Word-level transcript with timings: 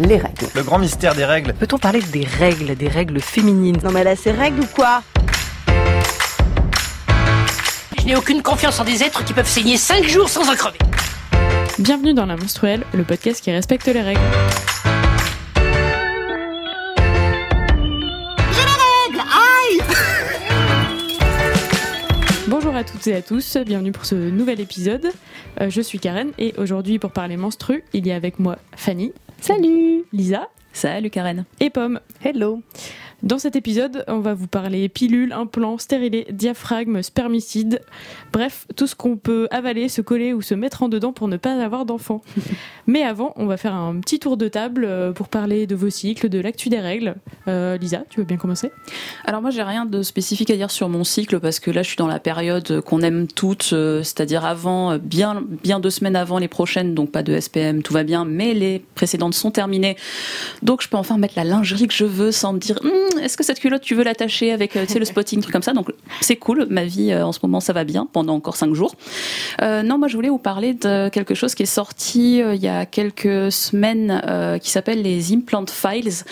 les 0.00 0.16
règles. 0.16 0.46
Le 0.54 0.62
grand 0.62 0.78
mystère 0.78 1.14
des 1.14 1.24
règles. 1.24 1.52
Peut-on 1.54 1.78
parler 1.78 2.00
des 2.00 2.24
règles, 2.24 2.74
des 2.76 2.88
règles 2.88 3.20
féminines? 3.20 3.78
Non 3.84 3.90
mais 3.90 4.04
là, 4.04 4.16
c'est 4.16 4.32
règles 4.32 4.60
ou 4.60 4.66
quoi? 4.66 5.02
Je 7.98 8.06
n'ai 8.06 8.16
aucune 8.16 8.42
confiance 8.42 8.80
en 8.80 8.84
des 8.84 9.02
êtres 9.02 9.24
qui 9.24 9.32
peuvent 9.32 9.48
saigner 9.48 9.76
5 9.76 10.04
jours 10.04 10.28
sans 10.28 10.50
en 10.50 10.54
crever. 10.54 10.78
Bienvenue 11.78 12.14
dans 12.14 12.26
La 12.26 12.36
Menstruelle, 12.36 12.84
le 12.92 13.04
podcast 13.04 13.42
qui 13.42 13.50
respecte 13.52 13.86
les 13.86 14.02
règles. 14.02 14.20
Bonjour 22.48 22.74
à 22.76 22.84
toutes 22.84 23.06
et 23.06 23.14
à 23.14 23.22
tous, 23.22 23.56
bienvenue 23.64 23.92
pour 23.92 24.04
ce 24.04 24.14
nouvel 24.14 24.60
épisode. 24.60 25.10
Euh, 25.60 25.70
je 25.70 25.80
suis 25.80 25.98
Karen 25.98 26.32
et 26.38 26.52
aujourd'hui 26.58 26.98
pour 26.98 27.10
parler 27.10 27.36
menstru, 27.36 27.82
il 27.92 28.06
y 28.06 28.12
a 28.12 28.16
avec 28.16 28.38
moi 28.38 28.58
Fanny. 28.76 29.12
Salut 29.42 30.06
Lisa. 30.12 30.48
Salut 30.72 31.10
Karen. 31.10 31.44
Et 31.58 31.68
Pomme. 31.68 31.98
Hello 32.24 32.62
Dans 33.22 33.38
cet 33.38 33.54
épisode, 33.54 34.04
on 34.08 34.18
va 34.18 34.34
vous 34.34 34.48
parler 34.48 34.88
pilules, 34.88 35.32
implants, 35.32 35.78
stérilés, 35.78 36.26
diaphragme, 36.32 37.02
spermicide, 37.02 37.80
bref, 38.32 38.66
tout 38.74 38.88
ce 38.88 38.96
qu'on 38.96 39.16
peut 39.16 39.46
avaler, 39.52 39.88
se 39.88 40.00
coller 40.00 40.32
ou 40.32 40.42
se 40.42 40.54
mettre 40.54 40.82
en 40.82 40.88
dedans 40.88 41.12
pour 41.12 41.28
ne 41.28 41.36
pas 41.36 41.52
avoir 41.62 41.84
d'enfants. 41.84 42.20
Mais 42.88 43.04
avant, 43.04 43.32
on 43.36 43.46
va 43.46 43.56
faire 43.56 43.74
un 43.74 44.00
petit 44.00 44.18
tour 44.18 44.36
de 44.36 44.48
table 44.48 44.84
euh, 44.84 45.12
pour 45.12 45.28
parler 45.28 45.68
de 45.68 45.76
vos 45.76 45.88
cycles, 45.88 46.28
de 46.28 46.40
l'actu 46.40 46.68
des 46.68 46.80
règles. 46.80 47.14
Euh, 47.46 47.76
Lisa, 47.76 48.02
tu 48.10 48.18
veux 48.18 48.26
bien 48.26 48.38
commencer? 48.38 48.72
Alors 49.24 49.40
moi 49.40 49.50
j'ai 49.50 49.62
rien 49.62 49.86
de 49.86 50.02
spécifique 50.02 50.50
à 50.50 50.56
dire 50.56 50.72
sur 50.72 50.88
mon 50.88 51.04
cycle 51.04 51.38
parce 51.38 51.60
que 51.60 51.70
là 51.70 51.84
je 51.84 51.88
suis 51.88 51.96
dans 51.96 52.08
la 52.08 52.18
période 52.18 52.80
qu'on 52.80 53.02
aime 53.02 53.28
toutes, 53.28 53.70
euh, 53.72 54.02
c'est-à-dire 54.02 54.44
avant, 54.44 54.98
bien, 54.98 55.44
bien 55.62 55.78
deux 55.78 55.90
semaines 55.90 56.16
avant 56.16 56.38
les 56.38 56.48
prochaines, 56.48 56.96
donc 56.96 57.12
pas 57.12 57.22
de 57.22 57.38
SPM, 57.38 57.84
tout 57.84 57.92
va 57.92 58.02
bien, 58.02 58.24
mais 58.24 58.52
les 58.52 58.84
précédentes 58.96 59.34
sont 59.34 59.52
terminées. 59.52 59.96
Donc 60.62 60.82
je 60.82 60.88
peux 60.88 60.96
enfin 60.96 61.18
mettre 61.18 61.34
la 61.36 61.44
lingerie 61.44 61.86
que 61.86 61.94
je 61.94 62.04
veux 62.04 62.32
sans 62.32 62.52
me 62.52 62.58
dire 62.58 62.80
Hum, 62.82 63.11
est-ce 63.20 63.36
que 63.36 63.44
cette 63.44 63.60
culotte 63.60 63.82
tu 63.82 63.94
veux 63.94 64.04
l'attacher 64.04 64.52
avec 64.52 64.76
euh, 64.76 64.86
tu 64.86 64.94
sais, 64.94 64.98
le 64.98 65.04
spotting, 65.04 65.40
truc 65.40 65.52
comme 65.52 65.62
ça? 65.62 65.72
Donc 65.72 65.92
c'est 66.20 66.36
cool, 66.36 66.66
ma 66.70 66.84
vie 66.84 67.12
euh, 67.12 67.26
en 67.26 67.32
ce 67.32 67.40
moment 67.42 67.60
ça 67.60 67.72
va 67.72 67.84
bien 67.84 68.08
pendant 68.12 68.34
encore 68.34 68.56
cinq 68.56 68.74
jours. 68.74 68.94
Euh, 69.60 69.82
non, 69.82 69.98
moi 69.98 70.08
je 70.08 70.16
voulais 70.16 70.28
vous 70.28 70.38
parler 70.38 70.74
de 70.74 71.08
quelque 71.08 71.34
chose 71.34 71.54
qui 71.54 71.64
est 71.64 71.66
sorti 71.66 72.38
il 72.38 72.62
y 72.62 72.68
a 72.68 72.86
quelques 72.86 73.52
semaines 73.52 74.22
qui 74.62 74.70
s'appelle 74.70 75.02
les 75.02 75.32
Implant 75.32 75.64
Files 75.66 76.24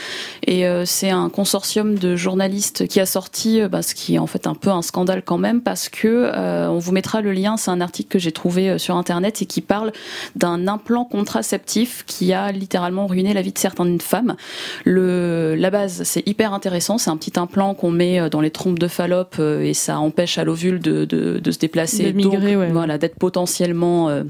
et 0.46 0.64
c'est 0.84 1.10
un 1.10 1.28
consortium 1.28 1.98
de 1.98 2.16
journalistes 2.16 2.86
qui 2.86 3.00
a 3.00 3.06
sorti 3.06 3.60
bah, 3.68 3.82
ce 3.82 3.94
qui 3.94 4.14
est 4.14 4.18
en 4.18 4.26
fait 4.26 4.46
un 4.46 4.54
peu 4.54 4.70
un 4.70 4.82
scandale 4.82 5.22
quand 5.22 5.38
même 5.38 5.60
parce 5.60 5.88
que 5.88 6.30
on 6.68 6.78
vous 6.78 6.92
mettra 6.92 7.20
le 7.20 7.32
lien, 7.32 7.56
c'est 7.56 7.70
un 7.70 7.80
article 7.80 8.08
que 8.08 8.18
j'ai 8.18 8.32
trouvé 8.32 8.78
sur 8.78 8.96
internet 8.96 9.42
et 9.42 9.46
qui 9.46 9.60
parle 9.60 9.92
d'un 10.36 10.68
implant 10.68 11.04
contraceptif 11.04 12.04
qui 12.06 12.32
a 12.32 12.52
littéralement 12.52 13.06
ruiné 13.06 13.34
la 13.34 13.42
vie 13.42 13.52
de 13.52 13.58
certaines 13.58 14.00
femmes. 14.00 14.36
Le, 14.84 15.54
la 15.56 15.70
base, 15.70 16.02
c'est 16.04 16.26
hyper 16.26 16.52
intéressant. 16.52 16.69
C'est 16.78 17.10
un 17.10 17.16
petit 17.16 17.38
implant 17.38 17.74
qu'on 17.74 17.90
met 17.90 18.20
euh, 18.20 18.28
dans 18.28 18.40
les 18.40 18.50
trompes 18.50 18.78
de 18.78 18.88
Fallope 18.88 19.36
euh, 19.38 19.62
et 19.62 19.74
ça 19.74 19.98
empêche 19.98 20.38
à 20.38 20.44
l'ovule 20.44 20.78
de, 20.80 21.04
de, 21.04 21.38
de 21.38 21.50
se 21.50 21.58
déplacer. 21.58 22.12
De 22.12 22.16
migrer, 22.16 22.52
donc, 22.52 22.60
ouais. 22.60 22.70
Voilà, 22.70 22.98
d'être 22.98 23.16
potentiellement 23.16 24.08
euh, 24.08 24.22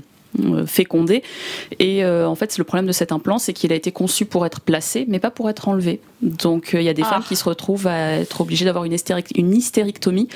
fécondé. 0.66 1.22
Et 1.78 2.05
euh, 2.05 2.28
en 2.28 2.34
fait, 2.34 2.56
le 2.58 2.64
problème 2.64 2.86
de 2.86 2.92
cet 2.92 3.12
implant, 3.12 3.38
c'est 3.38 3.52
qu'il 3.52 3.72
a 3.72 3.77
été 3.77 3.92
conçu 3.92 4.24
pour 4.24 4.44
être 4.46 4.60
placé, 4.60 5.05
mais 5.08 5.19
pas 5.19 5.30
pour 5.30 5.48
être 5.50 5.69
enlevé. 5.69 6.00
Donc, 6.22 6.74
euh, 6.74 6.80
il 6.80 6.84
y 6.84 6.88
a 6.88 6.94
des 6.94 7.02
Ah. 7.05 7.10
femmes 7.10 7.22
qui 7.27 7.36
se 7.36 7.44
retrouvent 7.44 7.86
à 7.86 8.12
être 8.19 8.41
obligées 8.42 8.64
d'avoir 8.64 8.84
une, 8.84 8.92
hystérectomie. 9.55 10.28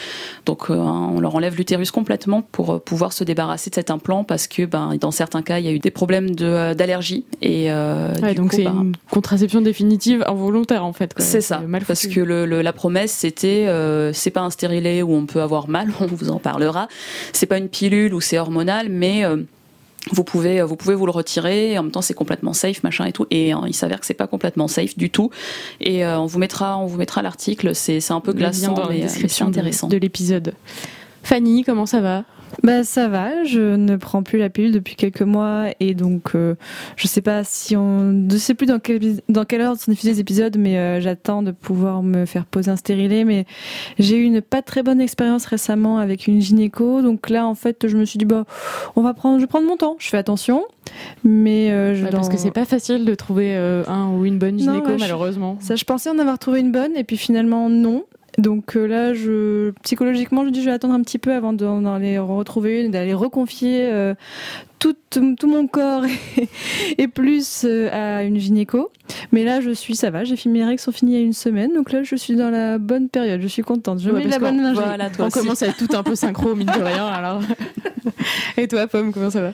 Donc, 0.46 0.70
euh, 0.70 0.74
on 0.74 1.20
leur 1.20 1.34
enlève 1.34 1.56
l'utérus 1.56 1.90
complètement 1.90 2.42
pour 2.52 2.70
euh, 2.74 2.78
pouvoir 2.78 3.12
se 3.12 3.24
débarrasser 3.24 3.70
de 3.70 3.74
cet 3.74 3.90
implant 3.90 4.24
parce 4.24 4.46
que, 4.46 4.64
ben, 4.64 4.96
dans 5.00 5.10
certains 5.10 5.42
cas, 5.42 5.58
il 5.58 5.66
y 5.66 5.68
a 5.68 5.72
eu 5.72 5.78
des 5.78 5.90
problèmes 5.90 6.30
de, 6.34 6.46
euh, 6.46 6.74
d'allergie. 6.74 7.24
Et 7.42 7.70
euh, 7.70 8.12
Ouais, 8.22 8.30
du 8.30 8.36
donc 8.36 8.52
c'est 8.52 8.64
ben, 8.64 8.72
une 8.74 8.96
contraception 9.10 9.60
définitive 9.60 10.24
involontaire 10.26 10.84
en 10.84 10.92
fait. 10.92 11.14
c'est 11.18 11.40
ça, 11.40 11.62
parce 11.86 12.06
que 12.06 12.20
le, 12.20 12.46
le- 12.46 12.62
la 12.62 12.72
promesse 12.72 13.12
c'était 13.12 13.66
euh, 13.68 14.12
c'est 14.12 14.30
pas 14.30 14.40
un 14.40 14.50
stérilet 14.50 15.02
où 15.02 15.12
on 15.14 15.26
peut 15.26 15.42
avoir 15.42 15.68
mal, 15.68 15.88
on 16.00 16.06
vous 16.06 16.30
en 16.30 16.38
parlera. 16.38 16.88
C'est 17.32 17.46
pas 17.46 17.58
une 17.58 17.68
pilule 17.68 18.14
où 18.14 18.20
c'est 18.20 18.38
hormonal, 18.38 18.88
mais 18.88 19.24
euh, 19.24 19.42
vous 20.10 20.24
pouvez 20.24 20.62
vous 20.62 20.76
pouvez 20.76 20.94
vous 20.94 21.06
le 21.06 21.12
retirer. 21.12 21.72
Et 21.72 21.78
en 21.78 21.82
même 21.84 21.92
temps, 21.92 22.02
c'est 22.02 22.14
complètement 22.14 22.52
safe, 22.52 22.82
machin 22.82 23.06
et 23.06 23.12
tout. 23.12 23.26
Et 23.30 23.54
euh, 23.54 23.58
il 23.66 23.74
s'avère 23.74 24.00
que 24.00 24.06
c'est 24.06 24.14
pas 24.14 24.26
complètement 24.26 24.68
safe 24.68 24.96
du 24.96 25.10
tout. 25.10 25.30
Et 25.80 26.04
euh, 26.04 26.18
on 26.18 26.26
vous 26.26 26.38
mettra 26.38 26.78
on 26.78 26.86
vous 26.86 26.98
mettra 26.98 27.22
l'article. 27.22 27.74
C'est 27.74 28.10
un 28.10 28.20
peu 28.20 28.32
glaçant, 28.32 28.72
dans 28.74 28.88
mais, 28.88 29.04
euh, 29.04 29.08
mais 29.22 29.28
c'est 29.28 29.44
de- 29.44 29.48
intéressant. 29.48 29.88
de 29.88 29.96
l'épisode. 29.96 30.54
Fanny, 31.22 31.64
comment 31.64 31.86
ça 31.86 32.00
va? 32.00 32.24
Bah 32.62 32.84
ça 32.84 33.08
va, 33.08 33.44
je 33.44 33.74
ne 33.76 33.96
prends 33.96 34.22
plus 34.22 34.38
la 34.38 34.48
pilule 34.48 34.72
depuis 34.72 34.94
quelques 34.96 35.22
mois 35.22 35.66
et 35.80 35.94
donc 35.94 36.34
euh, 36.34 36.54
je 36.96 37.06
sais 37.08 37.20
pas 37.20 37.44
si 37.44 37.76
on, 37.76 38.26
je 38.30 38.36
sais 38.36 38.54
plus 38.54 38.66
dans 38.66 38.78
quel 38.78 39.00
dans 39.28 39.44
quelle 39.44 39.62
ordre 39.62 39.80
sont 39.80 39.90
diffusés 39.90 40.12
les 40.12 40.20
épisodes, 40.20 40.56
mais 40.58 40.78
euh, 40.78 41.00
j'attends 41.00 41.42
de 41.42 41.50
pouvoir 41.50 42.02
me 42.02 42.24
faire 42.26 42.46
poser 42.46 42.70
un 42.70 42.76
stérilet. 42.76 43.24
Mais 43.24 43.44
j'ai 43.98 44.16
eu 44.16 44.22
une 44.24 44.40
pas 44.40 44.62
très 44.62 44.82
bonne 44.82 45.00
expérience 45.00 45.44
récemment 45.46 45.98
avec 45.98 46.26
une 46.26 46.40
gynéco, 46.40 47.02
donc 47.02 47.28
là 47.30 47.46
en 47.46 47.54
fait 47.54 47.86
je 47.88 47.96
me 47.96 48.04
suis 48.04 48.18
dit 48.18 48.24
bah 48.24 48.44
on 48.96 49.02
va 49.02 49.14
prendre, 49.14 49.36
je 49.38 49.42
vais 49.42 49.48
prendre 49.48 49.66
mon 49.66 49.76
temps, 49.76 49.96
je 49.98 50.08
fais 50.08 50.18
attention, 50.18 50.64
mais 51.24 51.70
euh, 51.70 51.94
je 51.94 52.04
Ouais, 52.04 52.10
Parce 52.10 52.28
dans- 52.28 52.34
que 52.34 52.38
c'est 52.40 52.50
pas 52.50 52.64
facile 52.66 53.04
de 53.04 53.14
trouver 53.14 53.54
un 53.56 54.10
ou 54.10 54.24
une 54.26 54.38
bonne 54.38 54.56
Non, 54.56 54.74
gynéco 54.74 54.90
je- 54.94 54.98
malheureusement. 55.00 55.56
Ça, 55.60 55.74
je 55.76 55.84
pensais 55.84 56.10
en 56.10 56.18
avoir 56.18 56.38
trouvé 56.38 56.60
une 56.60 56.70
bonne, 56.72 56.94
et 56.96 57.04
puis 57.04 57.16
finalement, 57.16 57.68
non. 57.70 58.04
Donc 58.38 58.76
euh, 58.76 58.86
là, 58.86 59.14
je, 59.14 59.70
psychologiquement, 59.82 60.44
je 60.44 60.50
dis 60.50 60.60
je 60.60 60.66
vais 60.66 60.72
attendre 60.72 60.94
un 60.94 61.02
petit 61.02 61.18
peu 61.18 61.32
avant 61.32 61.52
d'en 61.52 61.84
aller 61.86 62.18
retrouver 62.18 62.82
une, 62.82 62.90
d'aller 62.90 63.14
reconfier 63.14 63.86
euh, 63.92 64.14
tout, 64.80 64.96
tout 65.10 65.46
mon 65.46 65.66
corps 65.66 66.04
et, 66.04 66.48
et 66.98 67.08
plus 67.08 67.64
euh, 67.64 67.88
à 67.92 68.24
une 68.24 68.38
gynéco. 68.38 68.90
Mais 69.32 69.44
là, 69.44 69.60
je 69.60 69.70
suis, 69.70 69.94
ça 69.94 70.10
va, 70.10 70.24
j'ai 70.24 70.36
fini 70.36 70.58
mes 70.58 70.64
règles 70.64 70.80
sont 70.80 70.90
finies 70.92 71.12
il 71.12 71.18
y 71.18 71.22
a 71.22 71.24
une 71.24 71.32
semaine, 71.32 71.72
donc 71.74 71.92
là, 71.92 72.02
je 72.02 72.16
suis 72.16 72.34
dans 72.36 72.50
la 72.50 72.78
bonne 72.78 73.08
période, 73.08 73.40
je 73.40 73.46
suis 73.48 73.62
contente. 73.62 74.00
Je 74.00 74.10
Ouais, 74.10 74.18
mets 74.20 74.24
de 74.26 74.30
la 74.30 74.38
bonne 74.38 74.60
lingerie. 74.60 74.84
Voilà, 74.84 75.08
On 75.18 75.26
aussi. 75.26 75.38
commence 75.38 75.62
à 75.62 75.68
être 75.68 75.76
tout 75.86 75.96
un 75.96 76.02
peu 76.02 76.14
synchro, 76.14 76.54
mine 76.54 76.66
de 76.66 76.82
rien. 76.82 77.06
Alors. 77.06 77.40
Et 78.56 78.66
toi, 78.68 78.86
Pomme, 78.86 79.12
comment 79.12 79.30
ça 79.30 79.40
va? 79.42 79.52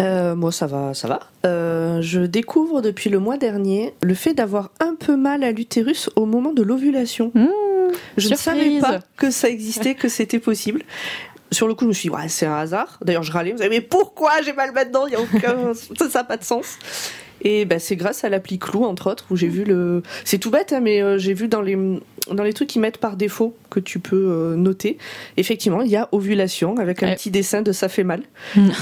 Euh, 0.00 0.34
moi, 0.34 0.52
ça 0.52 0.66
va, 0.66 0.94
ça 0.94 1.06
va. 1.08 1.20
Euh, 1.44 2.00
je 2.00 2.20
découvre 2.20 2.80
depuis 2.80 3.10
le 3.10 3.18
mois 3.18 3.36
dernier 3.36 3.92
le 4.02 4.14
fait 4.14 4.32
d'avoir 4.34 4.70
un 4.80 4.94
peu 4.94 5.16
mal 5.16 5.44
à 5.44 5.52
l'utérus 5.52 6.08
au 6.16 6.24
moment 6.24 6.52
de 6.52 6.62
l'ovulation. 6.62 7.30
Mmh, 7.34 7.46
je 8.16 8.28
ne 8.28 8.34
savais 8.34 8.80
pas 8.80 9.00
que 9.16 9.30
ça 9.30 9.48
existait, 9.48 9.94
que 9.94 10.08
c'était 10.08 10.38
possible. 10.38 10.82
Sur 11.50 11.68
le 11.68 11.74
coup, 11.74 11.84
je 11.84 11.88
me 11.88 11.92
suis 11.92 12.08
dit, 12.08 12.14
ouais, 12.14 12.28
c'est 12.28 12.46
un 12.46 12.56
hasard. 12.56 12.98
D'ailleurs, 13.02 13.22
je 13.22 13.32
râlais. 13.32 13.52
Vous 13.52 13.58
savez, 13.58 13.68
mais 13.68 13.82
pourquoi 13.82 14.40
j'ai 14.42 14.54
mal 14.54 14.72
maintenant? 14.72 15.06
Il 15.06 15.12
y 15.12 15.16
a 15.16 15.20
aucun, 15.20 15.74
ça 16.08 16.20
n'a 16.20 16.24
pas 16.24 16.38
de 16.38 16.44
sens. 16.44 16.78
Et 17.42 17.64
bah, 17.64 17.78
c'est 17.78 17.96
grâce 17.96 18.24
à 18.24 18.28
l'appli 18.28 18.58
Clou, 18.58 18.84
entre 18.84 19.10
autres, 19.10 19.26
où 19.30 19.36
j'ai 19.36 19.48
vu 19.48 19.64
le. 19.64 20.02
C'est 20.24 20.38
tout 20.38 20.50
bête, 20.50 20.72
hein, 20.72 20.80
mais 20.80 21.02
euh, 21.02 21.18
j'ai 21.18 21.34
vu 21.34 21.48
dans 21.48 21.60
les 21.60 21.76
dans 22.30 22.44
les 22.44 22.52
trucs 22.52 22.68
qu'ils 22.68 22.80
mettent 22.80 22.98
par 22.98 23.16
défaut 23.16 23.56
que 23.72 23.80
tu 23.80 23.98
peux 23.98 24.16
euh, 24.28 24.56
noter. 24.56 24.98
Effectivement, 25.36 25.80
il 25.82 25.90
y 25.90 25.96
a 25.96 26.08
ovulation 26.12 26.76
avec 26.78 27.02
un 27.02 27.08
Ouais. 27.08 27.14
petit 27.16 27.30
dessin 27.30 27.62
de 27.62 27.72
ça 27.72 27.88
fait 27.88 28.04
mal. 28.04 28.22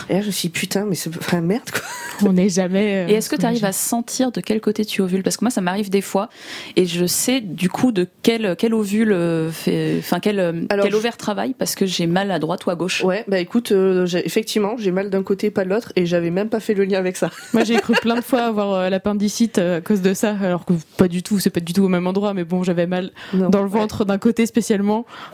Et 0.09 0.15
là, 0.15 0.21
je 0.21 0.27
me 0.27 0.31
suis 0.33 0.49
dit, 0.49 0.53
putain, 0.53 0.84
mais 0.84 0.95
c'est 0.95 1.11
enfin, 1.17 1.41
merde 1.41 1.71
quoi. 1.71 1.83
On 2.28 2.33
n'est 2.34 2.49
jamais. 2.51 3.05
euh, 3.06 3.09
Et 3.09 3.15
est-ce 3.15 3.31
que 3.31 3.37
tu 3.37 3.47
arrives 3.47 3.65
à 3.65 3.73
sentir 3.73 4.31
de 4.33 4.41
quel 4.41 4.61
côté 4.61 4.84
tu 4.84 5.01
ovules? 5.01 5.23
Parce 5.23 5.37
que 5.39 5.45
moi, 5.45 5.51
ça 5.51 5.61
m'arrive 5.62 5.89
des 5.91 6.03
fois, 6.03 6.28
et 6.77 6.84
je 6.87 7.06
sais 7.06 7.41
du 7.41 7.69
coup 7.71 7.93
de 7.93 8.06
quel, 8.23 8.56
quel 8.59 8.75
ovule, 8.75 9.12
euh, 9.12 9.51
fait, 9.51 9.97
enfin 10.01 10.21
quel, 10.21 10.39
Alors, 10.41 10.84
quel 10.84 10.91
je- 10.93 10.97
ovaire 10.97 11.17
travaille, 11.17 11.55
parce 11.55 11.75
que 11.75 11.87
j'ai 11.87 12.07
mal 12.07 12.31
à 12.31 12.39
droite 12.39 12.67
ou 12.67 12.71
à 12.71 12.75
gauche. 12.75 13.03
Ouais, 13.05 13.25
bah 13.28 13.39
écoute, 13.39 13.72
euh, 13.72 14.07
effectivement, 14.25 14.75
j'ai 14.78 14.91
mal 14.91 15.09
d'un 15.09 15.22
côté, 15.22 15.51
pas 15.51 15.65
de 15.65 15.71
l'autre, 15.71 15.93
et 15.97 16.05
j'avais 16.05 16.31
même 16.31 16.49
pas 16.49 16.61
fait 16.61 16.75
le 16.75 16.84
lien 16.84 16.99
avec 16.99 17.17
ça. 17.17 17.31
Moi, 17.55 17.65
j'ai 17.65 17.77
cru 17.77 17.95
plein 17.95 18.17
de 18.17 18.21
fois 18.21 18.41
avoir 18.43 18.72
euh, 18.75 18.89
l'appendicite 18.91 19.59
à 19.59 19.81
cause 19.81 20.03
de 20.03 20.12
ça, 20.12 20.37
alors 20.43 20.65
que 20.67 20.75
pas 20.99 21.09
du 21.09 21.22
tout, 21.22 21.39
c'est 21.39 21.51
pas 21.51 21.61
du 21.61 21.72
tout 21.72 21.84
au 21.84 21.89
même 21.89 22.07
endroit, 22.07 22.34
mais 22.34 22.45
bon, 22.45 22.62
j'avais 22.65 22.87
mal 22.87 23.12
Non. 23.33 23.49
dans 23.49 23.62
le 23.62 23.69
ventre 23.69 24.05
d'un 24.05 24.19
côté 24.19 24.45
spécialement, 24.47 24.71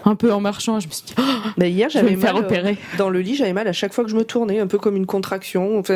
un 0.05 0.15
peu 0.15 0.33
en 0.33 0.41
marchant. 0.41 0.81
Je 0.81 0.87
me 0.89 0.93
suis 0.93 1.05
dit, 1.07 1.15
oh, 1.19 1.23
Bah, 1.57 1.67
hier, 1.67 1.89
j'avais 1.91 2.11
me 2.15 2.21
faire 2.21 2.35
mal 2.35 2.43
euh, 2.43 2.47
opérer. 2.47 2.79
dans 2.99 3.09
le 3.11 3.21
lit, 3.21 3.35
j'avais 3.35 3.53
mal 3.53 3.67
à 3.69 3.73
chaque 3.73 3.93
fois 3.93 4.05
que 4.05 4.11
je 4.11 4.17
me 4.17 4.25
tournais, 4.25 4.59
un 4.61 4.67
peu 4.67 4.79
comme 4.79 4.97
une 4.97 5.07
contraction, 5.07 5.79
enfin 5.79 5.95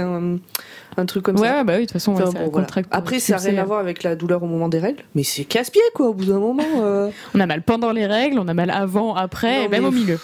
un, 0.96 1.00
un 1.00 1.06
truc 1.06 1.22
comme 1.24 1.38
Ouais, 1.38 1.48
ça. 1.48 1.58
ouais, 1.58 1.64
bah 1.64 1.72
oui, 1.74 1.80
de 1.80 1.84
toute 1.86 1.92
façon, 1.92 2.12
ouais, 2.14 2.22
Enfin, 2.22 2.32
ça 2.32 2.38
bon, 2.44 2.50
voilà. 2.50 2.66
contracte 2.66 2.90
pour 2.90 2.98
Après, 2.98 3.18
ça 3.20 3.34
n'a 3.36 3.38
rien 3.42 3.58
à 3.58 3.62
euh. 3.62 3.64
voir 3.64 3.78
avec 3.80 4.02
la 4.02 4.16
douleur 4.16 4.42
au 4.42 4.46
moment 4.46 4.68
des 4.68 4.78
règles, 4.78 5.02
mais 5.14 5.22
c'est 5.22 5.44
casse-pied 5.44 5.82
quoi, 5.94 6.08
au 6.08 6.14
bout 6.14 6.24
d'un 6.26 6.38
moment. 6.38 6.62
euh. 6.82 7.10
On 7.34 7.40
a 7.40 7.46
mal 7.46 7.62
pendant 7.62 7.92
les 7.92 8.06
règles, 8.06 8.38
on 8.38 8.48
a 8.48 8.54
mal 8.54 8.70
avant, 8.70 9.14
après, 9.14 9.58
Non, 9.60 9.64
et 9.64 9.68
même 9.68 9.82
mais- 9.82 9.88
au 9.88 9.92
milieu. 9.92 10.18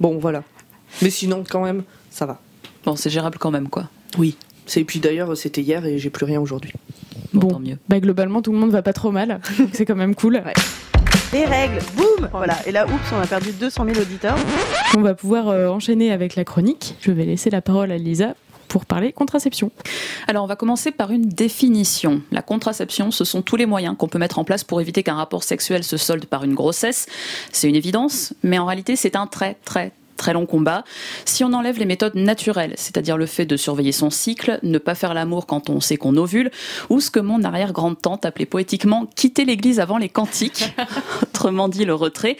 Bon, 0.00 0.18
voilà. 0.18 0.42
Mais 1.00 1.10
sinon, 1.10 1.44
quand 1.48 1.62
même, 1.64 1.82
ça 2.10 2.26
va. 2.26 2.40
Bon, 2.84 2.96
c'est 2.96 3.10
gérable 3.10 3.38
quand 3.38 3.50
même, 3.50 3.68
quoi. 3.68 3.88
Oui. 4.18 4.36
C'est 4.66 4.84
puis 4.84 5.00
d'ailleurs, 5.00 5.36
c'était 5.36 5.60
hier 5.60 5.84
et 5.86 5.98
j'ai 5.98 6.10
plus 6.10 6.24
rien 6.24 6.40
aujourd'hui. 6.40 6.72
Bon, 7.32 7.40
Bon. 7.40 7.48
tant 7.54 7.58
mieux. 7.60 7.78
Bah, 7.88 7.98
globalement, 7.98 8.42
tout 8.42 8.52
le 8.52 8.58
monde 8.58 8.70
va 8.70 8.82
pas 8.82 8.92
trop 8.92 9.10
mal, 9.10 9.40
c'est 9.72 9.84
quand 9.86 9.96
même 9.96 10.14
cool. 10.14 10.42
Les 11.32 11.46
règles, 11.46 11.78
boum 11.96 12.28
Voilà, 12.30 12.58
et 12.66 12.72
là, 12.72 12.84
oups, 12.86 13.10
on 13.10 13.18
a 13.18 13.26
perdu 13.26 13.52
200 13.52 13.86
000 13.86 13.98
auditeurs. 13.98 14.36
On 14.94 15.00
va 15.00 15.14
pouvoir 15.14 15.48
euh, 15.48 15.68
enchaîner 15.68 16.12
avec 16.12 16.36
la 16.36 16.44
chronique. 16.44 16.94
Je 17.00 17.10
vais 17.10 17.24
laisser 17.24 17.48
la 17.48 17.62
parole 17.62 17.90
à 17.90 17.96
Lisa 17.96 18.34
pour 18.68 18.84
parler 18.84 19.12
contraception. 19.12 19.70
Alors, 20.28 20.44
on 20.44 20.46
va 20.46 20.56
commencer 20.56 20.90
par 20.90 21.10
une 21.10 21.26
définition. 21.26 22.20
La 22.32 22.42
contraception, 22.42 23.10
ce 23.10 23.24
sont 23.24 23.40
tous 23.40 23.56
les 23.56 23.64
moyens 23.64 23.96
qu'on 23.96 24.08
peut 24.08 24.18
mettre 24.18 24.38
en 24.38 24.44
place 24.44 24.62
pour 24.62 24.82
éviter 24.82 25.02
qu'un 25.02 25.14
rapport 25.14 25.42
sexuel 25.42 25.84
se 25.84 25.96
solde 25.96 26.26
par 26.26 26.44
une 26.44 26.54
grossesse. 26.54 27.06
C'est 27.50 27.66
une 27.66 27.76
évidence, 27.76 28.34
mais 28.42 28.58
en 28.58 28.66
réalité, 28.66 28.94
c'est 28.94 29.16
un 29.16 29.26
très, 29.26 29.56
très, 29.64 29.92
Très 30.16 30.32
long 30.32 30.46
combat. 30.46 30.84
Si 31.24 31.44
on 31.44 31.52
enlève 31.52 31.78
les 31.78 31.84
méthodes 31.84 32.14
naturelles, 32.14 32.74
c'est-à-dire 32.76 33.16
le 33.16 33.26
fait 33.26 33.46
de 33.46 33.56
surveiller 33.56 33.92
son 33.92 34.10
cycle, 34.10 34.58
ne 34.62 34.78
pas 34.78 34.94
faire 34.94 35.14
l'amour 35.14 35.46
quand 35.46 35.70
on 35.70 35.80
sait 35.80 35.96
qu'on 35.96 36.16
ovule, 36.16 36.50
ou 36.90 37.00
ce 37.00 37.10
que 37.10 37.20
mon 37.20 37.42
arrière-grande-tante 37.42 38.24
appelait 38.24 38.46
poétiquement 38.46 39.06
quitter 39.16 39.44
l'église 39.44 39.80
avant 39.80 39.98
les 39.98 40.08
cantiques, 40.08 40.74
autrement 41.22 41.68
dit 41.68 41.84
le 41.84 41.94
retrait. 41.94 42.36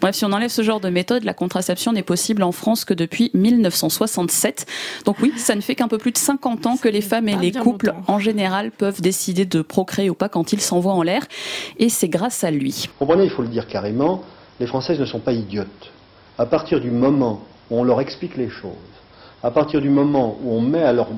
Bref, 0.00 0.14
si 0.14 0.24
on 0.24 0.32
enlève 0.32 0.50
ce 0.50 0.62
genre 0.62 0.80
de 0.80 0.90
méthode, 0.90 1.24
la 1.24 1.34
contraception 1.34 1.92
n'est 1.92 2.02
possible 2.02 2.42
en 2.42 2.52
France 2.52 2.84
que 2.84 2.94
depuis 2.94 3.30
1967. 3.34 4.66
Donc 5.04 5.16
oui, 5.20 5.32
ça 5.36 5.54
ne 5.54 5.60
fait 5.60 5.74
qu'un 5.74 5.88
peu 5.88 5.98
plus 5.98 6.12
de 6.12 6.18
50 6.18 6.66
ans 6.66 6.76
que 6.76 6.88
les 6.88 7.00
femmes 7.00 7.28
et 7.28 7.36
les 7.36 7.52
couples 7.52 7.88
longtemps. 7.88 8.12
en 8.12 8.18
général 8.18 8.70
peuvent 8.70 9.00
décider 9.00 9.44
de 9.44 9.62
procréer 9.62 10.10
ou 10.10 10.14
pas 10.14 10.28
quand 10.28 10.52
ils 10.52 10.60
s'envoient 10.60 10.92
en 10.92 11.02
l'air. 11.02 11.22
Et 11.78 11.88
c'est 11.88 12.08
grâce 12.08 12.44
à 12.44 12.50
lui. 12.50 12.88
Comprenez, 12.98 13.24
il 13.24 13.30
faut 13.30 13.42
le 13.42 13.48
dire 13.48 13.66
carrément, 13.66 14.22
les 14.60 14.66
Françaises 14.66 15.00
ne 15.00 15.06
sont 15.06 15.20
pas 15.20 15.32
idiotes. 15.32 15.93
À 16.38 16.46
partir 16.46 16.80
du 16.80 16.90
moment 16.90 17.42
où 17.70 17.78
on 17.78 17.84
leur 17.84 18.00
explique 18.00 18.36
les 18.36 18.48
choses, 18.48 18.72
à 19.42 19.50
partir 19.50 19.80
du 19.80 19.90
moment 19.90 20.36
où 20.42 20.52
on 20.52 20.60
met 20.60 20.82
à 20.82 20.92
leur, 20.92 21.08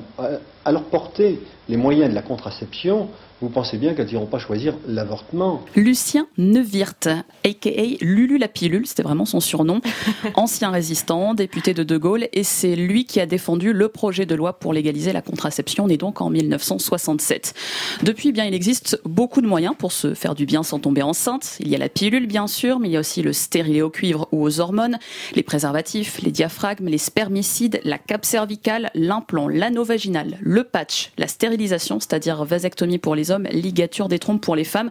portée 0.91 1.39
les 1.69 1.77
moyens 1.77 2.09
de 2.09 2.15
la 2.15 2.21
contraception, 2.21 3.09
vous 3.41 3.49
pensez 3.49 3.77
bien 3.77 3.93
qu'elles 3.93 4.07
n'iront 4.07 4.25
pas 4.25 4.39
choisir 4.39 4.73
l'avortement. 4.87 5.63
Lucien 5.75 6.27
Neuwirth, 6.37 7.07
aka 7.45 7.69
Lulu 8.01 8.37
la 8.39 8.47
pilule, 8.47 8.87
c'était 8.87 9.03
vraiment 9.03 9.25
son 9.25 9.39
surnom, 9.39 9.79
ancien 10.33 10.71
résistant, 10.71 11.35
député 11.35 11.75
de 11.75 11.83
De 11.83 11.97
Gaulle, 11.97 12.27
et 12.33 12.43
c'est 12.43 12.75
lui 12.75 13.05
qui 13.05 13.19
a 13.19 13.27
défendu 13.27 13.73
le 13.73 13.89
projet 13.89 14.25
de 14.25 14.33
loi 14.33 14.53
pour 14.53 14.73
légaliser 14.73 15.13
la 15.13 15.21
contraception, 15.21 15.87
né 15.87 15.97
donc 15.97 16.19
en 16.21 16.31
1967. 16.31 17.53
Depuis, 18.01 18.29
eh 18.29 18.31
bien, 18.31 18.45
il 18.45 18.55
existe 18.55 18.99
beaucoup 19.05 19.41
de 19.41 19.47
moyens 19.47 19.75
pour 19.77 19.91
se 19.91 20.15
faire 20.15 20.33
du 20.33 20.45
bien 20.47 20.63
sans 20.63 20.79
tomber 20.79 21.03
enceinte. 21.03 21.57
Il 21.59 21.67
y 21.67 21.75
a 21.75 21.77
la 21.77 21.89
pilule, 21.89 22.25
bien 22.25 22.47
sûr, 22.47 22.79
mais 22.79 22.89
il 22.89 22.93
y 22.93 22.97
a 22.97 23.01
aussi 23.01 23.21
le 23.21 23.33
stérilet 23.33 23.83
au 23.83 23.91
cuivre 23.91 24.27
ou 24.31 24.43
aux 24.43 24.59
hormones, 24.59 24.97
les 25.35 25.43
préservatifs, 25.43 26.21
les 26.23 26.31
diaphragmes, 26.31 26.87
les 26.87 26.97
spermicides, 26.97 27.81
la 27.83 27.99
cape 27.99 28.25
cervicale, 28.25 28.89
l'implant, 28.95 29.47
l'anneau 29.47 29.83
vaginal, 29.83 30.39
le 30.41 30.63
patch, 30.63 31.11
la 31.19 31.27
stérilisation, 31.27 31.99
c'est-à-dire 31.99 32.43
vasectomie 32.43 32.97
pour 32.97 33.13
les 33.13 33.26
hommes, 33.31 33.47
ligature 33.51 34.07
des 34.07 34.19
trompes 34.19 34.41
pour 34.41 34.55
les 34.55 34.63
femmes. 34.63 34.89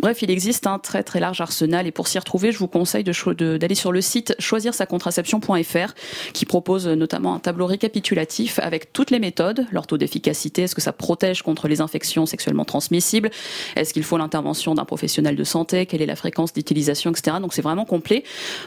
Bref, 0.00 0.22
il 0.22 0.30
existe 0.30 0.66
un 0.66 0.78
très 0.78 1.02
très 1.02 1.20
large 1.20 1.40
arsenal 1.40 1.86
et 1.86 1.92
pour 1.92 2.08
s'y 2.08 2.18
retrouver, 2.18 2.52
je 2.52 2.58
vous 2.58 2.68
conseille 2.68 3.04
d'aller 3.04 3.74
sur 3.74 3.92
le 3.92 4.00
site 4.00 4.34
choisirsacontraception.fr 4.38 5.94
qui 6.32 6.44
propose 6.44 6.86
notamment 6.86 7.34
un 7.34 7.38
tableau 7.38 7.66
récapitulatif 7.66 8.58
avec 8.58 8.92
toutes 8.92 9.10
les 9.10 9.18
méthodes, 9.18 9.66
leur 9.72 9.86
taux 9.86 9.98
d'efficacité, 9.98 10.62
est-ce 10.62 10.74
que 10.74 10.80
ça 10.80 10.92
protège 10.92 11.42
contre 11.42 11.68
les 11.68 11.80
infections 11.80 12.26
sexuellement 12.26 12.64
transmissibles, 12.64 13.30
est-ce 13.76 13.92
qu'il 13.92 14.04
faut 14.04 14.18
l'intervention 14.18 14.74
d'un 14.74 14.84
professionnel 14.84 15.36
de 15.36 15.44
santé, 15.44 15.86
quelle 15.86 16.02
est 16.02 16.06
la 16.06 16.16
fréquence 16.16 16.52
d'utilisation, 16.52 17.10
etc. 17.10 17.36
Donc 17.40 17.54
c'est 17.54 17.62
vraiment 17.62 17.84
complet. 17.84 18.24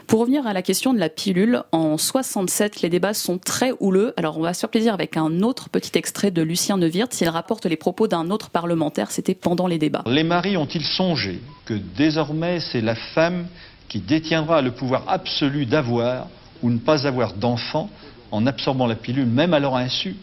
Pour 0.07 0.21
revenir 0.21 0.47
à 0.47 0.53
la 0.53 0.61
question 0.61 0.93
de 0.93 0.99
la 0.99 1.09
pilule, 1.09 1.63
en 1.71 1.97
67, 1.97 2.81
les 2.81 2.89
débats 2.89 3.13
sont 3.13 3.37
très 3.37 3.71
houleux. 3.79 4.13
Alors 4.17 4.37
on 4.37 4.41
va 4.41 4.53
se 4.53 4.61
faire 4.61 4.69
plaisir 4.69 4.93
avec 4.93 5.17
un 5.17 5.41
autre 5.41 5.69
petit 5.69 5.97
extrait 5.97 6.31
de 6.31 6.41
Lucien 6.41 6.77
Neuwirth. 6.77 7.19
Il 7.21 7.29
rapporte 7.29 7.65
les 7.65 7.75
propos 7.75 8.07
d'un 8.07 8.29
autre 8.29 8.49
parlementaire, 8.49 9.10
c'était 9.11 9.35
pendant 9.35 9.67
les 9.67 9.77
débats. 9.77 10.03
Les 10.07 10.23
maris 10.23 10.57
ont-ils 10.57 10.85
songé 10.85 11.39
que 11.65 11.73
désormais 11.73 12.59
c'est 12.59 12.81
la 12.81 12.95
femme 12.95 13.45
qui 13.87 13.99
détiendra 13.99 14.61
le 14.61 14.71
pouvoir 14.71 15.03
absolu 15.07 15.65
d'avoir 15.65 16.27
ou 16.63 16.69
ne 16.69 16.79
pas 16.79 17.05
avoir 17.05 17.33
d'enfant 17.33 17.89
en 18.31 18.47
absorbant 18.47 18.87
la 18.87 18.95
pilule, 18.95 19.25
même 19.27 19.53
à 19.53 19.59
leur 19.59 19.75
insu? 19.75 20.15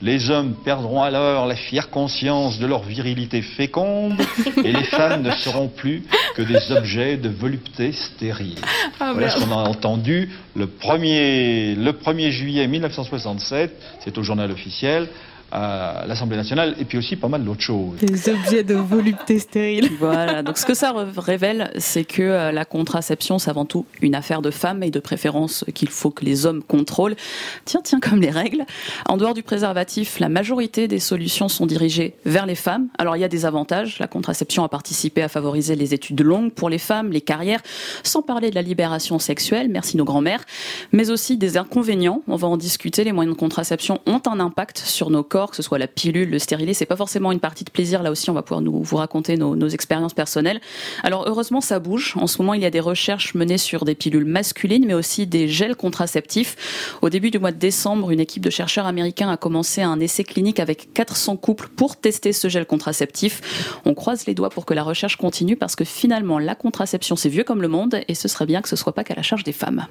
Les 0.00 0.30
hommes 0.30 0.54
perdront 0.64 1.02
alors 1.02 1.46
la 1.46 1.56
fière 1.56 1.90
conscience 1.90 2.60
de 2.60 2.66
leur 2.66 2.84
virilité 2.84 3.42
féconde 3.42 4.20
et 4.64 4.72
les 4.72 4.84
femmes 4.84 5.22
ne 5.22 5.30
seront 5.32 5.66
plus 5.66 6.04
que 6.36 6.42
des 6.42 6.70
objets 6.70 7.16
de 7.16 7.28
volupté 7.28 7.90
stérile. 7.92 8.60
Ah, 9.00 9.10
Voilà 9.12 9.30
ce 9.30 9.40
qu'on 9.40 9.50
a 9.50 9.56
entendu 9.68 10.30
le 10.54 10.66
1er, 10.66 11.74
le 11.74 11.90
1er 11.90 12.30
juillet 12.30 12.68
1967, 12.68 13.72
c'est 14.04 14.16
au 14.18 14.22
journal 14.22 14.52
officiel, 14.52 15.08
à 15.50 16.04
l'Assemblée 16.06 16.36
nationale, 16.36 16.74
et 16.78 16.84
puis 16.84 16.98
aussi 16.98 17.16
pas 17.16 17.28
mal 17.28 17.44
d'autres 17.44 17.62
choses. 17.62 17.96
Des 18.00 18.28
objets 18.28 18.64
de 18.64 18.74
volupté 18.74 19.38
stérile. 19.38 19.90
Voilà, 19.98 20.42
donc 20.42 20.58
ce 20.58 20.66
que 20.66 20.74
ça 20.74 20.94
révèle, 21.16 21.72
c'est 21.78 22.04
que 22.04 22.22
euh, 22.22 22.52
la 22.52 22.64
contraception, 22.64 23.38
c'est 23.38 23.50
avant 23.50 23.64
tout 23.64 23.84
une 24.00 24.14
affaire 24.14 24.42
de 24.42 24.50
femmes 24.50 24.82
et 24.82 24.90
de 24.90 25.00
préférence 25.00 25.64
qu'il 25.74 25.88
faut 25.88 26.10
que 26.10 26.24
les 26.24 26.46
hommes 26.46 26.62
contrôlent. 26.62 27.16
Tiens, 27.64 27.80
tiens, 27.82 27.98
comme 28.00 28.20
les 28.20 28.30
règles. 28.30 28.64
En 29.06 29.16
dehors 29.16 29.34
du 29.34 29.42
préservatif, 29.42 30.20
la 30.20 30.28
majorité 30.28 30.88
des 30.88 31.00
solutions 31.00 31.48
sont 31.48 31.66
dirigées 31.66 32.14
vers 32.24 32.46
les 32.46 32.54
femmes. 32.54 32.88
Alors 32.98 33.16
il 33.16 33.20
y 33.20 33.24
a 33.24 33.28
des 33.28 33.44
avantages. 33.44 33.98
La 33.98 34.06
contraception 34.06 34.62
a 34.62 34.68
participé 34.68 35.22
à 35.22 35.28
favoriser 35.28 35.74
les 35.74 35.94
études 35.94 36.20
longues 36.20 36.52
pour 36.52 36.70
les 36.70 36.78
femmes, 36.78 37.10
les 37.10 37.20
carrières, 37.20 37.60
sans 38.02 38.22
parler 38.22 38.50
de 38.50 38.54
la 38.54 38.62
libération 38.62 39.18
sexuelle, 39.18 39.68
merci 39.68 39.96
nos 39.96 40.04
grands-mères, 40.04 40.44
mais 40.92 41.10
aussi 41.10 41.36
des 41.36 41.56
inconvénients. 41.56 42.22
On 42.28 42.36
va 42.36 42.48
en 42.48 42.56
discuter. 42.56 43.04
Les 43.04 43.12
moyens 43.12 43.34
de 43.34 43.40
contraception 43.40 44.00
ont 44.06 44.22
un 44.26 44.40
impact 44.40 44.78
sur 44.78 45.10
nos 45.10 45.22
corps, 45.22 45.37
que 45.46 45.56
ce 45.56 45.62
soit 45.62 45.78
la 45.78 45.86
pilule, 45.86 46.30
le 46.30 46.38
stérilet. 46.38 46.74
C'est 46.74 46.86
pas 46.86 46.96
forcément 46.96 47.32
une 47.32 47.40
partie 47.40 47.64
de 47.64 47.70
plaisir. 47.70 48.02
Là 48.02 48.10
aussi, 48.10 48.30
on 48.30 48.34
va 48.34 48.42
pouvoir 48.42 48.60
nous 48.60 48.82
vous 48.82 48.96
raconter 48.96 49.36
nos, 49.36 49.56
nos 49.56 49.68
expériences 49.68 50.14
personnelles. 50.14 50.60
Alors 51.02 51.24
heureusement, 51.26 51.60
ça 51.60 51.78
bouge. 51.78 52.14
En 52.16 52.26
ce 52.26 52.42
moment, 52.42 52.54
il 52.54 52.62
y 52.62 52.66
a 52.66 52.70
des 52.70 52.80
recherches 52.80 53.34
menées 53.34 53.58
sur 53.58 53.84
des 53.84 53.94
pilules 53.94 54.24
masculines, 54.24 54.84
mais 54.86 54.94
aussi 54.94 55.26
des 55.26 55.48
gels 55.48 55.76
contraceptifs. 55.76 56.98
Au 57.02 57.08
début 57.08 57.30
du 57.30 57.38
mois 57.38 57.52
de 57.52 57.58
décembre, 57.58 58.10
une 58.10 58.20
équipe 58.20 58.44
de 58.44 58.50
chercheurs 58.50 58.86
américains 58.86 59.30
a 59.30 59.36
commencé 59.36 59.82
un 59.82 60.00
essai 60.00 60.24
clinique 60.24 60.60
avec 60.60 60.92
400 60.92 61.36
couples 61.36 61.68
pour 61.68 61.96
tester 61.96 62.32
ce 62.32 62.48
gel 62.48 62.66
contraceptif. 62.66 63.80
On 63.84 63.94
croise 63.94 64.26
les 64.26 64.34
doigts 64.34 64.50
pour 64.50 64.66
que 64.66 64.74
la 64.74 64.82
recherche 64.82 65.16
continue 65.16 65.56
parce 65.56 65.76
que 65.76 65.84
finalement, 65.84 66.38
la 66.38 66.54
contraception, 66.54 67.16
c'est 67.16 67.28
vieux 67.28 67.44
comme 67.44 67.62
le 67.62 67.68
monde 67.68 68.00
et 68.08 68.14
ce 68.14 68.28
serait 68.28 68.46
bien 68.46 68.62
que 68.62 68.68
ce 68.68 68.76
soit 68.76 68.94
pas 68.94 69.04
qu'à 69.04 69.14
la 69.14 69.22
charge 69.22 69.44
des 69.44 69.52
femmes. 69.52 69.86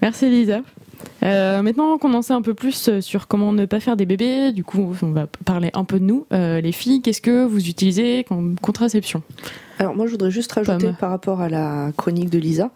Merci 0.00 0.28
Lisa. 0.28 0.60
Euh, 1.22 1.62
maintenant 1.62 1.98
qu'on 1.98 2.14
en 2.14 2.22
sait 2.22 2.32
un 2.32 2.42
peu 2.42 2.54
plus 2.54 2.88
euh, 2.88 3.00
sur 3.00 3.26
comment 3.26 3.52
ne 3.52 3.66
pas 3.66 3.80
faire 3.80 3.96
des 3.96 4.06
bébés, 4.06 4.52
du 4.52 4.64
coup 4.64 4.94
on 5.02 5.10
va 5.10 5.26
parler 5.44 5.70
un 5.74 5.84
peu 5.84 5.98
de 5.98 6.04
nous. 6.04 6.26
Euh, 6.32 6.60
les 6.60 6.72
filles, 6.72 7.02
qu'est-ce 7.02 7.20
que 7.20 7.44
vous 7.44 7.68
utilisez 7.68 8.24
comme 8.24 8.56
contraception? 8.60 9.22
Alors 9.78 9.94
moi 9.94 10.06
je 10.06 10.12
voudrais 10.12 10.30
juste 10.30 10.52
rajouter 10.52 10.90
par 10.98 11.10
rapport 11.10 11.40
à 11.40 11.48
la 11.48 11.92
chronique 11.96 12.30
de 12.30 12.38
Lisa. 12.38 12.70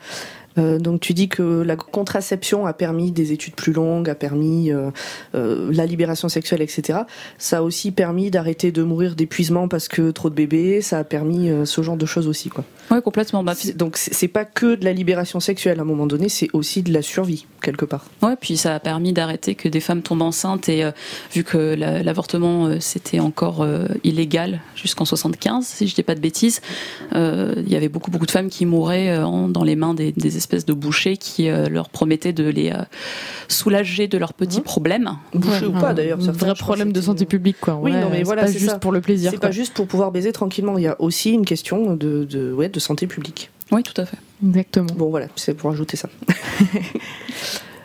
Euh, 0.59 0.79
donc 0.79 1.01
tu 1.01 1.15
dis 1.15 1.29
que 1.29 1.43
la 1.63 1.77
contraception 1.77 2.67
a 2.67 2.73
permis 2.73 3.11
des 3.13 3.33
études 3.33 3.55
plus 3.55 3.73
longues, 3.73 4.09
a 4.11 4.15
permis 4.15 4.71
euh, 4.71 4.91
euh, 5.35 5.71
la 5.73 5.87
libération 5.87 6.29
sexuelle, 6.29 6.63
etc. 6.63 7.01
Ça 7.39 7.59
a 7.59 7.63
aussi 7.63 7.91
permis 7.91 8.31
d'arrêter 8.31 8.73
de 8.73 8.83
mourir 8.83 9.15
d'épuisement 9.17 9.69
parce 9.69 9.89
que 9.89 10.11
trop 10.11 10.31
de 10.31 10.35
bébés. 10.35 10.81
Ça 10.83 10.99
a 10.99 11.05
permis 11.05 11.51
ce 11.65 11.83
genre 11.83 11.97
de 11.97 12.07
choses 12.07 12.27
aussi, 12.29 12.49
quoi. 12.49 12.65
Ouais, 12.91 13.01
complètement. 13.01 13.43
Bah, 13.43 13.55
Donc 13.77 13.97
c'est 13.97 14.29
pas 14.29 14.45
que 14.45 14.75
de 14.75 14.85
la 14.85 14.93
libération 14.93 15.41
sexuelle 15.41 15.79
à 15.79 15.83
un 15.83 15.87
moment 15.87 16.07
donné, 16.07 16.29
c'est 16.29 16.49
aussi 16.53 16.83
de 16.83 16.93
la 16.93 17.03
survie 17.03 17.47
quelque 17.63 17.85
part. 17.85 18.05
Ouais, 18.23 18.35
puis 18.41 18.57
ça 18.57 18.75
a 18.75 18.81
permis 18.81 19.13
d'arrêter 19.13 19.55
que 19.55 19.69
des 19.69 19.81
femmes 19.81 20.03
tombent 20.03 20.23
enceintes 20.23 20.69
et 20.69 20.85
vu 21.33 21.45
que 21.45 21.57
la- 21.75 22.03
l'avortement 22.03 22.81
c'était 22.81 23.21
encore 23.21 23.67
illégal 24.05 24.61
jusqu'en 24.75 25.05
75, 25.05 25.65
si 25.67 25.87
je 25.89 25.95
dis 25.95 26.03
pas 26.03 26.15
de 26.15 26.21
bêtises, 26.21 26.61
il 27.15 27.69
y 27.69 27.77
avait 27.77 27.89
beaucoup 27.89 28.11
beaucoup 28.11 28.27
de 28.27 28.31
femmes 28.31 28.49
qui 28.49 28.67
mouraient 28.67 29.17
en- 29.19 29.49
dans 29.49 29.65
les 29.65 29.77
mains 29.77 29.95
des, 29.95 30.13
des 30.13 30.37
espèces 30.43 30.67
de 30.67 30.73
bouchers 30.73 31.17
qui 31.17 31.49
euh, 31.49 31.69
leur 31.69 31.89
promettaient 31.89 32.33
de 32.33 32.49
les 32.49 32.71
euh, 32.71 32.83
soulager 33.49 34.09
de 34.09 34.19
leurs 34.19 34.35
petits 34.35 34.59
Mhm. 34.59 34.65
problèmes. 34.65 35.11
Bouché 35.35 35.67
ou 35.67 35.73
pas 35.73 35.95
d'ailleurs. 35.95 36.19
Un 36.29 36.33
vrai 36.33 36.55
problème 36.55 36.93
de 36.93 37.01
santé 37.01 37.25
publique 37.27 37.57
quoi. 37.61 37.75
Oui, 37.81 37.93
Ouais, 37.93 38.01
non, 38.01 38.11
mais 38.11 38.19
c'est 38.19 38.23
voilà, 38.25 38.43
pas 38.43 38.49
c'est 38.49 38.59
juste 38.59 38.73
ça. 38.73 38.79
pour 38.79 38.93
le 38.93 39.01
plaisir. 39.01 39.31
C'est 39.31 39.39
pas 39.41 39.51
juste 39.51 39.73
pour 39.75 39.87
pouvoir 39.87 40.11
baiser 40.13 40.33
tranquillement. 40.33 40.77
Il 40.79 40.85
y 40.85 40.89
a 40.89 41.01
aussi 41.01 41.31
une 41.31 41.45
question 41.45 41.95
de, 41.97 42.25
de, 42.25 42.53
ouais, 42.53 42.69
de 42.69 42.81
santé 42.81 43.07
publique. 43.07 43.51
Oui, 43.71 43.83
tout 43.83 43.99
à 44.01 44.05
fait. 44.05 44.19
Exactement. 44.47 44.89
Bon 44.97 45.09
voilà, 45.11 45.27
c'est 45.37 45.55
pour 45.55 45.71
ajouter 45.71 45.97
ça. 45.97 46.09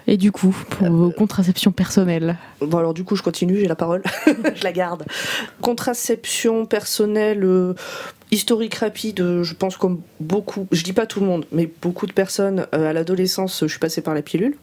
Et 0.08 0.18
du 0.18 0.32
coup, 0.32 0.56
pour 0.70 0.90
vos 0.90 1.12
contraceptions 1.12 1.72
personnelles, 1.72 2.38
Bon 2.62 2.78
alors 2.78 2.94
du 2.94 3.04
coup 3.04 3.16
je 3.16 3.22
continue, 3.22 3.60
j'ai 3.60 3.68
la 3.68 3.76
parole, 3.76 4.02
je 4.56 4.64
la 4.64 4.72
garde. 4.72 5.06
Contraception 5.62 6.66
personnelle, 6.66 7.44
euh, 7.44 7.76
historique 8.32 8.76
rapide, 8.76 9.20
euh, 9.20 9.44
je 9.44 9.54
pense 9.54 9.78
comme 9.78 10.02
beaucoup, 10.20 10.68
je 10.72 10.84
dis 10.84 10.94
pas 10.94 11.06
tout 11.06 11.20
le 11.20 11.26
monde, 11.26 11.46
mais 11.52 11.70
beaucoup 11.82 12.08
de 12.08 12.14
personnes 12.14 12.68
euh, 12.74 12.90
à 12.90 12.94
l'adolescence, 12.94 13.60
je 13.62 13.68
suis 13.68 13.80
passée 13.80 14.02
par 14.02 14.14
la 14.14 14.22
pilule. 14.22 14.56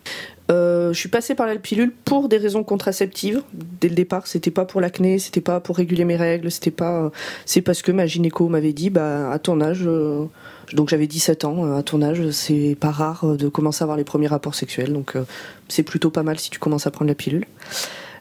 Euh, 0.51 0.93
je 0.93 0.99
suis 0.99 1.09
passée 1.09 1.35
par 1.35 1.47
la 1.47 1.57
pilule 1.57 1.93
pour 2.05 2.29
des 2.29 2.37
raisons 2.37 2.65
contraceptives. 2.65 3.43
Dès 3.53 3.89
le 3.89 3.95
départ, 3.95 4.27
c'était 4.27 4.51
pas 4.51 4.65
pour 4.65 4.81
l'acné, 4.81 5.19
c'était 5.19 5.41
pas 5.41 5.61
pour 5.61 5.77
réguler 5.77 6.05
mes 6.05 6.17
règles, 6.17 6.51
c'était 6.51 6.71
pas, 6.71 7.11
c'est 7.47 7.63
parce 7.63 7.81
que 7.81 7.93
ma 7.93 8.07
gynéco 8.07 8.49
m'avait 8.49 8.75
dit, 8.75 8.91
bah 8.91 9.31
à 9.31 9.39
ton 9.39 9.61
âge, 9.63 9.85
euh, 9.87 10.27
donc 10.73 10.89
j'avais 10.89 11.07
17 11.07 11.45
ans, 11.45 11.65
euh, 11.65 11.79
à 11.79 11.83
ton 11.83 12.03
âge, 12.03 12.31
c'est 12.31 12.77
pas 12.79 12.91
rare 12.91 13.25
euh, 13.25 13.37
de 13.37 13.49
commencer 13.49 13.83
à 13.83 13.85
avoir 13.85 13.97
les 13.97 14.05
premiers 14.05 14.27
rapports 14.27 14.55
sexuels, 14.55 14.93
donc 14.93 15.17
euh, 15.17 15.25
c'est 15.69 15.83
plutôt 15.83 16.11
pas 16.11 16.23
mal 16.23 16.39
si 16.39 16.51
tu 16.51 16.59
commences 16.59 16.87
à 16.87 16.91
prendre 16.91 17.09
la 17.09 17.15
pilule. 17.15 17.45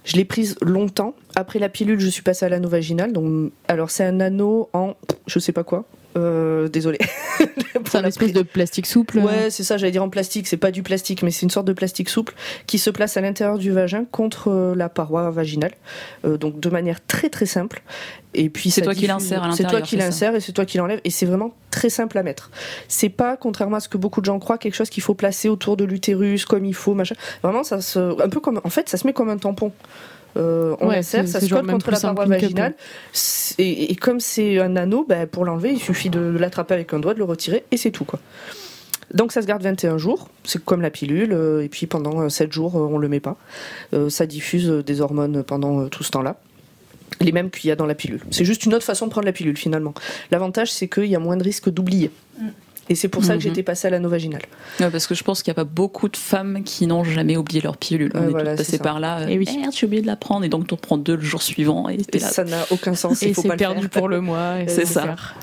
Je 0.04 0.18
l'ai 0.18 0.26
prise 0.26 0.56
longtemps. 0.62 1.16
Après 1.36 1.60
la 1.60 1.70
pilule, 1.70 2.00
je 2.00 2.10
suis 2.10 2.24
passée 2.24 2.46
à 2.46 2.50
l'anneau 2.50 2.68
vaginal. 2.68 3.14
Donc, 3.14 3.54
alors 3.70 3.90
c'est 3.90 4.04
un 4.04 4.20
anneau 4.20 4.70
en, 4.74 4.96
je 5.28 5.40
sais 5.40 5.54
pas 5.54 5.64
quoi. 5.64 5.86
Euh, 6.16 6.68
désolé. 6.68 7.00
C'est 7.86 7.98
un 7.98 8.04
espèce 8.04 8.34
de 8.34 8.42
plastique 8.42 8.88
souple. 8.88 9.20
Ouais, 9.20 9.50
c'est 9.50 9.64
ça, 9.64 9.78
j'allais 9.78 9.92
dire 9.92 10.04
en 10.04 10.10
plastique, 10.10 10.48
c'est 10.48 10.58
pas 10.58 10.72
du 10.72 10.82
plastique, 10.82 11.22
mais 11.22 11.30
c'est 11.30 11.44
une 11.44 11.50
sorte 11.50 11.68
de 11.68 11.74
plastique 11.74 12.10
souple 12.10 12.34
qui 12.66 12.80
se 12.80 12.90
place 12.90 13.18
à 13.18 13.22
l'intérieur 13.22 13.58
du 13.58 13.72
vagin 13.72 14.06
contre 14.10 14.50
euh, 14.50 14.76
la 14.76 14.90
paroi 14.90 15.30
vaginale, 15.30 15.74
euh, 16.26 16.38
donc 16.38 16.60
de 16.60 16.70
manière 16.70 17.06
très 17.06 17.30
très 17.30 17.46
simple. 17.46 17.84
Et 18.34 18.50
puis 18.50 18.72
C'est 18.72 18.82
toi 18.82 18.96
qui 18.96 19.06
l'insères 19.06 19.44
à 19.44 19.52
C'est 19.52 19.66
toi 19.66 19.82
qui 19.82 19.96
l'insères 19.96 20.34
et 20.34 20.40
c'est 20.40 20.54
toi 20.54 20.66
qui 20.66 20.78
l'enlèves, 20.78 21.02
et 21.04 21.12
c'est 21.12 21.26
vraiment 21.26 21.54
très 21.70 21.90
simple 21.90 22.18
à 22.18 22.24
mettre. 22.24 22.50
C'est 22.88 23.10
pas, 23.10 23.38
contrairement 23.38 23.78
à 23.78 23.80
ce 23.80 23.90
que 23.90 23.98
beaucoup 23.98 24.22
de 24.22 24.26
gens 24.26 24.40
croient, 24.40 24.58
quelque 24.58 24.76
chose 24.76 24.90
qu'il 24.90 25.04
faut 25.04 25.14
placer 25.14 25.50
autour 25.50 25.78
de 25.78 25.84
l'utérus 25.84 26.46
comme 26.46 26.66
il 26.66 26.74
faut, 26.74 26.96
machin. 26.96 27.16
Vraiment, 27.44 27.64
ça 27.64 27.82
se, 27.82 28.22
un 28.22 28.30
peu 28.30 28.40
comme, 28.40 28.60
en 28.64 28.70
fait, 28.70 28.90
ça 28.90 28.98
se 28.98 29.06
met 29.06 29.14
comme 29.14 29.30
un 29.30 29.38
tampon. 29.38 29.72
Euh, 30.38 30.76
Ouais, 30.82 30.96
l'insère, 30.98 31.26
c'est- 31.28 31.34
ça 31.34 31.40
se 31.40 31.46
colle 31.62 31.68
contre 31.74 31.92
la 31.92 31.98
paroi 32.16 32.26
vaginale. 32.48 32.74
Et, 33.60 33.92
et 33.92 33.96
comme 33.96 34.20
c'est 34.20 34.60
un 34.60 34.76
anneau, 34.76 35.06
ben, 35.08 35.28
pour 35.28 35.46
l'enlever, 35.46 35.72
il 35.74 35.80
suffit 35.80 36.10
de 36.10 36.20
l'attraper 36.20 36.74
avec 36.74 36.94
un 36.94 37.00
doigt, 37.00 37.14
de 37.14 37.20
le 37.20 37.26
retirer, 37.26 37.64
et 37.72 37.78
c'est 37.78 37.92
tout. 37.92 38.06
quoi. 38.06 38.20
Donc 39.14 39.32
ça 39.32 39.42
se 39.44 39.48
garde 39.48 39.62
21 39.62 39.98
jours, 40.00 40.28
c'est 40.44 40.64
comme 40.64 40.82
la 40.82 40.90
pilule, 40.90 41.34
euh, 41.34 41.64
et 41.64 41.70
puis 41.70 41.86
pendant 41.86 42.22
euh, 42.22 42.30
7 42.30 42.52
jours, 42.52 42.76
euh, 42.78 42.88
on 42.92 42.98
le 42.98 43.08
met 43.08 43.20
pas. 43.20 43.38
Euh, 43.94 44.10
ça 44.10 44.26
diffuse 44.26 44.70
euh, 44.72 44.82
des 44.82 45.02
hormones 45.02 45.44
pendant 45.44 45.82
euh, 45.82 45.88
tout 45.88 46.04
ce 46.04 46.10
temps-là. 46.12 46.38
Les 47.22 47.32
mêmes 47.32 47.52
qu'il 47.52 47.68
y 47.68 47.72
a 47.72 47.76
dans 47.76 47.86
la 47.86 47.94
pilule. 47.94 48.22
C'est 48.32 48.44
juste 48.46 48.66
une 48.66 48.74
autre 48.74 48.86
façon 48.86 49.06
de 49.06 49.12
prendre 49.12 49.26
la 49.28 49.34
pilule 49.34 49.56
finalement. 49.56 49.94
L'avantage, 50.32 50.72
c'est 50.72 50.88
qu'il 50.88 51.06
y 51.06 51.16
a 51.16 51.20
moins 51.20 51.38
de 51.38 51.44
risque 51.44 51.70
d'oublier. 51.70 52.10
Et 52.90 52.96
c'est 52.96 53.08
pour 53.08 53.24
ça 53.24 53.34
Mhm. 53.34 53.38
que 53.40 53.44
j'étais 53.44 53.64
passée 53.64 53.88
à 53.88 53.92
l'anneau 53.92 54.10
vaginal. 54.10 54.42
Ouais, 54.80 54.90
parce 54.92 55.08
que 55.08 55.16
je 55.16 55.24
pense 55.24 55.42
qu'il 55.42 55.52
n'y 55.52 55.56
a 55.60 55.64
pas 55.64 55.70
beaucoup 55.70 56.10
de 56.10 56.18
femmes 56.18 56.64
qui 56.66 56.86
n'ont 56.86 57.04
jamais 57.06 57.38
oublié 57.38 57.62
leur 57.62 57.78
pilule. 57.78 58.12
On 58.14 58.20
Ouais, 58.20 58.26
est 58.26 58.30
voilà, 58.30 58.50
toutes 58.52 58.66
passées 58.66 58.78
par 58.78 59.00
là. 59.00 59.22
euh, 59.22 59.28
Et 59.28 59.38
oui. 59.38 59.48
Merde, 59.58 59.72
j'ai 59.74 59.86
oublié 59.86 60.02
de 60.02 60.08
la 60.08 60.16
prendre. 60.18 60.44
Et 60.44 60.50
donc, 60.50 60.68
tu 60.68 60.74
en 60.74 60.78
prends 60.78 60.98
deux 60.98 61.16
le 61.16 61.22
jour 61.22 61.42
suivant. 61.42 61.88
Et 61.90 61.98
Et 62.12 62.20
là. 62.20 62.28
ça 62.28 62.44
n'a 62.44 62.66
aucun 62.72 62.94
sens. 62.96 63.24
Et 63.24 63.34
c'est 63.34 63.56
perdu 63.56 63.82
faire. 63.82 63.90
pour 63.90 64.10
le 64.10 64.20
mois. 64.20 64.60
et 64.62 64.68
C'est 64.68 64.86
ça. 64.86 65.04
faire. 65.04 65.36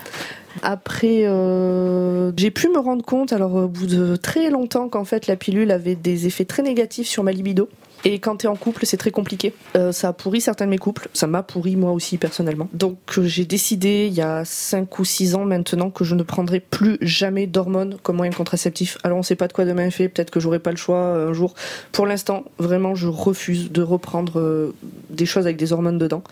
Après, 0.63 1.23
euh, 1.27 2.33
j'ai 2.37 2.51
pu 2.51 2.69
me 2.69 2.79
rendre 2.79 3.05
compte, 3.05 3.33
alors 3.33 3.55
au 3.55 3.69
bout 3.69 3.87
de 3.87 4.17
très 4.17 4.51
longtemps, 4.51 4.89
qu'en 4.89 5.05
fait 5.05 5.27
la 5.29 5.37
pilule 5.37 5.71
avait 5.71 5.95
des 5.95 6.27
effets 6.27 6.45
très 6.45 6.63
négatifs 6.63 7.07
sur 7.09 7.23
ma 7.23 7.33
libido. 7.33 7.69
Et 8.05 8.19
quand 8.19 8.37
t'es 8.37 8.49
en 8.49 8.57
couple, 8.57 8.87
c'est 8.87 8.97
très 8.97 9.11
compliqué. 9.11 9.53
Euh, 9.77 9.93
ça 9.93 10.09
a 10.09 10.13
pourri 10.13 10.41
certains 10.41 10.65
de 10.65 10.71
mes 10.71 10.79
couples. 10.79 11.09
Ça 11.13 11.27
m'a 11.27 11.43
pourri 11.43 11.77
moi 11.77 11.93
aussi 11.93 12.17
personnellement. 12.17 12.69
Donc 12.73 12.99
euh, 13.19 13.25
j'ai 13.25 13.45
décidé 13.45 14.07
il 14.07 14.15
y 14.15 14.23
a 14.23 14.45
5 14.45 14.99
ou 14.99 15.05
6 15.05 15.35
ans 15.35 15.45
maintenant 15.45 15.91
que 15.91 16.05
je 16.05 16.15
ne 16.15 16.23
prendrai 16.23 16.61
plus 16.61 16.97
jamais 17.03 17.47
d'hormones 17.47 17.97
comme 18.03 18.17
moyen 18.17 18.33
contraceptif. 18.33 18.97
Alors 19.05 19.19
on 19.19 19.23
sait 19.23 19.37
pas 19.37 19.49
de 19.49 19.53
quoi 19.53 19.65
demain 19.65 19.87
est 19.87 19.91
fait. 19.91 20.09
Peut-être 20.09 20.31
que 20.31 20.41
j'aurai 20.41 20.59
pas 20.59 20.71
le 20.71 20.77
choix 20.77 20.97
euh, 20.97 21.31
un 21.31 21.33
jour. 21.35 21.55
Pour 21.93 22.07
l'instant, 22.07 22.45
vraiment, 22.59 22.95
je 22.95 23.07
refuse 23.07 23.71
de 23.71 23.83
reprendre 23.83 24.73
des 25.11 25.27
choses 25.27 25.45
avec 25.45 25.57
des 25.57 25.73
hormones 25.73 25.99
dedans. 25.99 26.23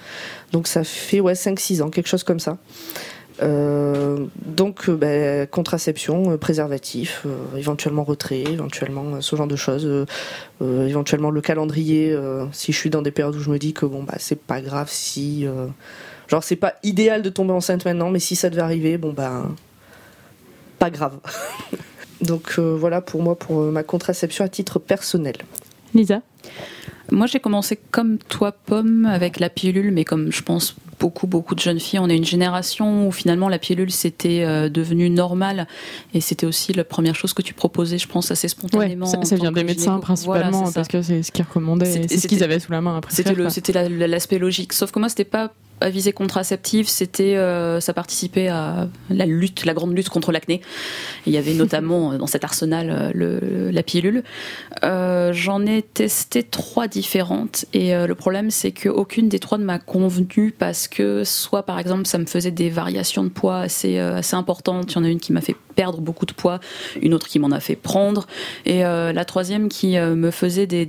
Donc 0.52 0.66
ça 0.66 0.84
fait 0.84 1.20
ouais 1.20 1.34
5-6 1.34 1.82
ans, 1.82 1.90
quelque 1.90 2.08
chose 2.08 2.24
comme 2.24 2.40
ça. 2.40 2.56
Euh, 3.42 4.26
donc, 4.36 4.88
euh, 4.88 4.96
ben, 4.96 5.46
contraception, 5.46 6.32
euh, 6.32 6.36
préservatif, 6.36 7.26
éventuellement 7.56 8.04
retrait, 8.04 8.42
éventuellement 8.42 9.20
ce 9.20 9.36
genre 9.36 9.46
de 9.46 9.56
choses, 9.56 10.06
éventuellement 10.60 11.30
le 11.30 11.40
calendrier. 11.40 12.16
si 12.52 12.72
je 12.72 12.78
suis 12.78 12.90
dans 12.90 13.02
des 13.02 13.10
périodes 13.10 13.36
où 13.36 13.40
je 13.40 13.50
me 13.50 13.58
dis 13.58 13.72
que 13.72 13.86
bon 13.86 14.02
bah 14.02 14.14
c'est 14.18 14.40
pas 14.40 14.60
grave 14.60 14.88
si, 14.90 15.46
genre 16.28 16.42
c'est 16.42 16.56
pas 16.56 16.74
idéal 16.82 17.22
de 17.22 17.30
tomber 17.30 17.52
enceinte 17.52 17.84
maintenant, 17.84 18.10
mais 18.10 18.18
si 18.18 18.36
ça 18.36 18.50
devait 18.50 18.62
arriver, 18.62 18.98
bon 18.98 19.12
bah 19.12 19.46
pas 20.78 20.90
grave. 20.90 21.18
donc 22.20 22.58
voilà 22.58 23.00
pour 23.00 23.22
moi 23.22 23.36
pour 23.36 23.62
ma 23.62 23.82
contraception 23.82 24.44
à 24.44 24.48
titre 24.48 24.78
personnel. 24.78 25.36
Lisa? 25.94 26.22
Moi, 27.10 27.26
j'ai 27.26 27.40
commencé 27.40 27.78
comme 27.90 28.18
toi, 28.18 28.52
Pomme, 28.52 29.06
avec 29.06 29.40
la 29.40 29.48
pilule, 29.48 29.92
mais 29.92 30.04
comme 30.04 30.30
je 30.32 30.42
pense 30.42 30.76
beaucoup, 30.98 31.26
beaucoup 31.26 31.54
de 31.54 31.60
jeunes 31.60 31.80
filles, 31.80 32.00
on 32.00 32.08
est 32.08 32.16
une 32.16 32.24
génération 32.24 33.06
où 33.06 33.12
finalement 33.12 33.48
la 33.48 33.58
pilule 33.58 33.90
c'était 33.90 34.42
euh, 34.42 34.68
devenu 34.68 35.10
normal 35.10 35.66
et 36.12 36.20
c'était 36.20 36.46
aussi 36.46 36.72
la 36.72 36.84
première 36.84 37.14
chose 37.14 37.32
que 37.32 37.42
tu 37.42 37.54
proposais, 37.54 37.98
je 37.98 38.08
pense, 38.08 38.30
assez 38.30 38.46
Ouais, 38.46 38.50
spontanément. 38.50 39.06
ça, 39.06 39.18
en 39.18 39.24
ça 39.24 39.36
vient 39.36 39.52
des 39.52 39.64
médecins 39.64 39.98
principalement 40.00 40.58
Voilà, 40.58 40.72
parce 40.72 40.88
que 40.88 41.02
c'est 41.02 41.22
ce 41.22 41.30
qu'ils 41.32 41.44
recommandaient, 41.44 42.06
c'est 42.08 42.18
ce 42.18 42.26
qu'ils 42.26 42.42
avaient 42.42 42.58
sous 42.58 42.72
la 42.72 42.80
main 42.80 42.96
après. 42.96 43.14
C'était 43.14 43.88
l'aspect 43.88 44.38
logique. 44.38 44.72
Sauf 44.72 44.90
que 44.90 44.98
moi, 44.98 45.08
c'était 45.08 45.24
pas 45.24 45.52
à 45.80 45.90
visée 45.90 46.12
contraceptive, 46.12 46.88
c'était, 46.88 47.36
euh, 47.36 47.80
ça 47.80 47.92
participait 47.92 48.48
à 48.48 48.88
la 49.10 49.26
lutte, 49.26 49.64
la 49.64 49.74
grande 49.74 49.94
lutte 49.96 50.08
contre 50.08 50.32
l'acné. 50.32 50.60
Il 51.26 51.32
y 51.32 51.36
avait 51.36 51.54
notamment 51.54 52.12
euh, 52.12 52.18
dans 52.18 52.26
cet 52.26 52.44
arsenal 52.44 53.12
le, 53.14 53.70
la 53.70 53.82
pilule. 53.82 54.24
Euh, 54.82 55.32
j'en 55.32 55.64
ai 55.66 55.82
testé 55.82 56.42
trois 56.42 56.88
différentes 56.98 57.64
et 57.72 57.94
euh, 57.94 58.06
le 58.08 58.14
problème, 58.16 58.50
c'est 58.50 58.72
qu'aucune 58.72 59.28
des 59.28 59.38
trois 59.38 59.56
ne 59.56 59.64
m'a 59.64 59.78
convenu 59.78 60.50
parce 60.50 60.88
que 60.88 61.22
soit, 61.22 61.62
par 61.62 61.78
exemple, 61.78 62.06
ça 62.06 62.18
me 62.18 62.26
faisait 62.26 62.50
des 62.50 62.70
variations 62.70 63.22
de 63.22 63.28
poids 63.28 63.60
assez, 63.60 63.98
euh, 63.98 64.16
assez 64.16 64.34
importantes. 64.34 64.92
Il 64.92 64.96
y 64.96 64.98
en 64.98 65.04
a 65.04 65.08
une 65.08 65.20
qui 65.20 65.32
m'a 65.32 65.40
fait 65.40 65.54
perdre 65.76 66.00
beaucoup 66.00 66.26
de 66.26 66.32
poids, 66.32 66.58
une 67.00 67.14
autre 67.14 67.28
qui 67.28 67.38
m'en 67.38 67.52
a 67.52 67.60
fait 67.60 67.76
prendre, 67.76 68.26
et 68.66 68.84
euh, 68.84 69.12
la 69.12 69.24
troisième 69.24 69.68
qui 69.68 69.96
me 69.96 70.32
faisait 70.32 70.66
des, 70.66 70.84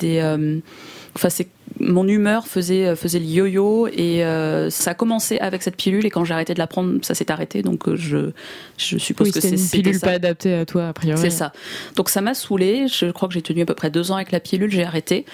Enfin, 1.16 1.30
c'est 1.30 1.48
mon 1.80 2.08
humeur 2.08 2.46
faisait 2.48 2.94
faisait 2.96 3.20
le 3.20 3.26
yo-yo 3.26 3.88
et 3.88 4.26
euh, 4.26 4.70
ça 4.70 4.92
a 4.92 4.94
commencé 4.94 5.38
avec 5.40 5.64
cette 5.64 5.78
pilule 5.78 6.06
et 6.06 6.10
quand 6.10 6.26
j'ai 6.26 6.34
arrêté 6.34 6.54
de 6.54 6.60
la 6.60 6.68
prendre, 6.68 7.00
ça 7.04 7.14
s'est 7.14 7.32
arrêté. 7.32 7.62
Donc 7.62 7.88
euh, 7.88 7.96
je 7.96 8.32
je 8.78 8.98
suppose 8.98 9.28
Oui, 9.28 9.34
que 9.34 9.40
c'est 9.40 9.52
une 9.52 9.68
pilule 9.70 9.96
ça. 9.96 10.08
pas 10.08 10.14
adaptée 10.14 10.54
à 10.56 10.66
toi 10.66 10.90
a 10.90 10.94
priori. 10.94 11.20
C'est 11.20 11.30
ça. 11.30 11.54
Donc 11.96 12.10
ça 12.10 12.22
m'a 12.22 12.34
saoulée. 12.34 12.88
Je 12.88 13.12
crois 13.12 13.28
que 13.28 13.34
j'ai 13.34 13.42
tenu 13.42 13.62
à 13.62 13.66
peu 13.66 13.76
près 13.76 13.90
deux 13.90 14.12
ans 14.12 14.16
avec 14.16 14.32
la 14.32 14.40
pilule. 14.40 14.70
J'ai 14.72 14.84
arrêté. 14.84 15.26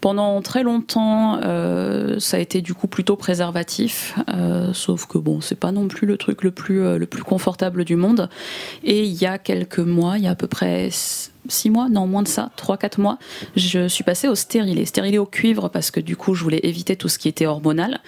Pendant 0.00 0.40
très 0.42 0.62
longtemps, 0.62 1.40
euh, 1.42 2.20
ça 2.20 2.36
a 2.36 2.40
été 2.40 2.60
du 2.62 2.74
coup 2.74 2.86
plutôt 2.86 3.16
préservatif. 3.16 4.14
euh, 4.28 4.72
sauf 4.72 5.06
que 5.06 5.18
bon, 5.18 5.40
c'est 5.40 5.58
pas 5.58 5.72
non 5.72 5.88
plus 5.88 6.06
le 6.06 6.16
truc 6.16 6.44
le 6.44 6.52
plus 6.52 6.82
euh, 6.82 6.98
le 6.98 7.06
plus 7.06 7.24
confortable 7.24 7.84
du 7.84 7.96
monde. 7.96 8.28
Et 8.84 9.02
il 9.02 9.14
y 9.20 9.26
a 9.26 9.38
quelques 9.38 9.80
mois, 9.80 10.16
il 10.18 10.24
y 10.24 10.26
a 10.28 10.30
à 10.30 10.34
peu 10.36 10.46
près 10.46 10.90
six 11.48 11.70
mois, 11.70 11.88
non 11.88 12.06
moins 12.06 12.22
de 12.22 12.28
ça, 12.28 12.50
trois 12.56 12.76
quatre 12.76 12.98
mois, 12.98 13.18
je 13.56 13.88
suis 13.88 14.04
passée 14.04 14.28
au 14.28 14.34
stérilet, 14.34 14.84
stérilet 14.84 15.18
au 15.18 15.26
cuivre 15.26 15.68
parce 15.68 15.90
que 15.90 16.00
du 16.00 16.16
coup 16.16 16.34
je 16.34 16.42
voulais 16.42 16.60
éviter 16.62 16.96
tout 16.96 17.08
ce 17.08 17.18
qui 17.18 17.28
était 17.28 17.46
hormonal. 17.46 18.00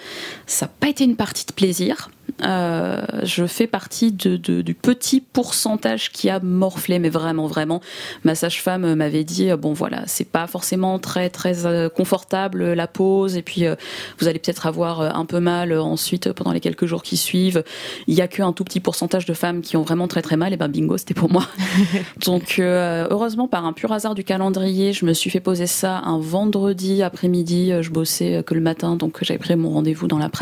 Ça 0.45 0.65
n'a 0.65 0.71
pas 0.79 0.87
été 0.87 1.03
une 1.03 1.15
partie 1.15 1.45
de 1.45 1.51
plaisir. 1.51 2.09
Euh, 2.43 3.01
je 3.23 3.45
fais 3.45 3.67
partie 3.67 4.11
de, 4.11 4.35
de- 4.35 4.61
du 4.61 4.73
petit 4.73 5.21
pourcentage 5.21 6.11
qui 6.11 6.29
a 6.29 6.39
morflé, 6.39 6.97
mais 6.97 7.09
vraiment, 7.09 7.45
vraiment. 7.45 7.81
Ma 8.23 8.33
sage-femme 8.35 8.95
m'avait 8.95 9.23
dit 9.23 9.51
euh, 9.51 9.57
bon 9.57 9.73
voilà, 9.73 10.03
c'est 10.07 10.27
pas 10.27 10.47
forcément 10.47 10.97
très 10.97 11.29
très 11.29 11.65
euh, 11.67 11.87
confortable 11.89 12.73
la 12.73 12.87
pause, 12.87 13.35
et 13.37 13.43
puis 13.43 13.65
euh, 13.65 13.75
vous 14.19 14.27
allez 14.27 14.39
peut-être 14.39 14.65
avoir 14.65 15.01
un 15.01 15.25
peu 15.25 15.39
mal 15.39 15.77
ensuite 15.77 16.31
pendant 16.33 16.51
les 16.51 16.59
quelques 16.61 16.85
jours 16.87 17.03
qui 17.03 17.15
suivent. 17.15 17.63
Il 18.07 18.15
y 18.15 18.21
a 18.21 18.27
qu'un 18.27 18.53
tout 18.53 18.63
petit 18.63 18.79
pourcentage 18.79 19.25
de 19.25 19.33
femmes 19.33 19.61
qui 19.61 19.77
ont 19.77 19.83
vraiment 19.83 20.07
très 20.07 20.21
très 20.23 20.37
mal, 20.37 20.51
et 20.51 20.57
ben 20.57 20.67
bingo, 20.67 20.97
c'était 20.97 21.13
pour 21.13 21.31
moi. 21.31 21.45
Donc 22.25 22.55
heureusement, 22.59 23.47
par 23.47 23.65
un 23.65 23.73
pur 23.73 23.91
hasard 23.91 24.15
du 24.15 24.23
calendrier, 24.23 24.93
je 24.93 25.05
me 25.05 25.13
suis 25.13 25.29
fait 25.29 25.39
poser 25.41 25.67
ça 25.67 25.99
un 25.99 26.19
vendredi 26.19 27.03
après-midi. 27.03 27.71
Je 27.81 27.89
bossais 27.91 28.43
que 28.45 28.53
le 28.55 28.61
matin, 28.61 28.95
donc 28.95 29.23
j'avais 29.23 29.37
pris 29.37 29.55
mon 29.55 29.69
rendez-vous 29.69 30.07
dans 30.07 30.17
l'après-midi. 30.17 30.41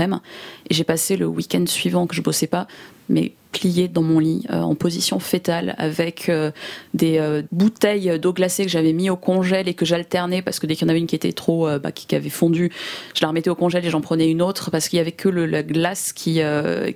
Et 0.69 0.73
j'ai 0.75 0.83
passé 0.85 1.17
le 1.17 1.25
week-end 1.25 1.65
suivant 1.69 2.07
que 2.07 2.15
je 2.15 2.21
bossais 2.21 2.47
pas, 2.47 2.67
mais 3.09 3.33
plié 3.51 3.87
dans 3.87 4.03
mon 4.03 4.19
lit, 4.19 4.45
euh, 4.51 4.57
en 4.61 4.75
position 4.75 5.17
fétale, 5.19 5.73
avec 5.79 6.29
euh, 6.29 6.51
des 6.93 7.17
euh, 7.17 7.41
bouteilles 7.51 8.19
d'eau 8.19 8.31
glacée 8.31 8.63
que 8.63 8.69
j'avais 8.69 8.93
mis 8.93 9.09
au 9.09 9.15
congèle 9.15 9.67
et 9.67 9.73
que 9.73 9.85
j'alternais 9.85 10.43
parce 10.43 10.59
que 10.59 10.67
dès 10.67 10.75
qu'il 10.75 10.85
y 10.85 10.87
en 10.87 10.89
avait 10.91 10.99
une 10.99 11.07
qui 11.07 11.15
était 11.15 11.33
trop, 11.33 11.67
bah, 11.79 11.91
qui, 11.91 12.05
qui 12.05 12.13
avait 12.15 12.29
fondu, 12.29 12.71
je 13.15 13.21
la 13.23 13.29
remettais 13.29 13.49
au 13.49 13.55
congèle 13.55 13.83
et 13.83 13.89
j'en 13.89 14.01
prenais 14.01 14.29
une 14.29 14.43
autre 14.43 14.69
parce 14.69 14.87
qu'il 14.87 14.97
y 14.97 14.99
avait 14.99 15.11
que 15.13 15.29
le, 15.29 15.47
la 15.47 15.63
glace 15.63 16.13
qui, 16.13 16.41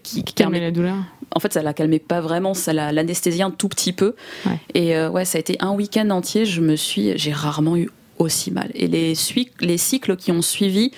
qui, 0.03 0.24
qui 0.24 0.34
Calmer 0.36 0.60
la 0.60 0.70
douleur. 0.70 0.98
en 1.36 1.39
fait, 1.39 1.51
ça 1.53 1.63
la 1.63 1.74
calmait 1.74 1.98
pas 1.98 2.22
vraiment, 2.22 2.53
ça 2.53 2.72
la- 2.72 2.92
l'anesthésiait 2.92 3.44
un 3.44 3.50
tout 3.51 3.68
petit 3.70 3.92
peu. 3.94 4.13
Ouais. 4.46 4.60
Et 4.75 4.96
ouais, 5.08 5.25
ça 5.25 5.39
a 5.39 5.42
été 5.42 5.58
un 5.60 5.72
week-end 5.72 6.12
entier. 6.12 6.46
Je 6.46 6.62
me 6.62 6.75
suis, 6.75 7.18
j'ai 7.18 7.32
rarement 7.34 7.75
eu 7.77 7.89
aussi 8.20 8.51
mal. 8.51 8.70
Et 8.75 8.86
les, 8.88 9.13
les 9.62 9.77
cycles 9.80 10.15
qui 10.18 10.32
ont 10.32 10.44
suivi, 10.44 10.92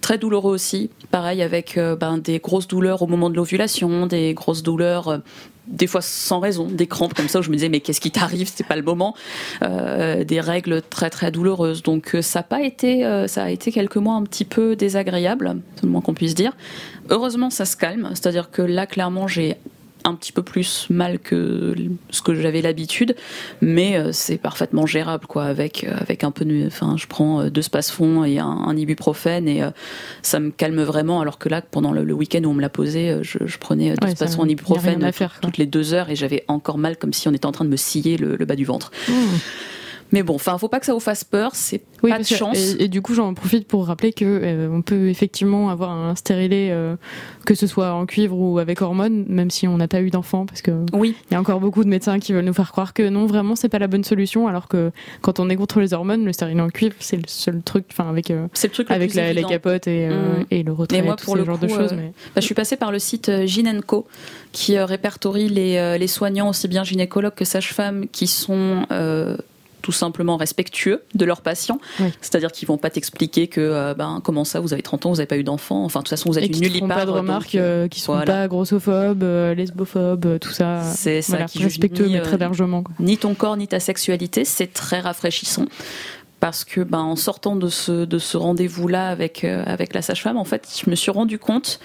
très 0.00 0.18
douloureux 0.18 0.52
aussi. 0.52 0.90
Pareil 1.10 1.42
avec 1.42 1.76
euh, 1.78 1.96
ben, 1.96 2.18
des 2.18 2.38
grosses 2.38 2.68
douleurs 2.68 3.02
au 3.02 3.06
moment 3.06 3.30
de 3.30 3.36
l'ovulation, 3.36 4.06
des 4.06 4.34
grosses 4.34 4.62
douleurs. 4.62 5.08
euh, 5.08 5.18
des 5.66 5.86
fois 5.86 6.00
sans 6.00 6.40
raison, 6.40 6.66
des 6.66 6.88
crampes 6.88 7.14
comme 7.14 7.28
ça 7.28 7.38
où 7.38 7.42
je 7.42 7.50
me 7.50 7.54
disais 7.54 7.68
mais 7.68 7.78
qu'est-ce 7.78 8.00
qui 8.00 8.10
t'arrive, 8.10 8.50
c'est 8.52 8.66
pas 8.66 8.74
le 8.74 8.82
moment, 8.82 9.14
Euh, 9.62 10.24
des 10.24 10.40
règles 10.40 10.82
très 10.82 11.10
très 11.10 11.30
douloureuses. 11.30 11.82
Donc 11.84 12.16
ça 12.22 12.44
a 12.50 12.60
été, 12.60 13.04
ça 13.28 13.44
a 13.44 13.50
été 13.50 13.70
quelques 13.70 13.96
mois 13.98 14.14
un 14.14 14.24
petit 14.24 14.44
peu 14.44 14.74
désagréable, 14.74 15.60
c'est 15.76 15.84
le 15.84 15.90
moins 15.90 16.00
qu'on 16.00 16.14
puisse 16.14 16.34
dire. 16.34 16.56
Heureusement 17.08 17.50
ça 17.50 17.66
se 17.66 17.76
calme, 17.76 18.08
c'est-à-dire 18.14 18.50
que 18.50 18.62
là 18.62 18.86
clairement 18.86 19.28
j'ai 19.28 19.56
un 20.04 20.14
petit 20.14 20.32
peu 20.32 20.42
plus 20.42 20.86
mal 20.90 21.18
que 21.18 21.74
ce 22.10 22.22
que 22.22 22.34
j'avais 22.34 22.62
l'habitude, 22.62 23.14
mais 23.60 23.96
euh, 23.96 24.12
c'est 24.12 24.38
parfaitement 24.38 24.86
gérable 24.86 25.26
quoi. 25.26 25.44
Avec 25.44 25.84
euh, 25.84 25.94
avec 25.98 26.24
un 26.24 26.30
peu 26.30 26.44
de, 26.44 26.66
enfin, 26.66 26.96
je 26.96 27.06
prends 27.06 27.40
euh, 27.40 27.50
deux 27.50 27.62
spasfons 27.62 28.24
et 28.24 28.38
un, 28.38 28.46
un 28.46 28.76
ibuprofène 28.76 29.48
et 29.48 29.62
euh, 29.62 29.70
ça 30.22 30.40
me 30.40 30.50
calme 30.50 30.82
vraiment. 30.82 31.20
Alors 31.20 31.38
que 31.38 31.48
là, 31.48 31.62
pendant 31.62 31.92
le, 31.92 32.04
le 32.04 32.14
week-end 32.14 32.42
où 32.44 32.50
on 32.50 32.54
me 32.54 32.60
l'a 32.60 32.68
posé, 32.68 33.18
je, 33.22 33.38
je 33.44 33.58
prenais 33.58 33.90
deux 33.90 34.06
Ouais, 34.06 34.10
ça, 34.10 34.26
spasfons 34.26 34.42
en 34.42 34.48
ibuprofène 34.48 35.12
faire, 35.12 35.38
toutes 35.40 35.58
les 35.58 35.66
deux 35.66 35.94
heures 35.94 36.10
et 36.10 36.16
j'avais 36.16 36.44
encore 36.48 36.78
mal 36.78 36.96
comme 36.96 37.12
si 37.12 37.28
on 37.28 37.32
était 37.32 37.46
en 37.46 37.52
train 37.52 37.64
de 37.64 37.70
me 37.70 37.76
scier 37.76 38.16
le, 38.16 38.36
le 38.36 38.44
bas 38.44 38.56
du 38.56 38.64
ventre. 38.64 38.90
Mmh. 39.08 39.12
Mais 40.12 40.22
bon, 40.22 40.34
enfin, 40.34 40.58
faut 40.58 40.68
pas 40.68 40.80
que 40.80 40.86
ça 40.86 40.92
vous 40.94 41.00
fasse 41.00 41.22
peur. 41.24 41.52
C'est 41.54 41.82
Oui, 42.02 42.10
pas 42.10 42.18
de 42.18 42.24
chance. 42.24 42.56
Et, 42.78 42.84
et 42.84 42.88
du 42.88 43.00
coup, 43.02 43.14
j'en 43.14 43.32
profite 43.34 43.68
pour 43.68 43.86
rappeler 43.86 44.12
que 44.12 44.24
euh, 44.24 44.68
on 44.72 44.82
peut 44.82 45.08
effectivement 45.08 45.70
avoir 45.70 45.90
un 45.90 46.14
stérilet, 46.16 46.68
euh, 46.72 46.96
que 47.46 47.54
ce 47.54 47.66
soit 47.66 47.92
en 47.92 48.06
cuivre 48.06 48.36
ou 48.36 48.58
avec 48.58 48.82
hormones, 48.82 49.24
même 49.28 49.50
si 49.50 49.68
on 49.68 49.76
n'a 49.76 49.86
pas 49.88 50.00
eu 50.00 50.10
d'enfant, 50.10 50.46
parce 50.46 50.62
que 50.62 50.72
Oui. 50.92 51.14
il 51.30 51.34
y 51.34 51.36
a 51.36 51.40
encore 51.40 51.60
beaucoup 51.60 51.84
de 51.84 51.88
médecins 51.88 52.18
qui 52.18 52.32
veulent 52.32 52.44
nous 52.44 52.52
faire 52.52 52.72
croire 52.72 52.92
que 52.94 53.08
non, 53.08 53.26
vraiment, 53.26 53.54
c'est 53.56 53.68
pas 53.68 53.78
la 53.78 53.86
bonne 53.86 54.04
solution, 54.04 54.48
alors 54.48 54.66
que 54.68 54.90
quand 55.20 55.38
on 55.40 55.48
est 55.48 55.56
contre 55.56 55.80
les 55.80 55.92
hormones, 55.94 56.24
le 56.24 56.32
stérilet 56.32 56.60
en 56.60 56.68
cuivre, 56.70 56.94
c'est 56.98 57.16
le 57.16 57.22
seul 57.26 57.62
truc, 57.62 57.84
enfin 57.92 58.08
avec 58.08 58.30
euh, 58.30 58.46
C'est 58.52 58.68
le 58.68 58.72
truc 58.74 58.88
le 58.88 58.94
avec 58.94 59.14
la- 59.14 59.32
les 59.32 59.44
capotes 59.44 59.86
et, 59.86 60.08
Mm. 60.08 60.46
et 60.50 60.62
le 60.62 60.72
retrait, 60.72 60.98
Mais 61.00 61.06
moi, 61.06 61.16
tout 61.16 61.24
pour 61.26 61.34
ce 61.34 61.38
le 61.38 61.44
genre 61.44 61.58
de 61.58 61.66
coup, 61.66 61.74
choses. 61.74 61.92
euh, 61.92 61.96
mais... 61.96 62.12
Bah, 62.34 62.40
je 62.40 62.46
suis 62.46 62.54
passée 62.54 62.76
par 62.76 62.90
le 62.90 62.98
site 62.98 63.30
Ginenco 63.46 64.06
qui 64.52 64.76
répertorie 64.78 65.48
les, 65.48 65.96
les 65.98 66.06
soignants, 66.08 66.48
aussi 66.48 66.66
bien 66.68 66.82
gynécologues 66.84 67.34
que 67.34 67.44
sages-femmes, 67.44 68.06
qui 68.10 68.26
sont 68.26 68.84
tout 69.80 69.92
simplement 69.92 70.36
respectueux 70.36 71.02
de 71.14 71.24
leurs 71.24 71.40
patients. 71.42 71.78
Oui. 71.98 72.06
C'est-à-dire 72.20 72.52
qu'ils 72.52 72.68
vont 72.68 72.78
pas 72.78 72.90
t'expliquer 72.90 73.48
que 73.48 73.60
euh, 73.60 73.94
ben, 73.94 74.20
comment 74.22 74.44
ça, 74.44 74.60
vous 74.60 74.72
avez 74.72 74.82
30 74.82 75.06
ans, 75.06 75.10
vous 75.10 75.16
n'avez 75.16 75.26
pas 75.26 75.36
eu 75.36 75.44
d'enfant. 75.44 75.84
Enfin, 75.84 76.00
de 76.00 76.04
toute 76.04 76.10
façon, 76.10 76.30
vous 76.30 76.38
êtes 76.38 76.46
une 76.46 76.54
font 76.54 76.60
nullipare. 76.60 76.88
pas 76.98 77.06
de 77.06 77.10
remarques, 77.10 77.54
euh, 77.54 77.84
euh, 77.84 77.88
qui 77.88 78.00
sont 78.00 78.12
voilà. 78.14 78.32
pas 78.32 78.48
grossophobes, 78.48 79.22
euh, 79.22 79.54
lesbophobes, 79.54 80.38
tout 80.38 80.50
ça. 80.50 80.82
C'est 80.82 81.22
ça 81.22 81.32
Voilà, 81.32 81.46
qui 81.46 81.62
respectueux, 81.62 82.06
ni, 82.06 82.14
mais 82.14 82.22
très 82.22 82.38
largement. 82.38 82.82
quoi. 82.82 82.94
ni 83.00 83.16
ton 83.16 83.34
corps 83.34 83.56
ni 83.56 83.68
ta 83.68 83.80
sexualité, 83.80 84.44
c'est 84.44 84.72
très 84.72 85.00
rafraîchissant. 85.00 85.66
Parce 86.40 86.64
que 86.64 86.80
ben, 86.80 87.00
en 87.00 87.16
sortant 87.16 87.54
de 87.54 87.68
ce, 87.68 88.06
de 88.06 88.18
ce 88.18 88.38
rendez-vous-là 88.38 89.10
avec, 89.10 89.44
euh, 89.44 89.62
avec 89.66 89.92
la 89.92 90.00
sage-femme, 90.00 90.38
en 90.38 90.44
fait, 90.44 90.66
je 90.82 90.88
me 90.88 90.96
suis 90.96 91.10
rendu 91.10 91.38
compte 91.38 91.80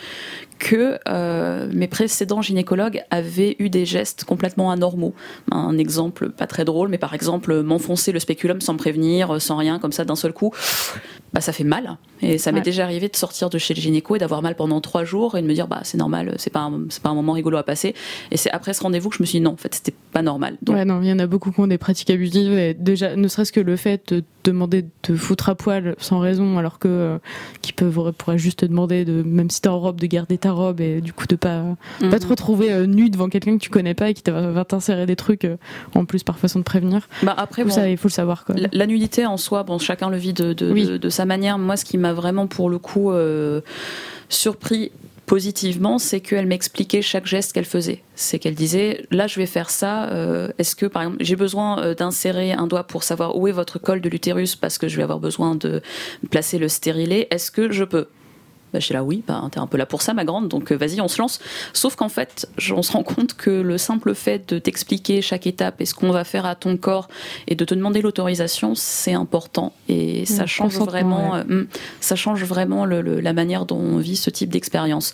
que 0.60 0.98
euh, 1.08 1.70
mes 1.74 1.88
précédents 1.88 2.42
gynécologues 2.42 3.04
avaient 3.12 3.56
eu 3.60 3.70
des 3.70 3.86
gestes 3.86 4.24
complètement 4.24 4.72
anormaux. 4.72 5.14
Un 5.52 5.78
exemple 5.78 6.30
pas 6.30 6.48
très 6.48 6.66
drôle, 6.66 6.90
mais 6.90 6.98
par 6.98 7.14
exemple 7.14 7.62
m'enfoncer 7.62 8.12
le 8.12 8.20
spéculum 8.20 8.62
sans 8.62 8.74
me 8.74 8.78
prévenir, 8.78 9.42
sans 9.42 9.58
rien, 9.58 9.80
comme 9.80 9.92
ça 9.92 10.06
d'un 10.06 10.16
seul 10.16 10.34
coup, 10.34 10.52
bah 11.34 11.42
ça 11.42 11.52
fait 11.52 11.64
mal. 11.64 11.98
Et 12.22 12.38
ça 12.38 12.52
m'est 12.52 12.62
déjà 12.62 12.84
arrivé 12.84 13.10
de 13.10 13.16
sortir 13.16 13.50
de 13.50 13.58
chez 13.58 13.74
le 13.74 13.82
gynéco 13.82 14.16
et 14.16 14.20
d'avoir 14.20 14.42
mal 14.42 14.56
pendant 14.56 14.80
trois 14.82 15.04
jours 15.04 15.38
et 15.38 15.42
de 15.42 15.48
me 15.48 15.54
dire 15.54 15.68
bah 15.68 15.82
c'est 15.84 15.98
normal, 15.98 16.36
c'est 16.38 16.50
pas 16.50 16.72
c'est 16.90 17.04
pas 17.04 17.10
un 17.10 17.16
moment 17.16 17.34
rigolo 17.34 17.58
à 17.58 17.64
passer. 17.64 17.94
Et 18.32 18.38
c'est 18.38 18.52
après 18.52 18.74
ce 18.74 18.82
rendez-vous 18.82 19.10
que 19.10 19.18
je 19.18 19.24
me 19.24 19.26
suis 19.26 19.40
dit 19.40 19.44
non, 19.44 19.52
en 19.52 19.58
fait 19.58 19.76
c'était 19.76 19.96
pas 20.12 20.22
normal. 20.22 20.58
Donc 20.62 20.76
Ouais, 20.76 20.86
non, 20.86 21.02
il 21.02 21.08
y 21.08 21.14
en 21.14 21.20
a 21.20 21.28
beaucoup 21.28 21.52
qui 21.52 21.60
ont 21.60 21.68
des 21.68 21.78
pratiques 21.78 22.10
abusives. 22.10 22.58
Et 22.58 22.74
déjà, 22.74 23.16
ne 23.16 23.28
serait-ce 23.28 23.52
que 23.52 23.60
le 23.60 23.76
fait 23.76 24.14
de 24.14 24.24
demander 24.44 24.84
de 24.84 24.90
te 25.02 25.16
foutre 25.16 25.50
à 25.50 25.56
poil 25.56 25.96
sans 25.98 26.20
raison, 26.20 26.58
alors 26.58 26.80
que 26.80 26.88
euh, 26.88 27.18
qui 27.62 27.74
peuvent 27.74 28.14
pourraient 28.14 28.38
juste 28.38 28.60
te 28.60 28.66
demander 28.66 29.06
de, 29.06 29.24
même 29.24 29.50
si 29.50 29.62
t'es 29.62 29.70
en 29.70 29.80
robe, 29.80 30.00
de 30.00 30.08
garder 30.08 30.38
ta 30.46 30.52
robe 30.52 30.80
et 30.80 31.02
du 31.02 31.12
coup 31.12 31.26
de 31.28 31.36
pas 31.36 31.64
pas 32.00 32.20
te 32.20 32.26
Mhm. 32.26 32.30
retrouver 32.30 32.72
euh, 32.72 32.86
nu 32.86 33.10
devant 33.10 33.30
quelqu'un 33.30 33.58
que 33.58 33.64
tu 33.64 33.70
connais 33.72 33.94
pas 33.96 34.10
et 34.10 34.14
qui 34.14 34.22
te 34.22 34.30
va 34.32 34.64
t'insérer 34.66 35.06
des 35.08 35.16
trucs 35.16 35.44
euh, 35.46 35.58
en 35.96 36.06
plus 36.06 36.24
par 36.24 36.38
façon 36.38 36.60
de 36.60 36.64
prévenir. 36.64 37.08
Bah 37.24 37.34
après, 37.36 37.64
Tout 37.64 37.70
bon, 37.70 37.74
ça, 37.76 37.90
il 37.90 37.98
faut 37.98 38.08
le 38.10 38.14
savoir. 38.14 38.46
Quoi. 38.46 38.56
la, 38.56 38.68
la 38.72 38.86
nudité 38.86 39.26
en 39.26 39.38
soi, 39.38 39.64
bon, 39.64 39.80
chacun 39.80 40.10
le 40.10 40.18
vit 40.18 40.34
de, 40.34 40.54
de, 40.54 40.72
Oui. 40.72 40.86
de- 40.86 40.98
de 40.98 41.10
sa 41.10 41.26
manière. 41.26 41.58
Moi, 41.58 41.78
ce 41.78 41.86
qui 41.86 41.98
m'a 41.98 42.14
vraiment, 42.14 42.46
pour 42.48 42.70
le 42.70 42.78
coup, 42.80 43.12
euh, 43.12 43.62
surpris 44.30 44.92
positivement, 45.26 45.98
c'est 45.98 46.20
qu'elle 46.20 46.46
m'expliquait 46.46 47.02
chaque 47.02 47.26
geste 47.26 47.54
qu'elle 47.54 47.66
faisait. 47.66 48.04
C'est 48.16 48.38
qu'elle 48.38 48.54
disait, 48.54 49.06
là, 49.10 49.26
je 49.26 49.40
vais 49.40 49.48
faire 49.48 49.72
ça. 49.72 50.06
euh, 50.12 50.50
Est-ce 50.60 50.76
que, 50.76 50.86
par 50.86 51.02
exemple, 51.02 51.18
j'ai 51.24 51.36
besoin 51.36 51.96
d'insérer 51.96 52.52
un 52.54 52.68
doigt 52.68 52.84
pour 52.84 53.02
savoir 53.04 53.36
où 53.36 53.48
est 53.48 53.52
votre 53.52 53.80
col 53.80 54.02
de 54.02 54.10
l'utérus 54.10 54.56
parce 54.56 54.78
que 54.78 54.88
je 54.88 54.96
vais 54.98 55.04
avoir 55.04 55.20
besoin 55.20 55.56
de 55.56 55.82
placer 56.30 56.60
le 56.60 56.68
stérilet. 56.68 57.28
Est-ce 57.32 57.50
que 57.50 57.72
je 57.72 57.84
peux? 57.84 58.06
Bah, 58.76 58.80
je 58.82 58.86
suis 58.86 58.94
là, 58.94 59.04
oui, 59.06 59.24
bah, 59.26 59.42
t'es 59.52 59.60
un 59.60 59.68
peu 59.68 59.78
là 59.78 59.86
pour 59.86 60.02
ça, 60.02 60.14
ma 60.14 60.26
grande, 60.26 60.50
donc 60.50 60.74
euh, 60.74 60.76
vas-y, 60.76 61.00
on 61.00 61.08
se 61.08 61.22
lance. 61.22 61.40
Sauf 61.72 61.96
qu'en 61.96 62.10
fait, 62.10 62.46
on 62.76 62.82
se 62.84 62.92
rend 62.92 63.04
compte 63.04 63.34
que 63.36 63.50
le 63.50 63.78
simple 63.78 64.14
fait 64.14 64.50
de 64.54 64.60
t'expliquer 64.60 65.22
chaque 65.22 65.48
étape 65.48 65.80
et 65.80 65.86
ce 65.86 65.94
qu'on 65.94 66.12
va 66.12 66.26
faire 66.26 66.46
à 66.46 66.56
ton 66.56 66.76
corps 66.76 67.08
et 67.48 67.56
de 67.56 67.64
te 67.64 67.74
demander 67.74 68.02
l'autorisation, 68.02 68.76
c'est 68.76 69.14
important. 69.14 69.72
Et 69.88 70.26
ça 70.26 70.46
change 70.46 70.74
consentement, 70.74 70.86
vraiment, 70.92 71.32
ouais. 71.34 71.40
euh, 71.40 71.60
hum, 71.62 71.68
ça 72.02 72.18
change 72.18 72.44
vraiment 72.44 72.84
le- 72.86 73.02
le- 73.02 73.22
la 73.22 73.32
manière 73.32 73.66
dont 73.66 73.78
on 73.80 73.98
vit 73.98 74.18
ce 74.18 74.30
type 74.30 74.50
d'expérience. 74.50 75.14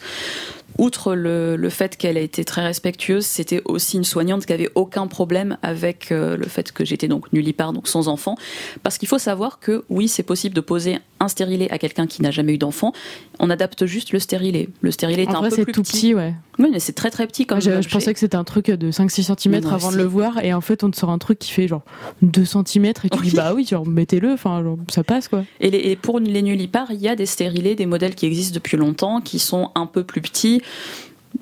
Outre 0.77 1.15
le, 1.15 1.55
le 1.57 1.69
fait 1.69 1.97
qu'elle 1.97 2.17
a 2.17 2.21
été 2.21 2.43
très 2.45 2.63
respectueuse, 2.63 3.25
c'était 3.25 3.61
aussi 3.65 3.97
une 3.97 4.03
soignante 4.03 4.45
qui 4.45 4.53
avait 4.53 4.69
aucun 4.75 5.07
problème 5.07 5.57
avec 5.61 6.11
euh, 6.11 6.37
le 6.37 6.45
fait 6.45 6.71
que 6.71 6.85
j'étais 6.85 7.07
donc 7.07 7.31
nullipare, 7.33 7.73
donc 7.73 7.87
sans 7.87 8.07
enfant. 8.07 8.35
Parce 8.83 8.97
qu'il 8.97 9.07
faut 9.07 9.19
savoir 9.19 9.59
que 9.59 9.83
oui, 9.89 10.07
c'est 10.07 10.23
possible 10.23 10.55
de 10.55 10.61
poser 10.61 10.97
un 11.19 11.27
stérilet 11.27 11.69
à 11.71 11.77
quelqu'un 11.77 12.07
qui 12.07 12.21
n'a 12.23 12.31
jamais 12.31 12.53
eu 12.53 12.57
d'enfant. 12.57 12.93
On 13.39 13.49
adapte 13.49 13.85
juste 13.85 14.11
le 14.11 14.19
stérilet. 14.19 14.69
Le 14.81 14.91
stérilet 14.91 15.23
est 15.23 15.27
En 15.29 15.35
un 15.35 15.39
vrai, 15.41 15.49
peu 15.49 15.55
c'est 15.57 15.63
plus 15.65 15.71
tout 15.73 15.83
petit, 15.83 16.15
ouais. 16.15 16.33
Oui, 16.57 16.69
mais 16.71 16.79
c'est 16.79 16.93
très 16.93 17.09
très 17.11 17.27
petit 17.27 17.45
comme 17.45 17.61
je, 17.61 17.81
je 17.81 17.89
pensais 17.89 18.13
que 18.13 18.19
c'était 18.19 18.35
un 18.35 18.43
truc 18.43 18.67
de 18.67 18.91
5-6 18.91 19.35
cm 19.35 19.65
avant 19.67 19.91
de 19.91 19.97
le 19.97 20.03
voir, 20.03 20.43
et 20.43 20.53
en 20.53 20.61
fait, 20.61 20.83
on 20.83 20.89
te 20.91 20.97
sort 20.97 21.09
un 21.09 21.17
truc 21.17 21.39
qui 21.39 21.51
fait 21.51 21.67
genre 21.67 21.81
2 22.21 22.45
cm, 22.45 22.85
et 22.85 22.93
tu 23.09 23.19
Oui. 23.19 23.29
dis 23.29 23.35
bah 23.35 23.53
oui, 23.53 23.65
genre 23.65 23.85
mettez-le, 23.87 24.31
enfin, 24.33 24.63
ça 24.89 25.03
passe 25.03 25.27
quoi. 25.27 25.43
Et, 25.59 25.69
les- 25.71 25.77
et 25.79 25.95
pour 25.95 26.19
les 26.19 26.41
nullipares, 26.41 26.91
il 26.91 27.01
y 27.01 27.07
a 27.07 27.15
des 27.15 27.25
stérilets, 27.25 27.75
des 27.75 27.85
modèles 27.85 28.15
qui 28.15 28.25
existent 28.25 28.53
depuis 28.55 28.77
longtemps, 28.77 29.21
qui 29.21 29.39
sont 29.39 29.71
un 29.75 29.85
peu 29.85 30.03
plus 30.03 30.21
petits. 30.21 30.60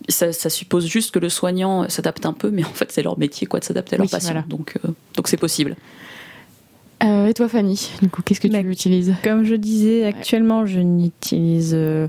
Ça, 0.08 0.32
ça 0.34 0.50
suppose 0.50 0.86
juste 0.88 1.12
que 1.14 1.20
le 1.20 1.30
soignant 1.30 1.90
s'adapte 1.90 2.26
un 2.26 2.34
peu, 2.34 2.50
mais 2.52 2.64
en 2.64 2.70
fait, 2.74 2.92
c'est 2.92 3.02
leur 3.02 3.18
métier 3.18 3.48
quoi, 3.48 3.60
de 3.60 3.66
s'adapter 3.66 3.96
à 3.96 4.00
patients. 4.00 4.20
voilà. 4.22 4.42
Donc, 4.48 4.76
euh, 4.86 4.90
donc 5.16 5.28
c'est 5.28 5.38
possible. 5.38 5.76
Euh, 7.04 7.28
et 7.28 7.34
toi, 7.34 7.48
Fanny, 7.48 7.90
du 8.02 8.10
coup, 8.10 8.22
qu'est-ce 8.22 8.42
que 8.42 8.48
Bah, 8.50 8.62
tu 8.62 8.70
utilises? 8.72 9.16
Comme 9.24 9.46
je 9.46 9.56
disais, 9.56 10.06
actuellement, 10.06 10.66
je 10.66 10.80
n'utilise. 10.80 11.72
euh, 11.74 12.08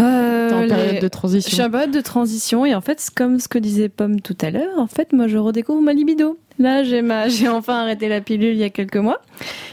euh, 0.00 0.50
en 0.52 0.60
les- 0.60 0.68
période 0.68 0.88
de 0.88 0.94
Je 0.94 1.00
suis 1.00 1.10
transition. 1.10 1.64
en 1.64 1.70
période 1.70 1.90
de 1.90 2.00
transition 2.00 2.66
et 2.66 2.74
en 2.74 2.80
fait, 2.80 3.06
comme 3.14 3.38
ce 3.40 3.48
que 3.48 3.58
disait 3.58 3.88
Pomme 3.88 4.20
tout 4.20 4.36
à 4.40 4.50
l'heure, 4.50 4.78
en 4.78 4.86
fait, 4.86 5.12
moi, 5.12 5.26
je 5.28 5.38
redécouvre 5.38 5.82
ma 5.82 5.92
libido. 5.92 6.38
Là, 6.58 6.82
j'ai 6.84 7.02
ma, 7.02 7.28
j'ai 7.28 7.48
enfin 7.48 7.80
arrêté 7.82 8.08
la 8.08 8.20
pilule 8.20 8.54
il 8.54 8.58
y 8.60 8.64
a 8.64 8.70
quelques 8.70 8.96
mois 8.96 9.20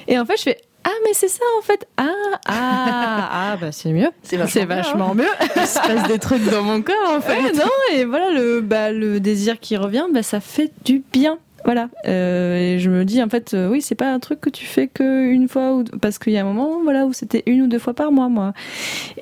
et 0.08 0.18
en 0.18 0.26
fait, 0.26 0.38
je 0.38 0.44
fais 0.44 0.58
ah 0.90 1.00
mais 1.06 1.14
c'est 1.14 1.28
ça 1.28 1.44
en 1.58 1.62
fait 1.62 1.88
ah 1.98 2.08
ah 2.48 3.30
ah 3.52 3.58
bah 3.58 3.72
c'est 3.72 3.92
mieux 3.92 4.10
C'est 4.24 4.38
vachement 4.38 5.12
hein. 5.12 5.16
mieux 5.16 5.28
Il 5.56 5.68
se 5.68 5.80
passe 5.80 6.08
des 6.08 6.20
trucs 6.20 6.44
dans 6.50 6.64
mon 6.64 6.82
corps 6.82 6.96
en 7.10 7.22
fait. 7.22 7.42
Ouais, 7.42 7.52
non, 7.54 7.70
et 7.94 8.06
voilà, 8.06 8.32
le, 8.32 8.62
bah, 8.62 8.92
le 8.92 9.20
désir 9.20 9.60
qui 9.60 9.78
revient, 9.78 10.06
bah, 10.12 10.24
ça 10.24 10.40
fait 10.40 10.72
du 10.84 11.04
bien. 11.12 11.38
Voilà. 11.66 11.90
Euh, 12.08 12.76
et 12.76 12.80
je 12.80 12.90
me 12.90 13.06
dis, 13.06 13.22
en 13.22 13.30
fait, 13.30 13.54
euh, 13.54 13.70
oui, 13.70 13.82
c'est 13.82 13.96
pas 13.96 14.12
un 14.14 14.20
truc 14.20 14.40
que 14.42 14.50
tu 14.50 14.66
fais 14.66 14.88
qu'une 14.88 15.48
fois, 15.48 15.76
ou 15.76 15.84
parce 16.02 16.18
qu'il 16.18 16.34
y 16.34 16.38
a 16.38 16.42
un 16.42 16.46
moment 16.46 16.82
voilà, 16.84 17.06
où 17.06 17.14
c'était 17.14 17.44
une 17.46 17.64
ou 17.64 17.68
deux 17.68 17.80
fois 17.80 17.94
par 17.94 18.12
mois, 18.12 18.30
moi. 18.30 18.54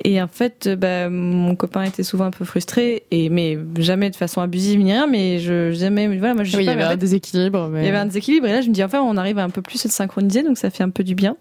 Et 0.04 0.20
en 0.22 0.28
fait, 0.28 0.66
euh, 0.66 0.76
bah, 0.76 1.08
mon 1.10 1.56
copain 1.56 1.82
était 1.82 2.02
souvent 2.02 2.26
un 2.26 2.30
peu 2.30 2.44
frustré, 2.44 3.02
et, 3.10 3.28
mais 3.28 3.58
jamais 3.78 4.10
de 4.10 4.16
façon 4.16 4.40
abusive 4.40 4.80
ni 4.80 4.92
rien, 4.92 5.06
mais 5.06 5.38
je, 5.40 5.72
jamais, 5.72 6.06
voilà, 6.18 6.34
moi 6.34 6.44
je 6.44 6.50
sais 6.52 6.56
Oui, 6.56 6.62
il 6.64 6.66
y 6.66 6.66
pas, 6.66 6.72
avait 6.72 6.80
mais 6.80 6.84
en 6.84 6.88
un 6.88 6.92
fait, 6.92 6.96
déséquilibre. 6.98 7.68
Mais... 7.72 7.82
il 7.82 7.86
y 7.86 7.88
avait 7.88 7.98
un 7.98 8.06
déséquilibre, 8.06 8.46
et 8.46 8.52
là 8.52 8.60
je 8.60 8.68
me 8.68 8.72
dis, 8.74 8.82
enfin, 8.84 9.00
on 9.00 9.16
arrive 9.16 9.38
un 9.38 9.50
peu 9.50 9.62
plus 9.62 9.84
à 9.84 9.88
se 9.88 9.94
synchroniser, 9.94 10.42
donc 10.42 10.58
ça 10.58 10.70
fait 10.70 10.82
un 10.84 10.90
peu 10.90 11.04
du 11.04 11.14
bien. 11.14 11.36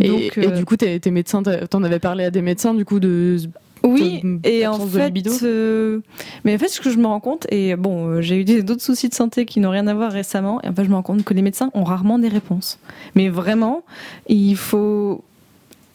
Et, 0.00 0.08
donc, 0.08 0.20
et 0.38 0.46
euh, 0.46 0.50
du 0.50 0.64
coup, 0.64 0.76
tes, 0.76 1.00
tes 1.00 1.10
médecins, 1.10 1.42
t'as- 1.42 1.66
t'en 1.66 1.82
avais 1.82 1.98
parlé 1.98 2.24
à 2.24 2.30
des 2.30 2.42
médecins, 2.42 2.74
du 2.74 2.84
coup, 2.84 3.00
de. 3.00 3.36
Oui, 3.84 4.20
de- 4.24 4.40
et 4.48 4.66
en 4.66 4.78
de 4.78 4.86
fait, 4.86 5.12
euh, 5.42 6.00
mais 6.44 6.54
en 6.54 6.58
fait, 6.58 6.68
ce 6.68 6.80
que 6.80 6.90
je 6.90 6.96
me 6.98 7.06
rends 7.06 7.20
compte, 7.20 7.46
et 7.50 7.76
bon, 7.76 8.08
euh, 8.08 8.20
j'ai 8.22 8.36
eu 8.40 8.62
d'autres 8.62 8.82
soucis 8.82 9.08
de 9.10 9.14
santé 9.14 9.44
qui 9.44 9.60
n'ont 9.60 9.70
rien 9.70 9.86
à 9.86 9.94
voir 9.94 10.10
récemment, 10.10 10.60
et 10.62 10.68
en 10.68 10.74
fait, 10.74 10.84
je 10.84 10.88
me 10.88 10.94
rends 10.94 11.02
compte 11.02 11.22
que 11.22 11.34
les 11.34 11.42
médecins 11.42 11.70
ont 11.74 11.84
rarement 11.84 12.18
des 12.18 12.28
réponses. 12.28 12.78
Mais 13.14 13.28
vraiment, 13.28 13.82
il 14.28 14.56
faut. 14.56 15.22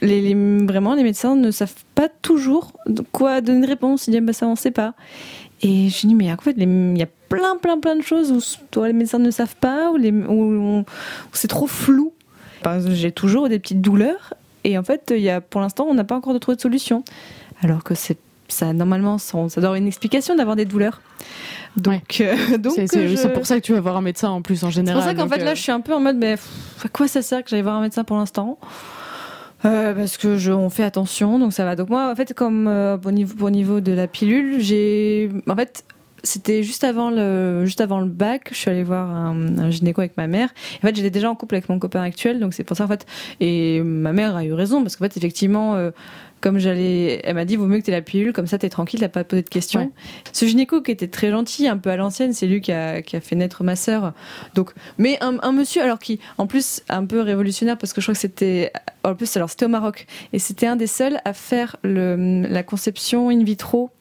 Les, 0.01 0.21
les- 0.21 0.65
vraiment, 0.65 0.93
les 0.93 1.03
médecins 1.03 1.35
ne 1.35 1.51
savent 1.51 1.73
pas 1.95 2.07
toujours 2.21 2.71
de 2.85 3.03
quoi 3.11 3.41
donner 3.41 3.59
une 3.59 3.65
réponse. 3.65 4.07
Ils 4.07 4.11
disent, 4.11 4.21
bah, 4.21 4.33
ça, 4.33 4.47
on 4.47 4.55
sait 4.55 4.71
pas. 4.71 4.93
Et 5.61 5.89
je 5.89 6.07
dis, 6.07 6.15
mais 6.15 6.31
en 6.31 6.37
fait, 6.37 6.55
il 6.57 6.97
y 6.97 7.03
a 7.03 7.07
plein, 7.27 7.57
plein, 7.57 7.77
plein 7.79 7.95
de 7.97 8.01
choses 8.01 8.31
où 8.31 8.39
toi, 8.71 8.87
les 8.87 8.93
médecins 8.93 9.19
ne 9.19 9.29
savent 9.31 9.57
pas, 9.59 9.91
où, 9.91 9.97
les- 9.97 10.11
où 10.11 10.31
on- 10.31 10.79
où 10.81 10.85
c'est 11.33 11.49
trop 11.49 11.67
flou. 11.67 12.13
Par 12.63 12.75
exemple, 12.75 12.95
j'ai 12.95 13.11
toujours 13.11 13.49
des 13.49 13.59
petites 13.59 13.81
douleurs, 13.81 14.35
et 14.63 14.77
en 14.77 14.83
fait, 14.83 15.11
il 15.13 15.21
y 15.21 15.29
a, 15.29 15.41
pour 15.41 15.59
l'instant, 15.59 15.85
on 15.89 15.93
n'a 15.95 16.03
pas 16.05 16.15
encore 16.15 16.39
trouvé 16.39 16.55
de 16.55 16.61
solution. 16.61 17.03
Alors 17.61 17.83
que 17.83 17.93
c'est 17.95 18.17
ça 18.47 18.73
normalement 18.73 19.17
ça, 19.19 19.37
ça 19.49 19.61
doit 19.61 19.67
avoir 19.69 19.75
une 19.75 19.85
explication 19.87 20.35
d'avoir 20.35 20.55
des 20.55 20.65
douleurs. 20.65 21.01
Donc 21.77 22.19
euh, 22.21 22.57
donc 22.57 22.73
C'est 22.75 22.87
c'est- 22.87 23.07
je- 23.07 23.15
c'est 23.15 23.31
pour 23.33 23.45
ça 23.45 23.55
que 23.59 23.65
tu 23.65 23.73
vas 23.73 23.79
voir 23.81 23.95
un 23.97 24.01
médecin 24.01 24.29
en 24.29 24.41
plus 24.41 24.63
en 24.63 24.67
c'est 24.69 24.75
général. 24.77 24.99
pour 25.01 25.07
ça 25.07 25.13
qu'en 25.15 25.29
fait 25.29 25.43
là 25.43 25.53
je 25.55 25.61
suis 25.61 25.71
un 25.71 25.81
peu 25.81 25.93
en 25.93 25.99
mode 25.99 26.17
mais 26.17 26.31
pff, 26.35 26.85
à 26.85 26.87
quoi 26.89 27.07
ça 27.07 27.21
sert 27.21 27.43
que 27.43 27.49
j'aille 27.49 27.61
voir 27.61 27.75
un 27.75 27.81
médecin 27.81 28.03
pour 28.03 28.17
l'instant? 28.17 28.57
Euh, 29.65 29.93
parce 29.93 30.17
que 30.17 30.37
je, 30.37 30.51
on 30.53 30.69
fait 30.69 30.83
attention, 30.85 31.37
donc 31.37 31.51
ça 31.51 31.65
va. 31.65 31.75
Donc 31.75 31.89
moi, 31.89 32.09
en 32.09 32.15
fait, 32.15 32.33
comme 32.33 32.65
euh, 32.69 32.97
au 33.03 33.11
niveau, 33.11 33.45
au 33.45 33.49
niveau 33.49 33.81
de 33.81 33.91
la 33.91 34.07
pilule, 34.07 34.61
j'ai, 34.61 35.29
en 35.49 35.55
fait, 35.57 35.83
c'était 36.23 36.63
juste 36.63 36.85
avant 36.85 37.09
le, 37.09 37.65
juste 37.65 37.81
avant 37.81 37.99
le 37.99 38.05
bac, 38.07 38.47
je 38.51 38.55
suis 38.55 38.69
allée 38.71 38.83
voir 38.83 39.09
un, 39.09 39.57
un 39.57 39.69
gynéco 39.69 39.99
avec 39.99 40.15
ma 40.15 40.27
mère. 40.27 40.47
En 40.81 40.87
fait, 40.87 40.95
j'étais 40.95 41.09
déjà 41.09 41.29
en 41.29 41.35
couple 41.35 41.55
avec 41.55 41.67
mon 41.67 41.77
copain 41.77 42.01
actuel, 42.01 42.39
donc 42.39 42.53
c'est 42.53 42.63
pour 42.63 42.77
ça 42.77 42.85
en 42.85 42.87
fait. 42.87 43.05
Et 43.41 43.81
ma 43.81 44.13
mère 44.13 44.37
a 44.37 44.45
eu 44.45 44.53
raison 44.53 44.81
parce 44.81 44.95
qu'en 44.95 45.03
fait, 45.03 45.17
effectivement. 45.17 45.75
Comme 46.41 46.57
j'allais, 46.59 47.21
elle 47.23 47.35
m'a 47.35 47.45
dit 47.45 47.55
vaut 47.55 47.65
mieux 47.65 47.79
que 47.79 47.85
t'aies 47.85 47.91
la 47.91 48.01
pilule, 48.01 48.33
comme 48.33 48.47
ça 48.47 48.57
t'es 48.57 48.69
tranquille, 48.69 48.99
t'as 48.99 49.09
pas 49.09 49.23
posé 49.23 49.41
de 49.41 49.49
questions. 49.49 49.81
Ouais. 49.81 49.89
Ce 50.31 50.45
gynéco 50.45 50.81
qui 50.81 50.91
était 50.91 51.07
très 51.07 51.31
gentil, 51.31 51.67
un 51.67 51.77
peu 51.77 51.89
à 51.89 51.95
l'ancienne, 51.95 52.33
c'est 52.33 52.47
lui 52.47 52.61
qui 52.61 52.71
a, 52.71 53.01
qui 53.01 53.15
a 53.15 53.21
fait 53.21 53.35
naître 53.35 53.63
ma 53.63 53.75
sœur. 53.75 54.13
Donc, 54.55 54.71
mais 54.97 55.17
un, 55.21 55.37
un 55.41 55.51
monsieur 55.51 55.81
alors 55.81 55.99
qui, 55.99 56.19
en 56.37 56.47
plus, 56.47 56.81
un 56.89 57.05
peu 57.05 57.21
révolutionnaire 57.21 57.77
parce 57.77 57.93
que 57.93 58.01
je 58.01 58.05
crois 58.05 58.13
que 58.13 58.19
c'était, 58.19 58.71
en 59.03 59.15
plus 59.15 59.35
alors 59.35 59.49
c'était 59.49 59.65
au 59.65 59.69
Maroc 59.69 60.07
et 60.33 60.39
c'était 60.39 60.67
un 60.67 60.75
des 60.75 60.87
seuls 60.87 61.19
à 61.25 61.33
faire 61.33 61.75
le, 61.83 62.43
la 62.47 62.63
conception 62.63 63.29
in 63.29 63.43
vitro 63.43 63.91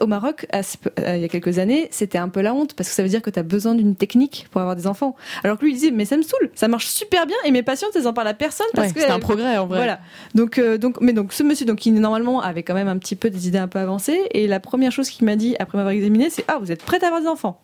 au 0.00 0.06
Maroc, 0.06 0.46
à 0.52 0.60
euh, 0.60 1.16
il 1.16 1.22
y 1.22 1.24
a 1.24 1.28
quelques 1.28 1.58
années, 1.58 1.88
c'était 1.90 2.18
un 2.18 2.28
peu 2.28 2.40
la 2.40 2.54
honte 2.54 2.74
parce 2.74 2.88
que 2.88 2.94
ça 2.94 3.02
veut 3.02 3.08
dire 3.08 3.22
que 3.22 3.30
tu 3.30 3.38
as 3.38 3.42
besoin 3.42 3.74
d'une 3.74 3.94
technique 3.96 4.46
pour 4.50 4.60
avoir 4.60 4.76
des 4.76 4.86
enfants. 4.86 5.16
Alors 5.44 5.58
que 5.58 5.64
lui, 5.64 5.72
il 5.72 5.74
disait, 5.74 5.90
mais 5.90 6.04
ça 6.04 6.16
me 6.16 6.22
saoule, 6.22 6.50
ça 6.54 6.68
marche 6.68 6.86
super 6.86 7.26
bien 7.26 7.36
et 7.44 7.50
mes 7.50 7.62
patientes, 7.62 7.90
elles 7.94 8.06
en 8.08 8.12
parlent 8.12 8.28
à 8.28 8.34
personne 8.34 8.66
parce 8.74 8.88
Ouais, 8.88 8.94
que. 8.94 9.00
c'est 9.00 9.10
un 9.10 9.18
progrès 9.20 9.56
en 9.58 9.66
vrai. 9.66 9.78
Voilà. 9.78 10.00
Donc, 10.34 10.58
euh, 10.58 10.78
donc, 10.78 11.00
mais 11.00 11.12
donc, 11.12 11.32
ce 11.32 11.42
monsieur, 11.42 11.66
donc, 11.66 11.78
qui 11.78 11.90
normalement 11.90 12.40
avait 12.40 12.62
quand 12.62 12.74
même 12.74 12.88
un 12.88 12.98
petit 12.98 13.16
peu 13.16 13.30
des 13.30 13.48
idées 13.48 13.58
un 13.58 13.68
peu 13.68 13.78
avancées, 13.78 14.20
et 14.32 14.46
la 14.46 14.60
première 14.60 14.92
chose 14.92 15.08
qu'il 15.10 15.24
m'a 15.26 15.36
dit 15.36 15.56
après 15.58 15.78
m'avoir 15.78 15.94
examiné, 15.94 16.30
c'est 16.30 16.44
Ah, 16.48 16.58
vous 16.60 16.72
êtes 16.72 16.82
prête 16.82 17.02
à 17.02 17.06
avoir 17.06 17.20
des 17.22 17.28
enfants 17.28 17.60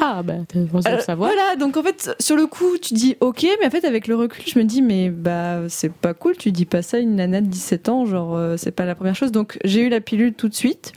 Ah 0.00 0.22
bah 0.22 0.34
de 0.54 0.60
Euh, 0.60 1.00
savoir. 1.00 1.30
Voilà, 1.32 1.56
donc 1.56 1.76
en 1.76 1.82
fait, 1.82 2.14
sur 2.20 2.36
le 2.36 2.46
coup, 2.46 2.76
tu 2.80 2.94
dis 2.94 3.16
ok, 3.20 3.46
mais 3.60 3.66
en 3.66 3.70
fait, 3.70 3.84
avec 3.84 4.06
le 4.08 4.14
recul, 4.16 4.44
je 4.46 4.58
me 4.58 4.64
dis, 4.64 4.82
mais 4.82 5.08
bah, 5.10 5.60
c'est 5.68 5.92
pas 5.92 6.12
cool, 6.14 6.36
tu 6.36 6.52
dis 6.52 6.66
pas 6.66 6.82
ça 6.82 6.98
à 6.98 7.00
une 7.00 7.16
nana 7.16 7.40
de 7.40 7.46
17 7.46 7.88
ans, 7.88 8.04
genre, 8.06 8.36
euh, 8.36 8.56
c'est 8.56 8.72
pas 8.72 8.84
la 8.84 8.94
première 8.94 9.14
chose. 9.16 9.32
Donc, 9.32 9.58
j'ai 9.64 9.80
eu 9.82 9.88
la 9.88 10.00
pilule 10.00 10.34
tout 10.34 10.48
de 10.48 10.54
suite. 10.54 10.92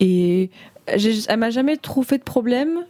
Et 0.00 0.50
j'ai- 0.96 1.20
elle 1.28 1.38
m'a 1.38 1.50
jamais 1.50 1.76
trop 1.76 2.02
fait 2.02 2.18
de 2.18 2.22
problème. 2.22 2.80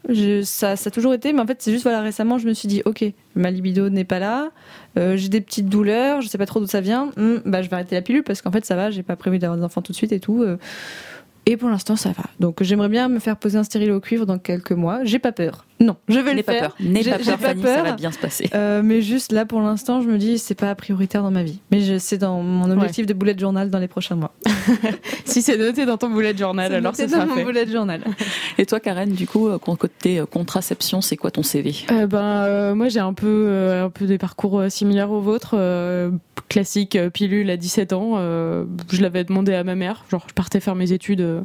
Ça, 0.42 0.72
a 0.72 0.90
toujours 0.90 1.14
été, 1.14 1.32
mais 1.32 1.40
en 1.40 1.46
fait, 1.46 1.62
c'est 1.62 1.70
juste, 1.72 1.84
voilà, 1.84 2.00
récemment, 2.00 2.38
je 2.38 2.46
me 2.48 2.52
suis 2.52 2.68
dit, 2.68 2.82
ok, 2.84 3.04
ma 3.36 3.50
libido 3.50 3.88
n'est 3.90 4.04
pas 4.04 4.18
là, 4.18 4.50
euh, 4.98 5.16
j'ai 5.16 5.28
des 5.28 5.40
petites 5.40 5.68
douleurs, 5.68 6.20
je 6.20 6.28
sais 6.28 6.38
pas 6.38 6.46
trop 6.46 6.60
d'où 6.60 6.66
ça 6.66 6.80
vient, 6.80 7.10
Hum, 7.16 7.42
bah, 7.46 7.62
je 7.62 7.68
vais 7.68 7.74
arrêter 7.74 7.94
la 7.94 8.02
pilule 8.02 8.22
parce 8.22 8.42
qu'en 8.42 8.50
fait, 8.50 8.64
ça 8.64 8.76
va, 8.76 8.90
j'ai 8.90 9.02
pas 9.02 9.16
prévu 9.16 9.38
d'avoir 9.38 9.56
des 9.58 9.64
enfants 9.64 9.82
tout 9.82 9.92
de 9.92 9.96
suite 9.96 10.12
et 10.12 10.20
tout. 10.20 10.42
euh. 10.42 10.56
et 11.46 11.56
pour 11.56 11.68
l'instant, 11.68 11.96
ça 11.96 12.10
va. 12.10 12.24
Donc, 12.40 12.62
j'aimerais 12.62 12.88
bien 12.88 13.08
me 13.08 13.18
faire 13.20 13.36
poser 13.36 13.56
un 13.58 13.64
stérilet 13.64 13.92
au 13.92 14.00
cuivre 14.00 14.26
dans 14.26 14.38
quelques 14.38 14.72
mois. 14.72 15.04
J'ai 15.04 15.18
pas 15.20 15.32
peur. 15.32 15.65
Non, 15.78 15.96
je 16.08 16.18
vais 16.18 16.32
le 16.34 16.42
pas 16.42 16.52
faire. 16.52 16.62
peur. 16.74 16.76
N'aie 16.80 17.02
J'ai- 17.02 17.10
pas 17.10 17.18
peur, 17.18 17.38
pas 17.38 17.48
Fanny, 17.48 17.62
ça 17.62 17.74
peur. 17.74 17.84
va 17.84 17.92
bien 17.92 18.10
se 18.10 18.18
passer. 18.18 18.48
Euh, 18.54 18.80
mais 18.82 19.02
juste 19.02 19.30
là, 19.32 19.44
pour 19.44 19.60
l'instant, 19.60 20.00
je 20.00 20.08
me 20.08 20.16
dis, 20.16 20.38
c'est 20.38 20.54
pas 20.54 20.74
prioritaire 20.74 21.22
dans 21.22 21.30
ma 21.30 21.42
vie. 21.42 21.60
Mais 21.70 21.80
je- 21.82 21.98
c'est 21.98 22.16
dans 22.18 22.40
mon 22.42 22.70
objectif 22.70 23.04
de 23.06 23.12
bullet 23.12 23.36
journal 23.38 23.68
dans 23.70 23.78
les 23.78 23.88
prochains 23.88 24.16
mois. 24.16 24.32
Si 25.26 25.42
c'est 25.42 25.58
noté 25.58 25.84
dans 25.84 25.98
ton 25.98 26.08
bullet 26.08 26.34
journal, 26.36 26.68
C'est 26.70 26.76
alors 26.76 26.92
noté 26.92 27.02
ça 27.08 27.16
dans 27.16 27.22
sera 27.24 27.26
mon 27.26 27.34
fait. 27.34 27.44
bullet 27.44 27.66
journal. 27.66 28.00
Et 28.58 28.64
toi, 28.64 28.80
Karen, 28.80 29.10
du 29.12 29.26
coup, 29.26 29.48
euh, 29.48 29.58
côté 29.58 30.18
euh, 30.20 30.24
contraception, 30.26 31.00
c'est 31.02 31.16
quoi 31.16 31.30
ton 31.30 31.42
CV 31.42 31.74
Euh, 31.90 32.06
ben, 32.06 32.18
euh, 32.22 32.74
moi 32.74 32.88
j'ai 32.88 33.00
un 33.00 33.12
peu, 33.12 33.26
euh, 33.48 33.84
un 33.84 33.90
peu 33.90 34.06
des 34.06 34.16
parcours 34.18 34.58
euh, 34.60 34.68
similaires 34.70 35.10
aux 35.10 35.20
vôtres. 35.20 35.54
euh, 35.58 36.10
classique 36.48 36.94
euh, 36.96 37.10
pilule 37.10 37.50
à 37.50 37.56
17 37.56 37.92
ans. 37.92 38.12
euh, 38.16 38.64
je 38.90 39.02
l'avais 39.02 39.24
demandé 39.24 39.52
à 39.52 39.64
ma 39.64 39.74
mère. 39.74 40.04
Genre, 40.10 40.24
je 40.28 40.32
partais 40.32 40.60
faire 40.60 40.76
mes 40.76 40.92
études 40.92 41.20
euh, 41.20 41.40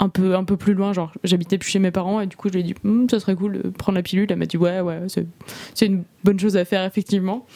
un, 0.00 0.08
peu, 0.08 0.34
un 0.36 0.44
peu 0.44 0.56
plus 0.56 0.74
loin. 0.74 0.92
Genre, 0.92 1.12
j'habitais 1.24 1.58
plus 1.58 1.70
chez 1.70 1.78
mes 1.78 1.90
parents 1.90 2.20
et 2.20 2.26
du 2.26 2.36
coup, 2.36 2.48
je 2.48 2.54
lui 2.54 2.60
ai 2.60 2.62
dit, 2.64 2.74
Hum, 2.84 3.06
ça 3.10 3.20
serait 3.20 3.34
cool 3.34 3.62
de 3.62 3.68
prendre 3.70 3.96
la 3.96 4.02
pilule. 4.02 4.26
Elle 4.30 4.38
m'a 4.38 4.46
dit, 4.46 4.56
ouais, 4.56 4.80
ouais, 4.80 5.00
c'est, 5.08 5.26
c'est 5.74 5.86
une 5.86 6.04
bonne 6.24 6.38
chose 6.38 6.56
à 6.56 6.64
faire, 6.64 6.84
effectivement. 6.84 7.46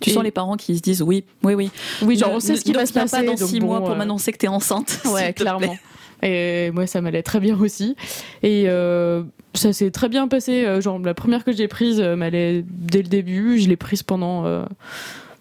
Tu 0.00 0.10
Et- 0.10 0.12
sens 0.12 0.22
les 0.24 0.30
parents 0.30 0.56
qui 0.56 0.76
se 0.76 0.82
disent 0.82 1.02
oui, 1.02 1.24
oui, 1.44 1.54
oui. 1.54 1.70
Oui, 2.02 2.16
genre, 2.18 2.32
on 2.32 2.40
sait 2.40 2.56
ce 2.56 2.64
qui 2.64 2.72
va 2.72 2.84
se 2.86 2.92
passer. 2.92 3.16
pas 3.18 3.22
dans 3.22 3.36
six 3.36 3.60
bon, 3.60 3.66
mois 3.66 3.80
pour 3.80 3.92
euh, 3.92 3.96
m'annoncer 3.96 4.32
que 4.32 4.38
t'es 4.38 4.48
enceinte. 4.48 5.00
Ouais, 5.12 5.32
clairement. 5.32 5.76
Et 6.22 6.70
moi, 6.72 6.86
ça 6.86 7.00
m'allait 7.00 7.22
très 7.22 7.38
bien 7.40 7.58
aussi. 7.60 7.96
Et 8.42 8.64
euh, 8.68 9.22
ça 9.54 9.72
s'est 9.72 9.90
très 9.90 10.08
bien 10.08 10.26
passé. 10.26 10.64
Euh, 10.64 10.80
Genre, 10.80 10.98
la 10.98 11.12
première 11.14 11.44
que 11.44 11.52
j'ai 11.52 11.68
prise 11.68 12.00
m'allait 12.00 12.64
dès 12.68 13.02
le 13.02 13.08
début. 13.08 13.58
Je 13.58 13.68
l'ai 13.68 13.76
prise 13.76 14.02
pendant, 14.02 14.44
euh, 14.46 14.64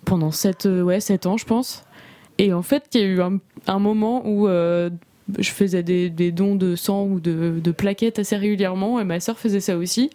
pendant 0.05 0.31
7, 0.31 0.65
ouais, 0.83 0.99
sept 0.99 1.25
ans, 1.25 1.37
je 1.37 1.45
pense. 1.45 1.83
Et 2.37 2.51
en 2.53 2.61
fait, 2.63 2.83
il 2.93 2.99
y 3.01 3.03
a 3.03 3.07
eu 3.07 3.21
un, 3.21 3.37
un 3.67 3.79
moment 3.79 4.23
où 4.25 4.47
je 5.39 5.49
faisais 5.49 5.83
des, 5.83 6.09
des 6.09 6.31
dons 6.31 6.55
de 6.55 6.75
sang 6.75 7.05
ou 7.05 7.19
de, 7.19 7.59
de 7.63 7.71
plaquettes 7.71 8.19
assez 8.19 8.35
régulièrement. 8.35 8.99
Et 8.99 9.03
ma 9.03 9.19
sœur 9.19 9.37
faisait 9.37 9.59
ça 9.59 9.77
aussi. 9.77 10.09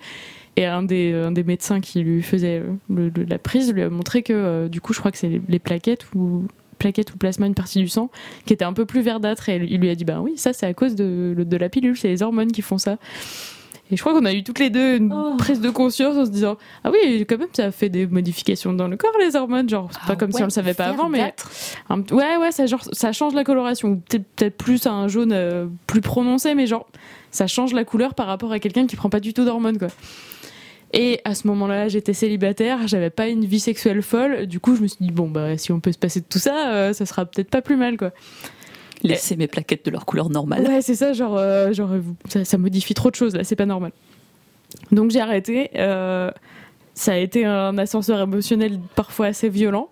Et 0.56 0.66
un 0.66 0.82
des, 0.82 1.12
un 1.12 1.30
des 1.30 1.44
médecins 1.44 1.80
qui 1.80 2.00
lui 2.00 2.22
faisait 2.22 2.62
la 2.88 3.38
prise 3.38 3.72
lui 3.72 3.82
a 3.82 3.90
montré 3.90 4.22
que, 4.22 4.32
euh, 4.32 4.68
du 4.68 4.80
coup, 4.80 4.92
je 4.92 4.98
crois 4.98 5.12
que 5.12 5.18
c'est 5.18 5.40
les, 5.48 5.58
plaquettes 5.60 6.06
ou 6.14 6.48
plaquettes 6.78 7.14
ou 7.14 7.16
plasma, 7.16 7.46
une 7.46 7.54
partie 7.54 7.78
du 7.78 7.88
sang, 7.88 8.10
qui 8.44 8.54
était 8.54 8.64
un 8.64 8.72
peu 8.72 8.84
plus 8.84 9.02
verdâtre. 9.02 9.48
Et 9.48 9.64
il 9.68 9.80
lui 9.80 9.88
a 9.88 9.94
dit, 9.94 10.04
bah 10.04 10.20
oui, 10.20 10.36
ça 10.36 10.52
c'est 10.52 10.66
à 10.66 10.74
cause 10.74 10.94
de, 10.96 11.34
de 11.38 11.56
la 11.56 11.68
pilule, 11.68 11.96
c'est 11.96 12.08
les 12.08 12.22
hormones 12.22 12.50
qui 12.50 12.62
font 12.62 12.78
ça. 12.78 12.98
Et 13.90 13.96
je 13.96 14.03
crois 14.03 14.12
qu'on 14.12 14.24
a 14.27 14.33
eu 14.35 14.42
toutes 14.44 14.59
les 14.59 14.68
deux 14.70 14.96
une 14.96 15.11
prise 15.38 15.61
de 15.61 15.70
conscience 15.70 16.16
en 16.16 16.27
se 16.27 16.31
disant, 16.31 16.57
ah 16.85 16.90
oui, 16.92 17.24
quand 17.29 17.38
même, 17.38 17.48
ça 17.53 17.70
fait 17.72 17.88
des 17.88 18.07
modifications 18.07 18.72
dans 18.74 18.87
le 18.87 18.96
corps, 18.98 19.12
les 19.18 19.35
hormones. 19.35 19.68
Genre, 19.68 19.88
c'est 19.92 20.07
pas 20.07 20.14
comme 20.16 20.31
si 20.31 20.42
on 20.42 20.46
le 20.46 20.51
savait 20.51 20.74
pas 20.74 20.85
avant, 20.94 21.09
mais. 21.09 21.18
un- 21.88 22.01
ouais, 22.14 22.37
ouais, 22.38 22.53
ça, 22.53 22.66
genre, 22.66 22.83
ça 22.92 23.12
change 23.12 23.33
la 23.35 23.44
coloration. 23.44 24.01
Peut-être 24.11 24.57
plus 24.59 24.87
un 24.87 25.09
jaune 25.09 25.33
euh, 25.33 25.66
plus 25.87 26.03
prononcé, 26.03 26.55
mais 26.55 26.66
genre, 26.66 26.87
ça 27.31 27.46
change 27.46 27.72
la 27.72 27.85
couleur 27.85 28.14
par 28.14 28.27
rapport 28.27 28.53
à 28.53 28.59
quelqu'un 28.59 28.87
qui 28.87 28.96
prend 28.96 29.09
pas 29.11 29.20
du 29.20 29.33
tout 29.33 29.44
d'hormones, 29.46 29.79
quoi. 29.79 29.88
Et 30.94 31.20
à 31.27 31.35
ce 31.35 31.46
moment-là, 31.48 31.88
j'étais 31.88 32.14
célibataire, 32.14 32.88
j'avais 32.88 33.11
pas 33.11 33.29
une 33.29 33.44
vie 33.44 33.61
sexuelle 33.61 34.01
folle. 34.03 34.46
Du 34.46 34.59
coup, 34.59 34.74
je 34.74 34.81
me 34.83 34.87
suis 34.87 34.96
dit, 35.01 35.11
bon, 35.11 35.29
bah, 35.29 35.59
si 35.59 35.70
on 35.70 35.81
peut 35.81 35.92
se 35.92 35.98
passer 35.98 36.20
de 36.20 36.27
tout 36.27 36.38
ça, 36.38 36.70
euh, 36.72 36.92
ça 36.94 37.05
sera 37.05 37.27
peut-être 37.27 37.51
pas 37.51 37.61
plus 37.61 37.77
mal, 37.77 37.98
quoi. 37.98 38.11
Laissez 39.02 39.37
mes 39.37 39.46
plaquettes 39.46 39.84
de 39.84 39.90
leur 39.90 40.04
couleur 40.04 40.28
normale. 40.28 40.66
Ouais, 40.66 40.82
c'est 40.82 40.94
ça, 40.94 41.12
genre, 41.12 41.37
euh, 41.37 41.72
genre 41.72 41.90
ça, 42.28 42.44
ça 42.44 42.58
modifie 42.58 42.94
trop 42.94 43.11
de 43.11 43.14
choses, 43.14 43.37
là, 43.37 43.44
c'est 43.44 43.56
pas 43.56 43.66
normal. 43.66 43.92
Donc 44.90 45.11
j'ai 45.11 45.20
arrêté. 45.20 45.70
euh, 45.76 46.30
ça 46.94 47.12
a 47.12 47.16
été 47.16 47.44
un 47.44 47.78
ascenseur 47.78 48.20
émotionnel 48.20 48.80
parfois 48.96 49.26
assez 49.26 49.48
violent, 49.48 49.88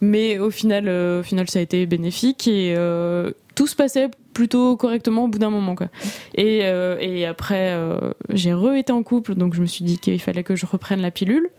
mais 0.00 0.38
au 0.38 0.50
final, 0.50 0.88
euh, 0.88 1.20
au 1.20 1.22
final 1.22 1.50
ça 1.50 1.58
a 1.58 1.62
été 1.62 1.84
bénéfique 1.84 2.48
et 2.48 2.74
tout 3.54 3.66
se 3.66 3.76
passait 3.76 4.08
plutôt 4.32 4.76
correctement 4.76 5.24
au 5.24 5.28
bout 5.28 5.38
d'un 5.38 5.50
moment. 5.50 5.74
Quoi. 5.74 5.88
Et, 6.34 6.60
et 6.60 7.26
après, 7.26 7.76
j'ai 8.30 8.54
re-été 8.54 8.90
en 8.90 9.02
couple, 9.02 9.34
donc 9.34 9.52
je 9.52 9.60
me 9.60 9.66
suis 9.66 9.84
dit 9.84 9.98
qu'il 9.98 10.20
fallait 10.20 10.44
que 10.44 10.56
je 10.56 10.64
reprenne 10.64 11.02
la 11.02 11.10
pilule, 11.10 11.50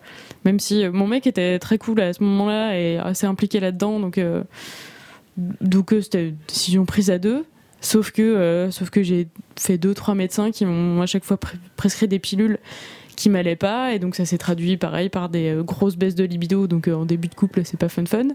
même 0.46 0.60
si 0.60 0.88
mon 0.90 1.06
mec 1.06 1.28
était 1.28 1.60
très 1.60 1.78
cool 1.78 2.02
à 2.02 2.14
ce 2.14 2.24
moment-là 2.24 2.80
et 2.80 2.98
assez 2.98 3.28
impliqué 3.28 3.60
là-dedans, 3.60 4.00
donc, 4.00 4.20
donc 5.38 5.96
c'était 6.02 6.30
une 6.30 6.38
décision 6.48 6.86
prise 6.86 7.10
à 7.10 7.18
deux. 7.18 7.46
Sauf 7.84 8.12
que, 8.12 8.22
euh, 8.22 8.70
que 8.92 9.02
j'ai 9.02 9.28
fait 9.60 9.80
deux, 9.80 9.96
trois 9.96 10.14
médecins 10.14 10.52
qui 10.52 10.66
m'ont 10.66 11.02
à 11.02 11.08
chaque 11.08 11.24
fois 11.24 11.38
pres- 11.38 11.56
prescrit 11.78 12.08
des 12.08 12.20
pilules 12.20 12.60
qui 13.16 13.28
m'allaient 13.28 13.56
pas, 13.56 13.94
et 13.94 13.98
donc 13.98 14.16
ça 14.16 14.24
s'est 14.24 14.38
traduit 14.38 14.78
pareil 14.78 15.10
par 15.10 15.30
des 15.30 15.50
euh, 15.50 15.64
grosses 15.64 15.96
baisses 15.96 16.14
de 16.14 16.24
libido, 16.24 16.68
donc 16.68 16.88
euh, 16.88 16.94
en 16.94 17.06
début 17.06 17.28
de 17.28 17.34
couple 17.34 17.62
c'est 17.66 17.80
pas 17.80 17.90
fun 17.90 18.06
fun, 18.06 18.28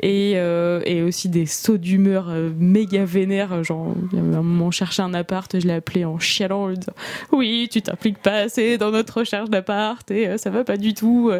et, 0.00 0.32
et 0.32 1.02
aussi 1.02 1.28
des 1.28 1.46
sauts 1.46 1.78
d'humeur 1.78 2.32
méga 2.58 3.04
vénères, 3.04 3.62
genre 3.62 3.94
il 4.12 4.18
un 4.18 4.42
moment 4.42 4.70
on 4.70 5.02
un 5.02 5.14
appart, 5.14 5.60
je 5.60 5.66
l'ai 5.66 5.74
appelé 5.74 6.04
en 6.04 6.18
chialant, 6.18 6.62
en 6.62 6.68
lui 6.68 6.76
disant 6.76 6.94
oui 7.30 7.68
tu 7.70 7.82
t'impliques 7.82 8.18
pas 8.18 8.38
assez 8.38 8.78
dans 8.78 8.90
notre 8.90 9.18
recherche 9.18 9.48
d'appart, 9.48 10.10
et 10.10 10.38
ça 10.38 10.50
va 10.50 10.64
pas 10.64 10.76
du 10.76 10.92
tout. 10.94 11.30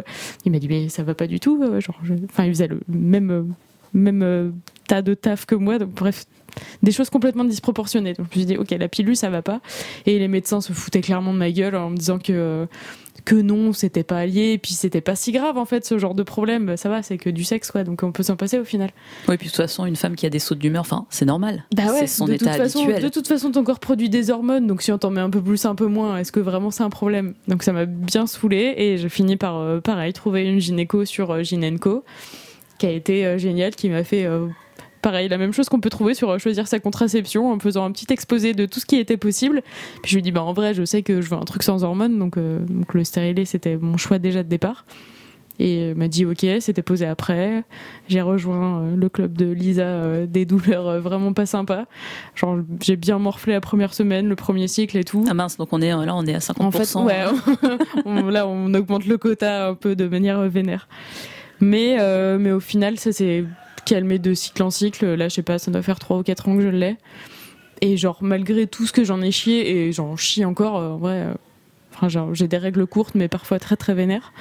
Il 0.45 0.53
m'a 0.53 0.61
dit 0.61 0.69
mais 0.69 0.89
ça 0.89 1.03
va 1.03 1.15
pas 1.15 1.27
du 1.27 1.41
tout, 1.41 1.61
enfin 2.31 2.45
il 2.45 2.51
faisait 2.51 2.69
le 2.69 2.81
même, 2.89 3.53
même 3.95 4.23
euh, 4.23 4.51
tas 4.89 5.03
de 5.03 5.15
taf 5.15 5.47
que 5.47 5.55
moi, 5.55 5.79
donc 5.79 5.91
bref 5.91 6.25
des 6.83 6.93
choses 6.93 7.11
complètement 7.11 7.45
disproportionnées. 7.45 8.15
Donc 8.15 8.27
je 8.33 8.39
me 8.39 8.45
suis 8.45 8.47
dit, 8.47 8.57
ok, 8.57 8.71
la 8.71 8.89
pilule, 8.89 9.17
ça 9.17 9.31
va 9.31 9.43
pas. 9.43 9.61
Et 10.07 10.19
les 10.19 10.29
médecins 10.29 10.61
se 10.61 10.73
foutaient 10.73 11.01
clairement 11.01 11.33
de 11.33 11.39
ma 11.39 11.51
gueule 11.51 11.75
en 11.75 11.91
me 11.91 11.97
disant 11.97 12.19
que, 12.19 12.67
que 13.25 13.35
non, 13.37 13.73
c'était 13.73 14.03
pas 14.03 14.27
lié, 14.27 14.53
et 14.53 14.59
puis 14.59 14.75
c'était 14.75 15.01
pas 15.01 15.15
si 15.15 15.33
grave 15.33 15.57
en 15.57 15.65
fait, 15.65 15.87
ce 15.87 15.99
genre 15.99 16.15
de 16.15 16.23
problème. 16.23 16.77
Ça 16.77 16.89
va, 16.89 17.03
c'est 17.03 17.19
que 17.19 17.31
du 17.31 17.45
sexe, 17.45 17.71
quoi. 17.71 17.85
Donc 17.85 18.03
on 18.03 18.13
peut 18.13 18.23
s'en 18.23 18.37
passer 18.37 18.59
au 18.59 18.65
final. 18.65 18.91
Oui, 19.29 19.37
puis 19.37 19.47
de 19.47 19.53
toute 19.53 19.57
façon, 19.57 19.87
une 19.87 19.97
femme 19.97 20.17
qui 20.17 20.27
a 20.27 20.31
des 20.31 20.39
sauts 20.39 20.55
d'humeur, 20.55 20.83
enfin, 20.83 21.07
c'est 21.11 21.25
normal. 21.25 21.65
Bah 21.75 21.85
ouais, 21.93 22.01
c'est 22.01 22.07
son 22.09 22.27
de 22.27 22.35
état 22.35 22.47
toute 22.47 22.57
façon, 22.57 22.81
habituel. 22.81 23.03
De 23.03 23.09
toute 23.09 23.29
façon, 23.29 23.51
ton 23.51 23.65
corps 23.65 23.81
produit 23.81 24.09
des 24.09 24.31
hormones, 24.31 24.67
donc 24.67 24.83
si 24.83 24.93
on 24.93 24.99
t'en 24.99 25.11
met 25.11 25.21
un 25.21 25.31
peu 25.31 25.43
plus, 25.43 25.65
un 25.65 25.75
peu 25.75 25.87
moins, 25.87 26.19
est-ce 26.19 26.33
que 26.33 26.41
vraiment 26.41 26.71
c'est 26.71 26.83
un 26.83 26.91
problème? 26.91 27.35
Donc 27.49 27.63
ça 27.63 27.73
m'a 27.73 27.87
bien 27.87 28.27
saoulé 28.27 28.75
et 28.77 28.99
je 28.99 29.09
finis 29.09 29.37
par, 29.37 29.59
euh, 29.59 29.81
pareil, 29.81 30.13
trouver 30.13 30.45
une 30.45 30.59
gynéco 30.59 31.05
sur 31.05 31.31
euh, 31.31 31.43
Gynenco, 31.43 32.05
qui 32.83 32.87
a 32.87 32.91
été 32.91 33.25
euh, 33.25 33.39
géniale, 33.39 33.75
qui 33.77 33.89
m'a 33.89 34.03
fait... 34.03 34.25
euh, 34.27 34.49
Pareil, 35.03 35.29
la 35.29 35.39
même 35.39 35.53
chose 35.53 35.69
qu'on 35.69 35.81
peut 35.81 35.91
trouver 35.91 36.15
sur 36.15 36.31
euh, 36.31 36.39
choisir 36.39 36.67
sa 36.69 36.79
contraception 36.81 37.51
en 37.53 37.59
faisant 37.59 37.85
un 37.85 37.91
petit 37.93 38.07
exposé 38.11 38.55
de 38.55 38.67
tout 38.67 38.79
ce 38.81 38.87
qui 38.87 38.97
était 38.97 39.17
possible. 39.17 39.63
Puis 40.03 40.11
je 40.13 40.17
lui 40.17 40.23
dis, 40.23 40.31
bah 40.33 40.43
en 40.43 40.53
vrai, 40.53 40.75
je 40.75 40.85
sais 40.85 41.03
que 41.03 41.21
je 41.21 41.29
veux 41.31 41.37
un 41.37 41.45
truc 41.45 41.63
sans 41.65 41.83
hormones, 41.85 42.19
donc, 42.19 42.37
euh, 42.37 42.59
donc 42.69 42.95
le 42.95 43.03
stérilet, 43.05 43.45
c'était 43.45 43.77
mon 43.77 43.97
choix 43.97 44.19
déjà 44.21 44.43
de 44.45 44.49
départ. 44.49 44.85
Et 45.59 45.89
elle 45.91 45.97
m'a 45.97 46.07
dit 46.09 46.25
ok, 46.25 46.47
c'était 46.61 46.83
posé 46.83 47.05
après. 47.07 47.65
J'ai 48.09 48.21
rejoint 48.23 48.81
euh, 48.81 48.97
le 48.97 49.09
club 49.09 49.37
de 49.37 49.47
Lisa, 49.51 49.83
euh, 49.83 50.27
des 50.27 50.45
douleurs 50.47 51.01
vraiment 51.01 51.33
pas 51.33 51.47
sympas. 51.47 51.85
Genre 52.37 52.59
j'ai 52.81 52.97
bien 52.97 53.19
morflé 53.19 53.53
la 53.53 53.61
première 53.61 53.95
semaine, 53.95 54.29
le 54.29 54.35
premier 54.37 54.67
cycle 54.69 54.97
et 54.97 55.05
tout. 55.05 55.25
Ah 55.29 55.35
mince, 55.35 55.59
donc 55.59 55.69
on 55.73 55.81
est 55.83 55.91
là, 55.91 56.15
on 56.17 56.27
est 56.27 56.35
à 56.35 56.39
50%. 56.39 56.63
En 56.63 56.71
fait, 56.71 56.95
ouais, 56.99 57.25
on- 58.07 58.29
là 58.29 58.47
on 58.47 58.73
augmente 58.75 59.05
le 59.07 59.19
quota 59.19 59.69
un 59.69 59.75
peu 59.75 59.95
de 59.95 60.07
manière 60.09 60.41
vénère. 60.49 60.89
Mais, 61.63 61.97
euh, 62.01 62.39
mais 62.41 62.51
au 62.51 62.59
final, 62.59 62.99
ça 62.99 63.13
s'est 63.13 63.45
calmé 63.87 64.19
de 64.19 64.35
cycle 64.35 64.65
en 64.65 64.71
cycle. 64.71 65.15
Là, 65.15 65.29
je 65.29 65.35
sais 65.37 65.43
pas, 65.43 65.61
ça 65.61 65.71
doit 65.71 65.83
faire 65.83 66.01
3 66.01 66.19
ou 66.19 66.23
4 66.25 66.49
ans 66.49 66.57
que 66.57 66.63
je 66.63 66.69
l'ai. 66.69 66.97
Et 67.81 67.97
genre, 67.97 68.19
malgré 68.21 68.67
tout 68.67 68.85
ce 68.85 68.93
que 68.93 69.05
j'en 69.05 69.23
ai 69.23 69.31
chié, 69.31 69.87
et 69.87 69.93
j'en 69.93 70.17
chie 70.17 70.45
encore, 70.45 70.77
euh, 70.77 70.89
en 70.91 70.99
vrai, 70.99 71.21
euh, 71.21 71.35
enfin, 71.95 72.09
j'ai 72.33 72.49
des 72.49 72.59
règles 72.59 72.85
courtes, 72.87 73.15
mais 73.15 73.29
parfois 73.29 73.61
très 73.61 73.77
très 73.77 73.95
vénères. 73.95 74.33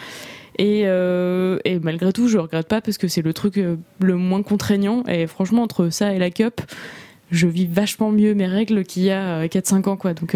Et, 0.58 0.82
et 0.82 1.80
malgré 1.80 2.12
tout, 2.12 2.28
je 2.28 2.38
regrette 2.38 2.68
pas 2.68 2.82
parce 2.82 2.98
que 3.00 3.08
c'est 3.08 3.24
le 3.24 3.34
truc 3.34 3.60
le 4.00 4.16
moins 4.16 4.44
contraignant. 4.44 5.04
Et 5.08 5.26
franchement, 5.26 5.64
entre 5.64 5.90
ça 5.90 6.14
et 6.14 6.20
la 6.20 6.30
cup, 6.30 6.62
je 7.32 7.48
vis 7.48 7.66
vachement 7.66 8.12
mieux 8.12 8.36
mes 8.36 8.46
règles 8.46 8.84
qu'il 8.84 9.04
y 9.04 9.12
a 9.12 9.48
4-5 9.48 9.90
ans, 9.90 9.98
quoi. 9.98 10.14
Donc, 10.14 10.36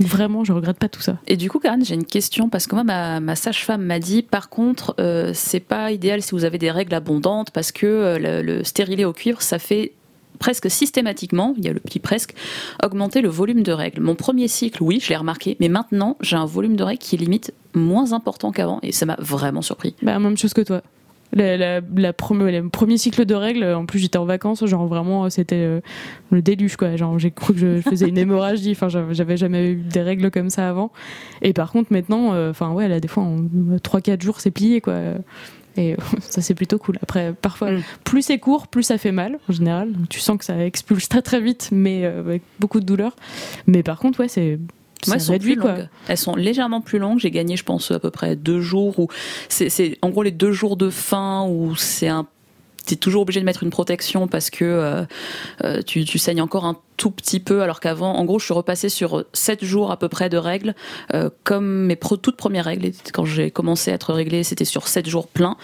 vraiment, 0.00 0.44
je 0.44 0.52
regrette 0.52 0.78
pas 0.78 0.88
tout 0.88 1.00
ça. 1.00 1.18
Et 1.26 1.36
du 1.36 1.50
coup, 1.50 1.58
Karen, 1.58 1.84
j'ai 1.84 1.94
une 1.94 2.04
question 2.04 2.48
parce 2.48 2.66
que 2.66 2.74
moi, 2.74 2.84
ma, 2.84 3.20
ma 3.20 3.36
sage-femme 3.36 3.82
m'a 3.84 3.98
dit, 3.98 4.22
par 4.22 4.48
contre, 4.48 4.94
euh, 4.98 5.32
c'est 5.34 5.60
pas 5.60 5.92
idéal 5.92 6.22
si 6.22 6.32
vous 6.32 6.44
avez 6.44 6.58
des 6.58 6.70
règles 6.70 6.94
abondantes 6.94 7.50
parce 7.50 7.72
que 7.72 7.86
euh, 7.86 8.18
le, 8.18 8.42
le 8.42 8.64
stérilet 8.64 9.04
au 9.04 9.12
cuivre, 9.12 9.42
ça 9.42 9.58
fait 9.58 9.92
presque 10.38 10.68
systématiquement, 10.68 11.54
il 11.56 11.64
y 11.64 11.68
a 11.68 11.72
le 11.72 11.78
petit 11.78 12.00
presque, 12.00 12.34
augmenter 12.82 13.20
le 13.20 13.28
volume 13.28 13.62
de 13.62 13.70
règles. 13.70 14.00
Mon 14.02 14.16
premier 14.16 14.48
cycle, 14.48 14.82
oui, 14.82 14.98
je 15.00 15.08
l'ai 15.08 15.16
remarqué, 15.16 15.56
mais 15.60 15.68
maintenant, 15.68 16.16
j'ai 16.20 16.34
un 16.34 16.46
volume 16.46 16.74
de 16.74 16.82
règles 16.82 17.00
qui 17.00 17.14
est 17.14 17.18
limite 17.18 17.54
moins 17.74 18.12
important 18.12 18.50
qu'avant 18.50 18.80
et 18.82 18.90
ça 18.90 19.06
m'a 19.06 19.16
vraiment 19.20 19.62
surpris. 19.62 19.94
Bah, 20.02 20.18
même 20.18 20.36
chose 20.36 20.52
que 20.52 20.62
toi. 20.62 20.82
La, 21.34 21.56
la, 21.56 21.80
la 21.96 22.12
prom- 22.12 22.46
le 22.46 22.68
premier 22.68 22.98
cycle 22.98 23.24
de 23.24 23.34
règles, 23.34 23.64
en 23.64 23.86
plus 23.86 23.98
j'étais 23.98 24.18
en 24.18 24.26
vacances, 24.26 24.62
genre 24.66 24.86
vraiment 24.86 25.30
c'était 25.30 25.54
euh, 25.56 25.80
le 26.30 26.42
déluge 26.42 26.76
quoi. 26.76 26.94
Genre 26.96 27.18
j'ai 27.18 27.30
cru 27.30 27.54
que 27.54 27.58
je 27.58 27.80
faisais 27.80 28.06
une 28.08 28.18
hémorragie, 28.18 28.72
enfin 28.72 28.88
j'avais 28.88 29.36
jamais 29.38 29.70
eu 29.70 29.76
des 29.76 30.02
règles 30.02 30.30
comme 30.30 30.50
ça 30.50 30.68
avant. 30.68 30.92
Et 31.40 31.54
par 31.54 31.72
contre 31.72 31.90
maintenant, 31.90 32.34
euh, 32.34 32.50
enfin 32.50 32.72
ouais 32.72 32.86
là 32.86 33.00
des 33.00 33.08
fois 33.08 33.22
en 33.22 33.38
3-4 33.82 34.20
jours 34.22 34.40
c'est 34.40 34.50
plié 34.50 34.82
quoi. 34.82 34.94
Et 35.78 35.96
ça 36.20 36.42
c'est 36.42 36.54
plutôt 36.54 36.76
cool. 36.78 36.98
Après 37.02 37.32
parfois 37.32 37.70
Mm. 37.72 37.82
plus 38.04 38.20
c'est 38.20 38.38
court, 38.38 38.66
plus 38.68 38.82
ça 38.82 38.98
fait 38.98 39.12
mal 39.12 39.38
en 39.48 39.52
général. 39.54 39.90
Donc, 39.92 40.10
tu 40.10 40.20
sens 40.20 40.36
que 40.36 40.44
ça 40.44 40.62
expulse 40.62 41.08
très 41.08 41.22
très 41.22 41.40
vite, 41.40 41.70
mais 41.72 42.04
euh, 42.04 42.20
avec 42.20 42.42
beaucoup 42.60 42.78
de 42.78 42.84
douleur. 42.84 43.16
Mais 43.66 43.82
par 43.82 43.98
contre 43.98 44.20
ouais 44.20 44.28
c'est 44.28 44.58
Moi, 45.06 45.16
elles 45.16 45.20
sont 45.22 45.38
plus 45.38 45.56
quoi. 45.56 45.72
longues. 45.72 45.88
Elles 46.08 46.18
sont 46.18 46.36
légèrement 46.36 46.80
plus 46.80 46.98
longues. 46.98 47.18
J'ai 47.18 47.30
gagné, 47.30 47.56
je 47.56 47.64
pense, 47.64 47.90
à 47.90 47.98
peu 47.98 48.10
près 48.10 48.36
deux 48.36 48.60
jours. 48.60 48.98
Où 48.98 49.08
c'est, 49.48 49.68
c'est 49.68 49.98
en 50.02 50.10
gros 50.10 50.22
les 50.22 50.30
deux 50.30 50.52
jours 50.52 50.76
de 50.76 50.90
fin 50.90 51.46
où 51.46 51.74
c'est 51.76 52.08
un 52.08 52.26
T'es 52.86 52.96
toujours 52.96 53.22
obligé 53.22 53.40
de 53.40 53.44
mettre 53.44 53.62
une 53.62 53.70
protection 53.70 54.26
parce 54.28 54.50
que 54.50 54.64
euh, 54.64 55.04
euh, 55.64 55.82
tu, 55.82 56.04
tu 56.04 56.18
saignes 56.18 56.42
encore 56.42 56.64
un 56.64 56.76
tout 56.98 57.10
petit 57.10 57.40
peu, 57.40 57.62
alors 57.62 57.80
qu'avant, 57.80 58.14
en 58.14 58.24
gros, 58.24 58.38
je 58.38 58.44
suis 58.44 58.54
repassée 58.54 58.88
sur 58.88 59.24
7 59.32 59.64
jours 59.64 59.90
à 59.90 59.98
peu 59.98 60.08
près 60.08 60.28
de 60.28 60.36
règles, 60.36 60.74
euh, 61.14 61.30
comme 61.42 61.86
mes 61.86 61.96
pro- 61.96 62.16
toutes 62.16 62.36
premières 62.36 62.66
règles. 62.66 62.90
Quand 63.12 63.24
j'ai 63.24 63.50
commencé 63.50 63.90
à 63.90 63.94
être 63.94 64.12
réglée, 64.12 64.44
c'était 64.44 64.64
sur 64.66 64.86
7 64.86 65.08
jours 65.08 65.26
pleins, 65.26 65.56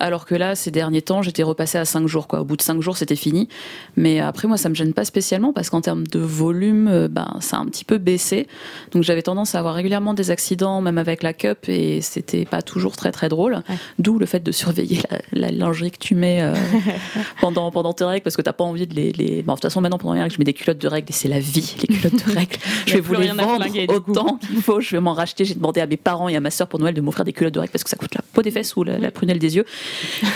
alors 0.00 0.26
que 0.26 0.34
là, 0.34 0.56
ces 0.56 0.70
derniers 0.72 1.02
temps, 1.02 1.22
j'étais 1.22 1.42
repassée 1.44 1.78
à 1.78 1.84
5 1.84 2.06
jours. 2.08 2.26
Quoi. 2.26 2.40
Au 2.40 2.44
bout 2.44 2.56
de 2.56 2.62
5 2.62 2.80
jours, 2.80 2.96
c'était 2.96 3.14
fini. 3.14 3.48
Mais 3.96 4.18
après, 4.20 4.48
moi, 4.48 4.56
ça 4.56 4.68
me 4.68 4.74
gêne 4.74 4.92
pas 4.94 5.04
spécialement 5.04 5.52
parce 5.52 5.70
qu'en 5.70 5.80
termes 5.80 6.06
de 6.06 6.18
volume, 6.18 6.88
euh, 6.88 7.08
ben, 7.08 7.36
ça 7.40 7.58
a 7.58 7.60
un 7.60 7.66
petit 7.66 7.84
peu 7.84 7.98
baissé. 7.98 8.48
Donc 8.92 9.02
j'avais 9.04 9.22
tendance 9.22 9.54
à 9.54 9.58
avoir 9.60 9.74
régulièrement 9.74 10.14
des 10.14 10.30
accidents, 10.32 10.80
même 10.80 10.98
avec 10.98 11.22
la 11.22 11.34
cup, 11.34 11.68
et 11.68 12.00
c'était 12.00 12.46
pas 12.46 12.62
toujours 12.62 12.96
très 12.96 13.12
très 13.12 13.28
drôle. 13.28 13.62
D'où 14.00 14.18
le 14.18 14.26
fait 14.26 14.40
de 14.40 14.50
surveiller 14.50 15.00
la, 15.10 15.18
la 15.32 15.50
lingerie 15.52 15.90
que 15.92 15.98
tu 15.98 16.14
mets 16.16 16.42
pendant, 17.40 17.70
pendant 17.70 17.92
tes 17.92 18.04
règles, 18.04 18.22
parce 18.22 18.36
que 18.36 18.42
t'as 18.42 18.52
pas 18.52 18.64
envie 18.64 18.86
de 18.86 18.94
les. 18.94 19.12
les... 19.12 19.42
Bon, 19.42 19.52
de 19.52 19.56
toute 19.56 19.62
façon, 19.64 19.80
maintenant 19.80 19.98
pendant 19.98 20.14
les 20.14 20.22
règles, 20.22 20.34
je 20.34 20.38
mets 20.38 20.44
des 20.44 20.52
culottes 20.52 20.78
de 20.78 20.88
règles, 20.88 21.08
et 21.10 21.12
c'est 21.12 21.28
la 21.28 21.40
vie, 21.40 21.74
les 21.80 21.96
culottes 21.96 22.26
de 22.26 22.32
règles. 22.34 22.56
Je 22.86 22.94
vais 22.94 23.00
vous 23.00 23.14
les 23.14 23.28
vendre 23.28 23.66
autant 23.94 24.38
qu'il 24.38 24.62
faut. 24.62 24.80
Je 24.80 24.96
vais 24.96 25.00
m'en 25.00 25.14
racheter. 25.14 25.44
J'ai 25.44 25.54
demandé 25.54 25.80
à 25.80 25.86
mes 25.86 25.96
parents 25.96 26.28
et 26.28 26.36
à 26.36 26.40
ma 26.40 26.50
sœur 26.50 26.66
pour 26.68 26.78
Noël 26.80 26.94
de 26.94 27.00
m'offrir 27.00 27.24
des 27.24 27.32
culottes 27.32 27.54
de 27.54 27.60
règles 27.60 27.72
parce 27.72 27.84
que 27.84 27.90
ça 27.90 27.96
coûte 27.96 28.14
la 28.14 28.22
peau 28.32 28.42
des 28.42 28.50
fesses 28.50 28.74
ou 28.76 28.84
la, 28.84 28.98
la 28.98 29.10
prunelle 29.10 29.38
des 29.38 29.56
yeux. 29.56 29.64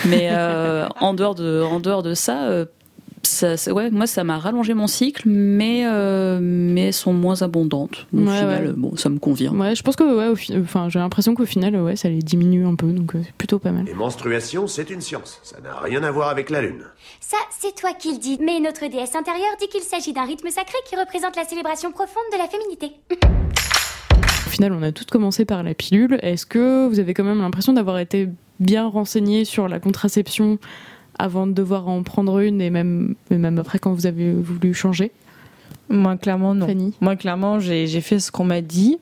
Mais 0.05 0.29
euh, 0.31 0.87
en 0.99 1.13
dehors 1.13 1.35
de, 1.35 1.61
en 1.61 1.79
dehors 1.79 2.03
de 2.03 2.13
ça. 2.13 2.43
euh, 2.45 2.65
ça, 3.25 3.57
ça- 3.57 3.73
ouais, 3.73 3.89
moi, 3.91 4.07
ça 4.07 4.23
m'a 4.23 4.37
rallongé 4.37 4.73
mon 4.73 4.87
cycle, 4.87 5.23
mais, 5.27 5.83
euh, 5.85 6.39
mais 6.41 6.87
elles 6.87 6.93
sont 6.93 7.13
moins 7.13 7.41
abondantes. 7.41 8.07
Au 8.13 8.17
Ouais, 8.19 8.37
final, 8.39 8.67
ouais. 8.67 8.73
bon, 8.75 8.95
ça 8.95 9.09
me 9.09 9.19
convient. 9.19 9.51
Ouais, 9.53 9.75
je 9.75 9.83
pense 9.83 9.95
que 9.95 10.03
ouais, 10.03 10.27
au 10.27 10.35
fi- 10.35 10.55
enfin 10.57 10.87
j'ai 10.89 10.99
l'impression 10.99 11.35
qu'au 11.35 11.45
final 11.45 11.75
ouais 11.77 11.95
ça 11.95 12.09
les 12.09 12.19
diminue 12.19 12.65
un 12.65 12.75
peu, 12.75 12.87
donc 12.87 13.15
euh, 13.15 13.21
c'est 13.23 13.33
plutôt 13.33 13.59
pas 13.59 13.71
mal. 13.71 13.85
Les 13.85 13.93
menstruations, 13.93 14.67
c'est 14.67 14.89
une 14.89 15.01
science. 15.01 15.39
Ça 15.43 15.57
n'a 15.63 15.79
rien 15.79 16.03
à 16.03 16.11
voir 16.11 16.29
avec 16.29 16.49
la 16.49 16.61
lune. 16.61 16.83
Ça, 17.19 17.37
c'est 17.59 17.75
toi 17.75 17.91
qui 17.97 18.11
le 18.13 18.19
dis. 18.19 18.37
Mais 18.41 18.59
notre 18.59 18.87
déesse 18.87 19.15
intérieure 19.15 19.55
dit 19.59 19.67
qu'il 19.67 19.81
s'agit 19.81 20.13
d'un 20.13 20.25
rythme 20.25 20.49
sacré 20.49 20.77
qui 20.89 20.95
représente 20.95 21.35
la 21.35 21.43
célébration 21.43 21.91
profonde 21.91 22.23
de 22.31 22.37
la 22.37 22.47
féminité. 22.47 22.91
Au 24.45 24.49
final, 24.49 24.73
on 24.73 24.83
a 24.83 24.91
toutes 24.91 25.09
commencé 25.11 25.43
par 25.43 25.63
la 25.63 25.73
pilule. 25.73 26.19
Est-ce 26.21 26.45
que 26.45 26.87
vous 26.87 26.99
avez 26.99 27.13
quand 27.13 27.23
même 27.23 27.39
l'impression 27.41 27.73
d'avoir 27.73 27.97
été 27.99 28.29
bien 28.59 28.87
renseigné 28.87 29.43
sur 29.43 29.67
la 29.67 29.79
contraception 29.79 30.59
avant 31.17 31.47
de 31.47 31.53
devoir 31.53 31.87
en 31.87 32.03
prendre 32.03 32.39
une 32.39 32.61
et 32.61 32.69
même, 32.69 33.15
même 33.29 33.57
après 33.59 33.79
quand 33.79 33.93
vous 33.93 34.05
avez 34.05 34.33
voulu 34.33 34.73
changer 34.73 35.11
Moi, 35.89 36.17
clairement, 36.17 36.53
non. 36.55 36.67
Fanny 36.67 36.93
Moi, 37.01 37.15
clairement, 37.15 37.59
j'ai 37.59 38.01
fait 38.01 38.19
ce 38.19 38.31
qu'on 38.31 38.45
m'a 38.45 38.61
dit. 38.61 38.97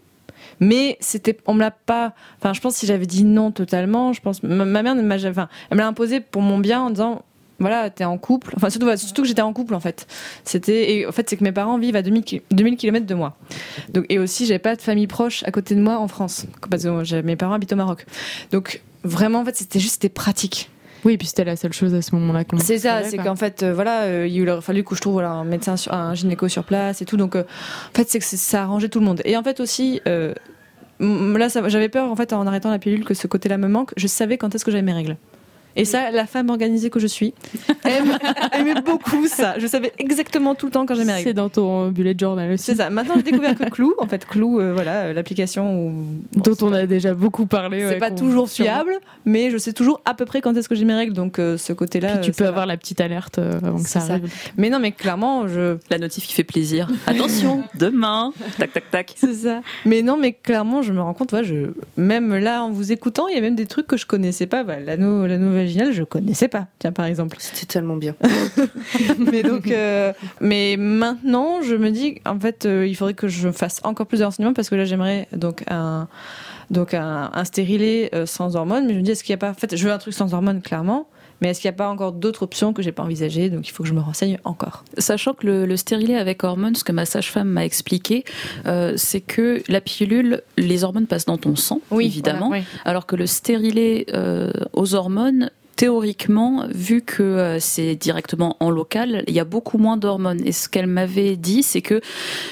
Mais 0.60 0.98
c'était, 1.00 1.38
on 1.48 1.54
me 1.54 1.62
l'a 1.62 1.72
pas. 1.72 2.14
Enfin, 2.38 2.54
je 2.54 2.62
pense 2.62 2.74
que 2.74 2.80
si 2.82 2.86
j'avais 2.86 3.06
dit 3.08 3.24
non 3.24 3.52
totalement, 3.52 4.14
je 4.14 4.22
pense. 4.22 4.44
Ma, 4.44 4.66
ma 4.66 4.84
mère 4.84 4.94
ne 4.96 5.02
m'a 5.02 5.18
jamais. 5.18 5.32
Enfin, 5.32 5.50
elle 5.72 5.78
me 5.78 5.82
l'a 5.82 5.88
imposé 5.88 6.20
pour 6.20 6.42
mon 6.42 6.60
bien 6.60 6.82
en 6.82 6.90
disant. 6.90 7.24
Voilà, 7.60 7.90
t'es 7.90 8.04
en 8.04 8.18
couple. 8.18 8.52
Enfin, 8.58 8.70
surtout, 8.70 8.96
surtout 8.98 9.22
que 9.22 9.28
j'étais 9.28 9.42
en 9.42 9.54
couple, 9.54 9.74
en 9.74 9.80
fait. 9.80 10.06
C'était, 10.44 10.96
et 10.96 11.08
en 11.08 11.12
fait, 11.14 11.30
c'est 11.30 11.38
que 11.38 11.44
mes 11.46 11.52
parents 11.54 11.78
vivent 11.78 11.96
à 11.96 12.02
2000, 12.02 12.24
ki- 12.24 12.42
2000 12.52 12.76
km 12.76 13.06
de 13.06 13.14
moi. 13.16 13.38
Donc, 13.94 14.06
et 14.10 14.20
aussi, 14.20 14.46
j'avais 14.46 14.60
pas 14.60 14.76
de 14.76 14.82
famille 14.82 15.08
proche 15.08 15.44
à 15.46 15.52
côté 15.52 15.74
de 15.76 15.82
moi 15.82 15.98
en 16.00 16.08
France. 16.10 16.46
Parce 16.70 16.84
que 16.84 17.04
j'ai- 17.04 17.22
mes 17.22 17.36
parents 17.38 17.54
habitent 17.54 17.72
au 17.72 17.78
Maroc. 17.78 18.06
Donc, 18.52 18.82
vraiment, 19.04 19.40
en 19.42 19.46
fait, 19.46 19.56
c'était 19.56 19.80
juste, 19.80 19.94
c'était 19.94 20.10
pratique. 20.10 20.70
Oui, 21.06 21.18
puis 21.18 21.28
c'était 21.28 21.44
la 21.44 21.56
seule 21.56 21.74
chose 21.74 21.94
à 21.94 22.02
ce 22.02 22.16
moment-là 22.16 22.44
qu'on 22.44 22.58
C'est 22.58 22.80
ça, 22.80 23.04
c'est 23.04 23.18
qu'en 23.18 23.36
fait, 23.36 23.64
euh, 23.64 23.74
voilà, 23.74 24.04
euh, 24.04 24.28
il 24.28 24.48
aurait 24.50 24.62
fallu 24.62 24.84
que 24.84 24.96
je 24.96 25.02
trouve 25.02 25.14
voilà, 25.14 25.32
un 25.32 25.44
médecin, 25.44 25.76
sur, 25.76 25.94
un 25.94 26.14
gynéco 26.14 26.48
sur 26.48 26.64
place 26.64 27.02
et 27.02 27.06
tout. 27.06 27.18
Donc, 27.18 27.36
euh, 27.36 27.44
en 27.44 27.96
fait, 27.96 28.10
c'est 28.10 28.20
que 28.20 28.26
ça 28.26 28.64
arrangeait 28.64 28.90
tout 28.90 29.00
le 29.00 29.06
monde. 29.06 29.22
Et 29.26 29.36
en 29.36 29.44
fait 29.44 29.60
aussi, 29.60 30.02
là, 30.06 31.48
j'avais 31.68 31.90
peur 31.90 32.10
en 32.10 32.16
fait 32.16 32.32
en 32.34 32.48
arrêtant 32.48 32.72
la 32.72 32.80
pilule 32.80 33.04
que 33.04 33.14
ce 33.14 33.28
côté-là 33.28 33.58
me 33.58 33.68
manque. 33.68 33.92
Je 33.98 34.08
savais 34.08 34.38
quand 34.38 34.56
est-ce 34.56 34.64
que 34.64 34.72
j'avais 34.72 34.84
mes 34.84 34.94
règles. 34.94 35.18
Et 35.76 35.86
ça, 35.86 36.12
la 36.12 36.26
femme 36.26 36.50
organisée 36.50 36.90
que 36.90 37.00
je 37.00 37.08
suis 37.08 37.34
aime, 37.86 38.18
aimait 38.54 38.82
beaucoup 38.82 39.28
ça. 39.28 39.58
Je 39.60 39.68
savais 39.68 39.92
exactement 39.98 40.56
tout 40.56 40.68
le 40.68 40.72
temps 40.72 40.86
quand 40.86 40.96
j'ai 40.96 41.06
mes 41.06 41.14
règles. 41.14 41.30
C'est 41.30 41.34
dans 41.34 41.50
ton 41.50 41.90
bullet 41.90 42.16
journal 42.18 42.52
aussi. 42.52 42.64
C'est 42.64 42.76
ça. 42.76 42.90
Maintenant, 42.90 43.16
j'ai 43.18 43.24
découvert 43.24 43.56
que 43.56 43.70
Clou, 43.70 43.94
en 43.98 44.08
fait, 44.08 44.26
Clou, 44.26 44.60
euh, 44.60 44.74
voilà, 44.74 45.04
euh, 45.04 45.14
l'application 45.14 45.88
où 45.88 45.94
dont 46.36 46.56
on 46.62 46.74
a 46.74 46.86
déjà 46.86 47.14
beaucoup 47.14 47.46
parlé. 47.46 47.80
c'est 47.82 47.88
ouais, 47.88 47.98
pas 47.98 48.12
toujours 48.12 48.50
fiable, 48.50 48.94
mais 49.26 49.52
je 49.52 49.58
sais 49.58 49.74
toujours 49.74 50.02
à 50.06 50.14
peu 50.14 50.26
près 50.26 50.42
quand 50.42 50.56
est-ce 50.56 50.70
que 50.70 50.76
j'ai 50.76 50.86
mes 50.86 50.94
règles. 50.94 51.14
Donc, 51.14 51.40
euh, 51.40 51.58
ce 51.58 51.74
côté-là. 51.74 52.18
Puis 52.18 52.26
tu 52.26 52.32
euh, 52.32 52.34
peux 52.34 52.44
va. 52.44 52.50
avoir 52.50 52.66
la 52.66 52.78
petite 52.78 53.02
alerte 53.02 53.40
euh, 53.40 53.60
avant 53.64 53.82
que 53.82 53.90
ça 53.90 54.00
arrive. 54.00 54.32
Mais 54.58 54.70
non, 54.70 54.80
mais 54.80 54.92
clairement, 54.92 55.48
je. 55.48 55.78
La 55.90 55.98
notif 55.98 56.28
qui 56.28 56.34
fait 56.34 56.44
plaisir. 56.44 56.90
Attention, 57.08 57.64
demain. 57.76 58.34
Tac, 58.58 58.74
tac, 58.74 58.92
tac. 58.92 59.14
C'est 59.18 59.34
ça. 59.34 59.62
Mais 59.86 60.02
non, 60.02 60.18
mais 60.18 60.34
clairement, 60.34 60.82
je 60.82 60.94
me 60.94 61.02
rends 61.02 61.14
compte, 61.14 61.32
ouais, 61.34 61.44
je... 61.44 61.72
même 61.98 62.36
là, 62.36 62.64
en 62.64 62.72
vous 62.72 62.92
écoutant, 62.92 63.28
il 63.28 63.36
y 63.36 63.38
a 63.38 63.42
même 63.42 63.56
des 63.56 63.66
trucs 63.66 63.88
que 63.88 63.98
je 63.98 64.06
connaissais 64.06 64.48
pas. 64.48 64.64
Bah, 64.64 64.80
l'anneau, 64.80 65.26
l'anneau 65.26 65.63
je 65.68 66.04
connaissais 66.04 66.48
pas. 66.48 66.68
Tiens, 66.80 66.92
par 66.92 67.06
exemple. 67.06 67.38
C'était 67.40 67.66
tellement 67.66 67.96
bien. 67.96 68.16
mais 69.20 69.44
donc, 69.44 69.70
euh, 69.70 70.14
mais 70.42 70.76
maintenant, 70.78 71.62
je 71.62 71.76
me 71.76 71.90
dis, 71.90 72.22
en 72.26 72.40
fait, 72.40 72.66
euh, 72.66 72.88
il 72.88 72.96
faudrait 72.96 73.14
que 73.14 73.28
je 73.28 73.52
fasse 73.52 73.82
encore 73.84 74.08
plus 74.08 74.20
de 74.20 74.26
renseignements 74.26 74.54
parce 74.54 74.70
que 74.70 74.76
là, 74.76 74.86
j'aimerais 74.86 75.28
donc 75.32 75.64
un, 75.70 76.08
donc 76.70 76.94
un, 76.94 77.32
un 77.34 77.46
stérilet 77.46 78.10
euh, 78.14 78.26
sans 78.26 78.56
hormones. 78.56 78.86
Mais 78.86 78.94
je 78.94 79.00
me 79.00 79.04
dis, 79.04 79.12
est-ce 79.12 79.24
qu'il 79.24 79.34
n'y 79.34 79.40
a 79.40 79.46
pas, 79.46 79.52
en 79.52 79.56
fait, 79.56 79.76
je 79.76 79.86
veux 79.86 79.94
un 79.94 79.98
truc 79.98 80.14
sans 80.14 80.34
hormones, 80.34 80.62
clairement. 80.62 81.08
Mais 81.44 81.50
est-ce 81.50 81.60
qu'il 81.60 81.70
n'y 81.70 81.76
a 81.76 81.78
pas 81.78 81.90
encore 81.90 82.14
d'autres 82.14 82.44
options 82.44 82.72
que 82.72 82.82
j'ai 82.82 82.94
pas 82.94 83.04
envisagées 83.04 83.50
Donc, 83.50 83.68
il 83.68 83.72
faut 83.72 83.84
que 83.84 83.90
je 83.90 83.94
me 83.94 84.00
renseigne 84.00 84.40
encore. 84.46 84.86
Sachant 84.98 85.34
que 85.34 85.46
le, 85.46 85.66
le 85.66 85.76
stérilet 85.76 86.16
avec 86.16 86.46
hormones, 86.46 86.74
ce 86.76 86.86
que 86.86 86.94
ma 86.94 87.04
sage-femme 87.04 87.50
m'a 87.50 87.66
expliqué, 87.66 88.24
euh, 88.66 88.94
c'est 88.96 89.20
que 89.20 89.62
la 89.68 89.82
pilule, 89.82 90.42
les 90.56 90.86
hormones 90.86 91.06
passent 91.06 91.26
dans 91.26 91.38
ton 91.38 91.58
sang, 91.58 91.82
évidemment, 92.00 92.48
voilà, 92.48 92.64
oui. 92.64 92.80
alors 92.86 93.06
que 93.06 93.18
le 93.18 93.28
stérilet 93.28 94.06
euh, 94.14 94.54
aux 94.72 94.96
hormones, 94.96 95.52
théoriquement, 95.76 96.66
vu 96.70 97.02
que 97.02 97.24
euh, 97.24 97.60
c'est 97.60 97.96
directement 97.96 98.58
en 98.60 98.70
local, 98.70 99.24
il 99.28 99.34
y 99.34 99.40
a 99.40 99.46
beaucoup 99.46 99.78
moins 99.78 99.98
d'hormones. 99.98 100.42
Et 100.46 100.52
ce 100.52 100.70
qu'elle 100.70 100.88
m'avait 100.88 101.36
dit, 101.36 101.64
c'est 101.64 101.82
que 101.82 102.02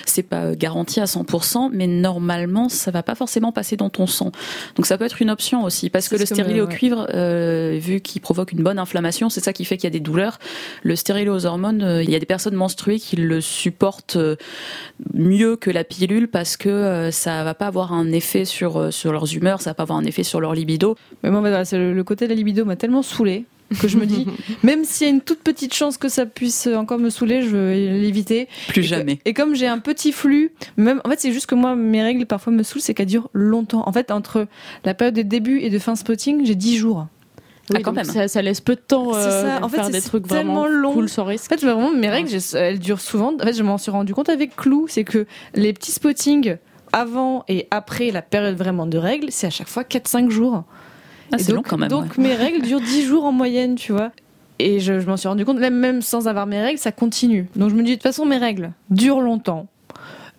c'est 0.05 0.23
pas 0.23 0.43
euh, 0.45 0.55
garanti 0.57 0.99
à 0.99 1.05
100%, 1.05 1.69
mais 1.71 1.87
normalement, 1.87 2.69
ça 2.69 2.91
va 2.91 3.03
pas 3.03 3.15
forcément 3.15 3.51
passer 3.51 3.77
dans 3.77 3.89
ton 3.89 4.07
sang. 4.07 4.31
Donc 4.75 4.85
ça 4.85 4.97
peut 4.97 5.05
être 5.05 5.21
une 5.21 5.29
option 5.29 5.63
aussi, 5.63 5.89
parce 5.89 6.09
que 6.09 6.15
le 6.15 6.21
que 6.21 6.25
stérilet 6.25 6.59
me- 6.59 6.63
au 6.63 6.67
cuivre, 6.67 7.07
euh, 7.13 7.77
vu 7.81 8.01
qu'il 8.01 8.21
provoque 8.21 8.51
une 8.51 8.63
bonne 8.63 8.79
inflammation, 8.79 9.29
c'est 9.29 9.43
ça 9.43 9.53
qui 9.53 9.65
fait 9.65 9.77
qu'il 9.77 9.85
y 9.85 9.87
a 9.87 9.91
des 9.91 9.99
douleurs. 9.99 10.39
Le 10.83 10.95
stérilet 10.95 11.29
aux 11.29 11.45
hormones, 11.45 11.81
euh, 11.83 12.03
il 12.03 12.09
y 12.09 12.15
a 12.15 12.19
des 12.19 12.25
personnes 12.25 12.55
menstruées 12.55 12.99
qui 12.99 13.15
le 13.15 13.41
supportent 13.41 14.17
mieux 15.13 15.55
que 15.55 15.69
la 15.71 15.83
pilule 15.83 16.27
parce 16.27 16.57
que 16.57 16.69
euh, 16.69 17.11
ça 17.11 17.43
va 17.43 17.53
pas 17.53 17.67
avoir 17.67 17.93
un 17.93 18.11
effet 18.11 18.45
sur, 18.45 18.93
sur 18.93 19.11
leurs 19.11 19.33
humeurs, 19.35 19.61
ça 19.61 19.71
va 19.71 19.73
pas 19.73 19.83
avoir 19.83 19.97
un 19.99 20.05
effet 20.05 20.23
sur 20.23 20.39
leur 20.41 20.53
libido. 20.53 20.95
Mais 21.23 21.29
moi, 21.31 21.65
c'est 21.65 21.77
le, 21.77 21.93
le 21.93 22.03
côté 22.03 22.25
de 22.25 22.29
la 22.29 22.35
libido 22.35 22.65
m'a 22.65 22.75
tellement 22.75 23.01
que 23.79 23.87
je 23.87 23.97
me 23.97 24.05
dis, 24.05 24.25
même 24.63 24.83
s'il 24.83 25.07
y 25.07 25.09
a 25.09 25.13
une 25.13 25.21
toute 25.21 25.39
petite 25.39 25.73
chance 25.73 25.97
que 25.97 26.09
ça 26.09 26.25
puisse 26.25 26.67
encore 26.67 26.99
me 26.99 27.09
saouler, 27.09 27.41
je 27.41 27.47
veux 27.49 27.71
l'éviter. 27.71 28.47
Plus 28.67 28.79
Et 28.79 28.83
que- 28.83 28.87
jamais. 28.87 29.19
et 29.25 29.33
comme 29.33 29.55
j'ai 29.55 29.67
un 29.67 29.79
petit 29.79 30.11
flux, 30.11 30.51
même, 30.77 31.01
en 31.05 31.09
fait, 31.09 31.19
c'est 31.21 31.31
juste 31.31 31.45
que 31.45 31.55
moi, 31.55 31.75
mes 31.75 32.01
règles 32.03 32.25
parfois 32.25 32.51
me 32.51 32.63
saoulent, 32.63 32.81
c'est 32.81 32.93
qu'elles 32.93 33.05
durent 33.07 33.29
longtemps. 33.33 33.83
En 33.87 33.93
fait, 33.93 34.11
entre 34.11 34.47
la 34.83 34.93
période 34.93 35.15
de 35.15 35.21
début 35.21 35.59
et 35.61 35.69
de 35.69 35.79
fin 35.79 35.95
spotting, 35.95 36.45
j'ai 36.45 36.55
10 36.55 36.75
jours. 36.77 37.07
Oui, 37.69 37.77
Ah, 37.79 37.81
quand 37.83 37.93
même. 37.93 38.03
Ça, 38.03 38.27
ça 38.27 38.41
laisse 38.41 38.59
peu 38.59 38.75
de 38.75 38.81
temps 38.81 39.13
C'est 39.13 39.19
euh, 39.19 39.57
ça. 39.59 39.63
En 39.63 39.69
fait, 39.69 39.77
faire 39.77 39.85
c'est- 39.85 39.91
des 39.93 40.01
c'est 40.01 40.09
trucs 40.09 40.27
tellement 40.27 40.63
vraiment 40.63 40.67
long. 40.67 40.91
cool 40.93 41.07
sans 41.07 41.23
risque. 41.23 41.49
En 41.49 41.55
fait, 41.55 41.65
vraiment, 41.65 41.91
mes 41.93 42.09
règles, 42.09 42.29
elles 42.55 42.79
durent 42.79 42.99
souvent. 42.99 43.33
En 43.39 43.45
fait, 43.45 43.53
je 43.53 43.63
m'en 43.63 43.77
suis 43.77 43.91
rendu 43.91 44.13
compte 44.13 44.27
avec 44.27 44.57
Clou, 44.57 44.87
c'est 44.89 45.05
que 45.05 45.25
les 45.55 45.71
petits 45.71 45.93
spottings 45.93 46.57
avant 46.91 47.45
et 47.47 47.67
après 47.71 48.11
la 48.11 48.21
période 48.21 48.57
vraiment 48.57 48.85
de 48.85 48.97
règles, 48.97 49.27
c'est 49.29 49.47
à 49.47 49.51
chaque 49.51 49.69
fois 49.69 49.83
4-5 49.85 50.29
jours. 50.29 50.65
Ah, 51.31 51.37
c'est 51.37 51.51
long 51.51 51.57
donc, 51.57 51.67
quand 51.69 51.77
même. 51.77 51.89
Donc 51.89 52.17
mes 52.17 52.35
règles 52.35 52.61
durent 52.61 52.81
10 52.81 53.05
jours 53.05 53.25
en 53.25 53.31
moyenne, 53.31 53.75
tu 53.75 53.91
vois. 53.91 54.11
Et 54.59 54.79
je, 54.79 54.99
je 54.99 55.07
m'en 55.07 55.17
suis 55.17 55.27
rendu 55.27 55.43
compte, 55.43 55.59
même, 55.59 56.01
sans 56.01 56.27
avoir 56.27 56.45
mes 56.45 56.61
règles, 56.61 56.77
ça 56.77 56.91
continue. 56.91 57.47
Donc 57.55 57.69
je 57.69 57.75
me 57.75 57.83
dis, 57.83 57.91
de 57.91 57.95
toute 57.95 58.03
façon, 58.03 58.25
mes 58.25 58.37
règles 58.37 58.71
durent 58.89 59.21
longtemps. 59.21 59.67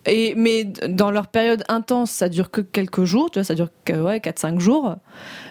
Et, 0.05 0.33
mais 0.35 0.65
dans 0.65 1.11
leur 1.11 1.27
période 1.27 1.63
intense, 1.69 2.11
ça 2.11 2.27
dure 2.27 2.51
que 2.51 2.61
quelques 2.61 3.05
jours, 3.05 3.31
tu 3.31 3.39
vois, 3.39 3.43
ça 3.43 3.55
dure 3.55 3.69
que, 3.85 3.93
ouais, 3.93 4.19
4-5 4.19 4.59
jours. 4.59 4.95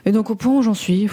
Et 0.05 0.12
donc 0.12 0.31
au 0.31 0.35
point 0.35 0.52
où 0.52 0.62
j'en 0.62 0.74
suis, 0.74 1.09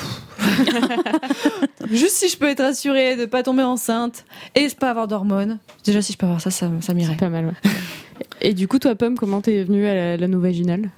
juste 1.91 2.15
si 2.15 2.27
je 2.27 2.37
peux 2.37 2.49
être 2.49 2.61
assurée 2.61 3.15
de 3.15 3.25
pas 3.25 3.43
tomber 3.43 3.63
enceinte 3.63 4.25
et 4.55 4.67
de 4.67 4.73
pas 4.73 4.89
avoir 4.89 5.07
d'hormones, 5.07 5.59
déjà 5.85 6.01
si 6.01 6.13
je 6.13 6.17
peux 6.17 6.25
avoir 6.25 6.41
ça, 6.41 6.51
ça, 6.51 6.69
ça 6.81 6.93
m'irait. 6.93 7.15
Pas 7.15 7.29
mal, 7.29 7.45
ouais. 7.45 7.71
Et 8.41 8.53
du 8.53 8.67
coup, 8.67 8.79
toi, 8.79 8.95
Pomme, 8.95 9.17
comment 9.17 9.41
t'es 9.41 9.63
venue 9.63 9.85
à 9.85 9.93
la, 9.93 10.17
l'anneau 10.17 10.39
vaginal 10.39 10.89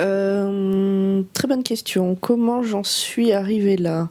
Euh, 0.00 1.22
très 1.34 1.46
bonne 1.48 1.62
question. 1.62 2.14
Comment 2.16 2.62
j'en 2.62 2.82
suis 2.84 3.32
arrivée 3.32 3.76
là? 3.76 4.08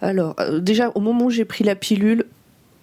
Alors, 0.00 0.34
euh, 0.40 0.60
déjà, 0.60 0.90
au 0.94 1.00
moment 1.00 1.26
où 1.26 1.30
j'ai 1.30 1.44
pris 1.44 1.64
la 1.64 1.74
pilule, 1.74 2.24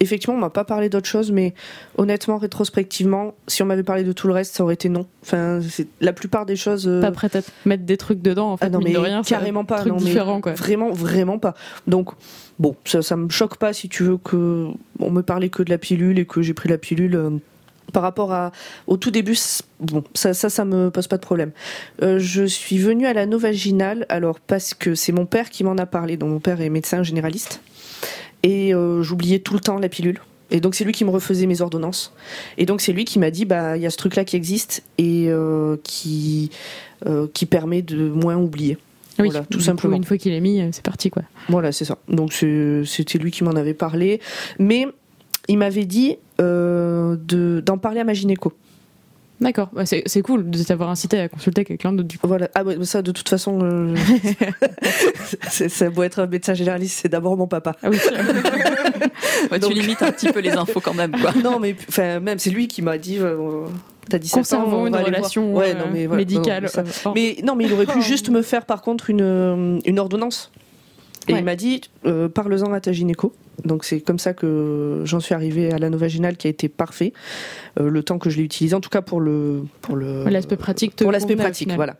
effectivement, 0.00 0.34
on 0.34 0.40
m'a 0.40 0.50
pas 0.50 0.64
parlé 0.64 0.88
d'autre 0.88 1.06
chose, 1.08 1.32
mais 1.32 1.54
honnêtement, 1.96 2.36
rétrospectivement, 2.38 3.34
si 3.46 3.62
on 3.62 3.66
m'avait 3.66 3.82
parlé 3.82 4.04
de 4.04 4.12
tout 4.12 4.26
le 4.26 4.34
reste, 4.34 4.54
ça 4.56 4.62
aurait 4.64 4.74
été 4.74 4.88
non. 4.88 5.06
Enfin, 5.22 5.60
la 6.00 6.12
plupart 6.12 6.46
des 6.46 6.56
choses. 6.56 6.86
euh, 6.86 7.00
Pas 7.00 7.10
prête 7.12 7.36
à 7.36 7.40
mettre 7.64 7.84
des 7.84 7.96
trucs 7.96 8.20
dedans, 8.20 8.52
en 8.52 8.56
fait, 8.56 8.66
ah 8.66 8.70
non, 8.70 8.78
mine 8.78 8.88
mais 8.88 8.94
de 8.94 8.98
rien. 8.98 9.22
carrément 9.22 9.64
pas. 9.64 9.78
Truc 9.80 9.92
non, 9.92 9.98
mais 9.98 10.04
différent, 10.06 10.40
quoi. 10.40 10.52
Vraiment, 10.54 10.90
vraiment 10.90 11.38
pas. 11.38 11.54
Donc, 11.86 12.10
bon, 12.58 12.76
ça, 12.84 13.02
ça 13.02 13.16
me 13.16 13.28
choque 13.30 13.56
pas 13.56 13.72
si 13.72 13.88
tu 13.88 14.02
veux 14.02 14.18
que 14.18 14.68
on 15.00 15.10
me 15.10 15.22
parlait 15.22 15.48
que 15.48 15.62
de 15.62 15.70
la 15.70 15.78
pilule 15.78 16.18
et 16.18 16.26
que 16.26 16.42
j'ai 16.42 16.54
pris 16.54 16.68
la 16.68 16.78
pilule. 16.78 17.40
Par 17.94 18.02
rapport 18.02 18.32
à, 18.32 18.50
au 18.88 18.98
tout 18.98 19.12
début, 19.12 19.38
bon, 19.80 20.02
ça, 20.14 20.34
ça, 20.34 20.50
ça 20.50 20.64
me 20.66 20.90
pose 20.90 21.06
pas 21.06 21.16
de 21.16 21.22
problème. 21.22 21.52
Euh, 22.02 22.18
je 22.18 22.44
suis 22.44 22.76
venue 22.76 23.06
à 23.06 23.14
l'anneau 23.14 23.38
vaginal, 23.38 24.04
alors 24.08 24.40
parce 24.40 24.74
que 24.74 24.94
c'est 24.94 25.12
mon 25.12 25.24
père 25.24 25.48
qui 25.48 25.64
m'en 25.64 25.78
a 25.78 25.86
parlé. 25.86 26.18
Donc 26.18 26.30
mon 26.30 26.40
père 26.40 26.60
est 26.60 26.68
médecin 26.68 27.02
généraliste 27.04 27.62
et 28.42 28.74
euh, 28.74 29.02
j'oubliais 29.02 29.38
tout 29.38 29.54
le 29.54 29.60
temps 29.60 29.78
la 29.78 29.88
pilule. 29.88 30.20
Et 30.50 30.60
donc 30.60 30.74
c'est 30.74 30.84
lui 30.84 30.92
qui 30.92 31.04
me 31.04 31.10
refaisait 31.10 31.46
mes 31.46 31.60
ordonnances. 31.62 32.12
Et 32.58 32.66
donc 32.66 32.80
c'est 32.80 32.92
lui 32.92 33.04
qui 33.04 33.18
m'a 33.18 33.30
dit 33.30 33.44
bah 33.44 33.76
il 33.76 33.82
y 33.82 33.86
a 33.86 33.90
ce 33.90 33.96
truc 33.96 34.16
là 34.16 34.24
qui 34.24 34.36
existe 34.36 34.82
et 34.98 35.26
euh, 35.28 35.76
qui 35.82 36.50
qui 37.34 37.44
permet 37.46 37.82
de 37.82 38.08
moins 38.08 38.36
oublier. 38.36 38.78
Oui, 39.18 39.28
voilà, 39.28 39.44
tout 39.44 39.58
coup, 39.58 39.64
simplement. 39.64 39.96
Une 39.96 40.04
fois 40.04 40.16
qu'il 40.16 40.32
est 40.32 40.40
mis, 40.40 40.66
c'est 40.72 40.82
parti, 40.82 41.10
quoi. 41.10 41.22
Voilà, 41.48 41.70
c'est 41.70 41.84
ça. 41.84 41.98
Donc 42.08 42.32
c'était 42.32 43.18
lui 43.18 43.30
qui 43.30 43.44
m'en 43.44 43.52
avait 43.52 43.74
parlé, 43.74 44.20
mais 44.58 44.88
il 45.48 45.58
m'avait 45.58 45.84
dit 45.84 46.16
euh, 46.40 47.16
de 47.26 47.62
d'en 47.64 47.78
parler 47.78 48.00
à 48.00 48.04
ma 48.04 48.14
gynéco. 48.14 48.52
D'accord, 49.40 49.68
Bah, 49.72 49.84
c'est 49.84 50.04
c'est 50.06 50.22
cool 50.22 50.48
de 50.48 50.62
t'avoir 50.62 50.88
incité 50.90 51.18
à 51.18 51.28
consulter 51.28 51.64
quelqu'un 51.64 51.92
d'autre, 51.92 52.08
du 52.08 52.18
coup. 52.18 52.28
Voilà. 52.28 52.48
Ah 52.54 52.62
ouais, 52.62 52.76
ça 52.84 53.02
de 53.02 53.10
toute 53.10 53.28
façon, 53.28 53.58
euh, 53.62 53.94
ça 55.48 55.90
doit 55.90 56.06
être 56.06 56.20
un 56.20 56.26
médecin 56.26 56.54
généraliste, 56.54 57.00
c'est 57.02 57.08
d'abord 57.08 57.36
mon 57.36 57.46
papa. 57.46 57.74
Ah 57.82 57.88
oui, 57.90 57.98
Ouais, 59.50 59.58
Donc- 59.58 59.72
Tu 59.72 59.80
limites 59.80 60.02
un 60.02 60.12
petit 60.12 60.32
peu 60.32 60.40
les 60.40 60.52
infos 60.52 60.80
quand 60.80 60.94
même, 60.94 61.12
quoi. 61.20 61.32
non, 61.42 61.58
mais 61.58 61.74
enfin 61.88 62.20
même 62.20 62.38
c'est 62.38 62.50
lui 62.50 62.68
qui 62.68 62.80
m'a 62.82 62.96
dit. 62.98 63.18
euh, 63.18 63.66
T'as 64.08 64.18
17 64.18 64.36
ans, 64.36 64.40
Conservons 64.40 64.82
on 64.82 64.86
une 64.86 64.96
relation. 64.96 65.54
Ouais, 65.54 65.74
euh, 65.74 65.78
non, 65.78 65.86
mais 65.92 66.06
voilà, 66.06 66.20
médicale. 66.20 66.64
non, 66.64 66.82
mais 66.84 66.90
ça- 66.92 67.08
euh, 67.08 67.12
Mais 67.14 67.36
non, 67.42 67.56
mais 67.56 67.64
il 67.64 67.72
aurait 67.72 67.86
pu 67.86 68.02
juste 68.02 68.28
me 68.28 68.42
faire 68.42 68.66
par 68.66 68.82
contre 68.82 69.08
une, 69.10 69.80
une 69.84 69.98
ordonnance. 69.98 70.52
Et 71.28 71.32
Ouais. 71.32 71.38
il 71.38 71.44
m'a 71.44 71.56
dit, 71.56 71.80
euh, 72.04 72.28
parle-en 72.28 72.72
à 72.72 72.80
ta 72.80 72.92
gynéco. 72.92 73.32
Donc 73.64 73.84
c'est 73.84 74.00
comme 74.00 74.18
ça 74.18 74.34
que 74.34 75.02
j'en 75.04 75.20
suis 75.20 75.34
arrivée 75.34 75.72
à 75.72 75.78
l'anneau 75.78 75.96
vaginal 75.96 76.36
qui 76.36 76.46
a 76.48 76.50
été 76.50 76.68
parfait. 76.68 77.12
Euh, 77.80 77.88
le 77.88 78.02
temps 78.02 78.18
que 78.18 78.28
je 78.28 78.36
l'ai 78.36 78.42
utilisé, 78.42 78.74
en 78.74 78.80
tout 78.80 78.90
cas 78.90 79.00
pour 79.02 79.20
le 79.20 79.62
pour 79.80 79.96
le 79.96 80.24
L'aspect 80.24 80.56
pratique 80.56 80.96
pour 80.96 81.12
l'aspect 81.12 81.36
pratique, 81.36 81.72
voilà. 81.72 81.96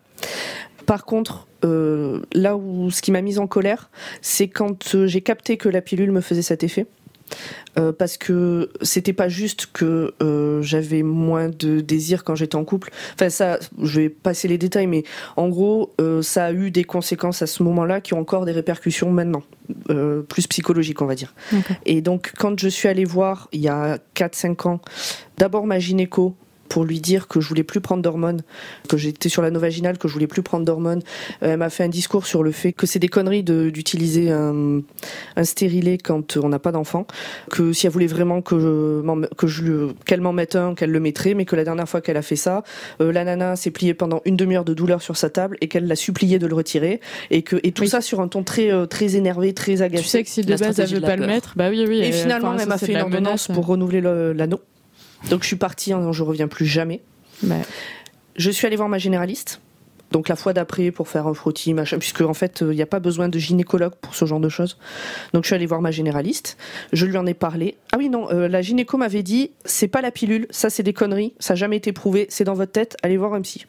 Par 0.86 1.04
contre, 1.06 1.46
euh, 1.64 2.20
là 2.34 2.56
où 2.56 2.90
ce 2.90 3.00
qui 3.00 3.10
m'a 3.12 3.22
mise 3.22 3.38
en 3.38 3.46
colère, 3.46 3.88
c'est 4.20 4.48
quand 4.48 5.06
j'ai 5.06 5.20
capté 5.22 5.56
que 5.56 5.68
la 5.70 5.80
pilule 5.80 6.10
me 6.12 6.20
faisait 6.20 6.42
cet 6.42 6.62
effet. 6.64 6.86
Euh, 7.76 7.92
parce 7.92 8.16
que 8.16 8.70
c'était 8.82 9.12
pas 9.12 9.28
juste 9.28 9.66
que 9.72 10.14
euh, 10.22 10.62
j'avais 10.62 11.02
moins 11.02 11.48
de 11.48 11.80
désir 11.80 12.22
quand 12.24 12.34
j'étais 12.34 12.56
en 12.56 12.64
couple. 12.64 12.90
Enfin 13.14 13.30
ça, 13.30 13.58
je 13.82 14.02
vais 14.02 14.08
passer 14.08 14.48
les 14.48 14.58
détails, 14.58 14.86
mais 14.86 15.02
en 15.36 15.48
gros, 15.48 15.92
euh, 16.00 16.22
ça 16.22 16.46
a 16.46 16.52
eu 16.52 16.70
des 16.70 16.84
conséquences 16.84 17.42
à 17.42 17.46
ce 17.46 17.62
moment-là 17.64 18.00
qui 18.00 18.14
ont 18.14 18.20
encore 18.20 18.44
des 18.44 18.52
répercussions 18.52 19.10
maintenant, 19.10 19.42
plus 20.28 20.46
psychologiques, 20.46 21.02
on 21.02 21.06
va 21.06 21.14
dire. 21.14 21.34
Et 21.86 22.00
donc, 22.00 22.32
quand 22.36 22.58
je 22.58 22.68
suis 22.68 22.88
allée 22.88 23.04
voir, 23.04 23.48
il 23.52 23.60
y 23.60 23.68
a 23.68 23.98
4-5 24.14 24.68
ans, 24.68 24.80
d'abord 25.38 25.66
ma 25.66 25.78
gynéco 25.78 26.36
pour 26.74 26.84
lui 26.84 27.00
dire 27.00 27.28
que 27.28 27.40
je 27.40 27.48
voulais 27.48 27.62
plus 27.62 27.80
prendre 27.80 28.02
d'hormones, 28.02 28.40
que 28.88 28.96
j'étais 28.96 29.28
sur 29.28 29.42
la 29.42 29.50
vaginale, 29.50 29.96
que 29.96 30.08
je 30.08 30.12
voulais 30.12 30.26
plus 30.26 30.42
prendre 30.42 30.64
d'hormones. 30.64 31.02
Euh, 31.44 31.52
elle 31.52 31.58
m'a 31.58 31.70
fait 31.70 31.84
un 31.84 31.88
discours 31.88 32.26
sur 32.26 32.42
le 32.42 32.50
fait 32.50 32.72
que 32.72 32.84
c'est 32.84 32.98
des 32.98 33.06
conneries 33.06 33.44
de- 33.44 33.70
d'utiliser 33.70 34.32
un, 34.32 34.80
un 35.36 35.44
stérilet 35.44 35.98
quand 35.98 36.36
on 36.36 36.48
n'a 36.48 36.58
pas 36.58 36.72
d'enfant, 36.72 37.06
que 37.52 37.72
si 37.72 37.86
elle 37.86 37.92
voulait 37.92 38.08
vraiment 38.08 38.42
que 38.42 38.58
je, 38.58 39.24
que 39.36 39.46
je 39.46 39.92
qu'elle 40.04 40.20
m'en 40.20 40.32
mette 40.32 40.56
un, 40.56 40.74
qu'elle 40.74 40.90
le 40.90 40.98
mettrait, 40.98 41.34
mais 41.34 41.44
que 41.44 41.54
la 41.54 41.62
dernière 41.62 41.88
fois 41.88 42.00
qu'elle 42.00 42.16
a 42.16 42.22
fait 42.22 42.34
ça, 42.34 42.64
euh, 43.00 43.12
la 43.12 43.22
nana 43.24 43.54
s'est 43.54 43.70
pliée 43.70 43.94
pendant 43.94 44.20
une 44.24 44.34
demi-heure 44.34 44.64
de 44.64 44.74
douleur 44.74 45.00
sur 45.00 45.16
sa 45.16 45.30
table 45.30 45.56
et 45.60 45.68
qu'elle 45.68 45.86
l'a 45.86 45.94
supplié 45.94 46.40
de 46.40 46.48
le 46.48 46.56
retirer 46.56 47.00
et 47.30 47.42
que 47.42 47.54
et 47.62 47.70
tout 47.70 47.82
Oui. 47.82 47.88
ça 47.88 48.00
sur 48.00 48.20
un 48.20 48.26
ton 48.26 48.42
très 48.42 48.72
euh, 48.72 48.86
très 48.86 49.14
énervé, 49.14 49.54
très 49.54 49.80
agacé. 49.80 50.02
Tu 50.02 50.08
sais 50.08 50.24
que 50.24 50.28
si 50.28 50.42
de 50.42 50.50
La 50.50 50.56
base 50.56 50.80
elle 50.80 50.88
veut 50.92 51.00
pas 51.00 51.14
le 51.14 51.26
mettre, 51.28 51.52
bah 51.54 51.68
oui, 51.70 51.84
oui. 51.86 51.98
Et 51.98 52.08
euh, 52.08 52.12
finalement, 52.12 52.48
enfin, 52.48 52.58
elle 52.62 52.68
m'a 52.68 52.78
fait 52.78 52.92
une 52.94 53.00
ordonnance 53.00 53.48
menace. 53.48 53.56
pour 53.56 53.66
renouveler 53.68 54.00
le- 54.00 54.32
l'anneau. 54.32 54.58
Donc 55.30 55.42
je 55.42 55.46
suis 55.46 55.56
partie 55.56 55.90
disant 55.94 56.12
je 56.12 56.22
reviens 56.22 56.48
plus 56.48 56.66
jamais. 56.66 57.00
Je 58.36 58.50
suis 58.50 58.66
allée 58.66 58.76
voir 58.76 58.88
ma 58.88 58.98
généraliste. 58.98 59.60
Donc 60.10 60.28
la 60.28 60.36
fois 60.36 60.52
d'après 60.52 60.92
pour 60.92 61.08
faire 61.08 61.26
un 61.26 61.34
frottis, 61.34 61.74
machin, 61.74 61.98
puisque 61.98 62.20
en 62.20 62.34
fait 62.34 62.60
il 62.60 62.68
n'y 62.76 62.82
a 62.82 62.86
pas 62.86 63.00
besoin 63.00 63.28
de 63.28 63.36
gynécologue 63.38 63.94
pour 64.00 64.14
ce 64.14 64.24
genre 64.26 64.38
de 64.38 64.48
choses. 64.48 64.78
Donc 65.32 65.42
je 65.42 65.48
suis 65.48 65.56
allée 65.56 65.66
voir 65.66 65.80
ma 65.80 65.90
généraliste, 65.90 66.56
je 66.92 67.06
lui 67.06 67.16
en 67.16 67.26
ai 67.26 67.34
parlé. 67.34 67.76
Ah 67.92 67.96
oui 67.98 68.10
non, 68.10 68.30
euh, 68.30 68.46
la 68.46 68.62
gynéco 68.62 68.96
m'avait 68.96 69.24
dit 69.24 69.50
c'est 69.64 69.88
pas 69.88 70.02
la 70.02 70.12
pilule, 70.12 70.46
ça 70.50 70.70
c'est 70.70 70.84
des 70.84 70.92
conneries, 70.92 71.34
ça 71.40 71.54
n'a 71.54 71.56
jamais 71.56 71.78
été 71.78 71.92
prouvé, 71.92 72.26
c'est 72.28 72.44
dans 72.44 72.54
votre 72.54 72.70
tête, 72.70 72.96
allez 73.02 73.16
voir 73.16 73.34
un 73.34 73.40
psy. 73.40 73.66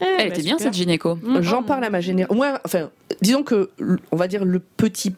eh, 0.00 0.04
Elle 0.04 0.16
bah, 0.16 0.24
était 0.34 0.42
bien 0.42 0.58
super. 0.58 0.58
cette 0.58 0.74
gynéco. 0.74 1.16
J'en 1.42 1.62
parle 1.62 1.84
à 1.84 1.90
ma 1.90 2.00
généraliste. 2.00 2.36
Moi, 2.36 2.58
enfin, 2.64 2.90
disons 3.22 3.44
que 3.44 3.70
on 4.10 4.16
va 4.16 4.26
dire 4.26 4.44
le 4.44 4.58
petit 4.58 5.14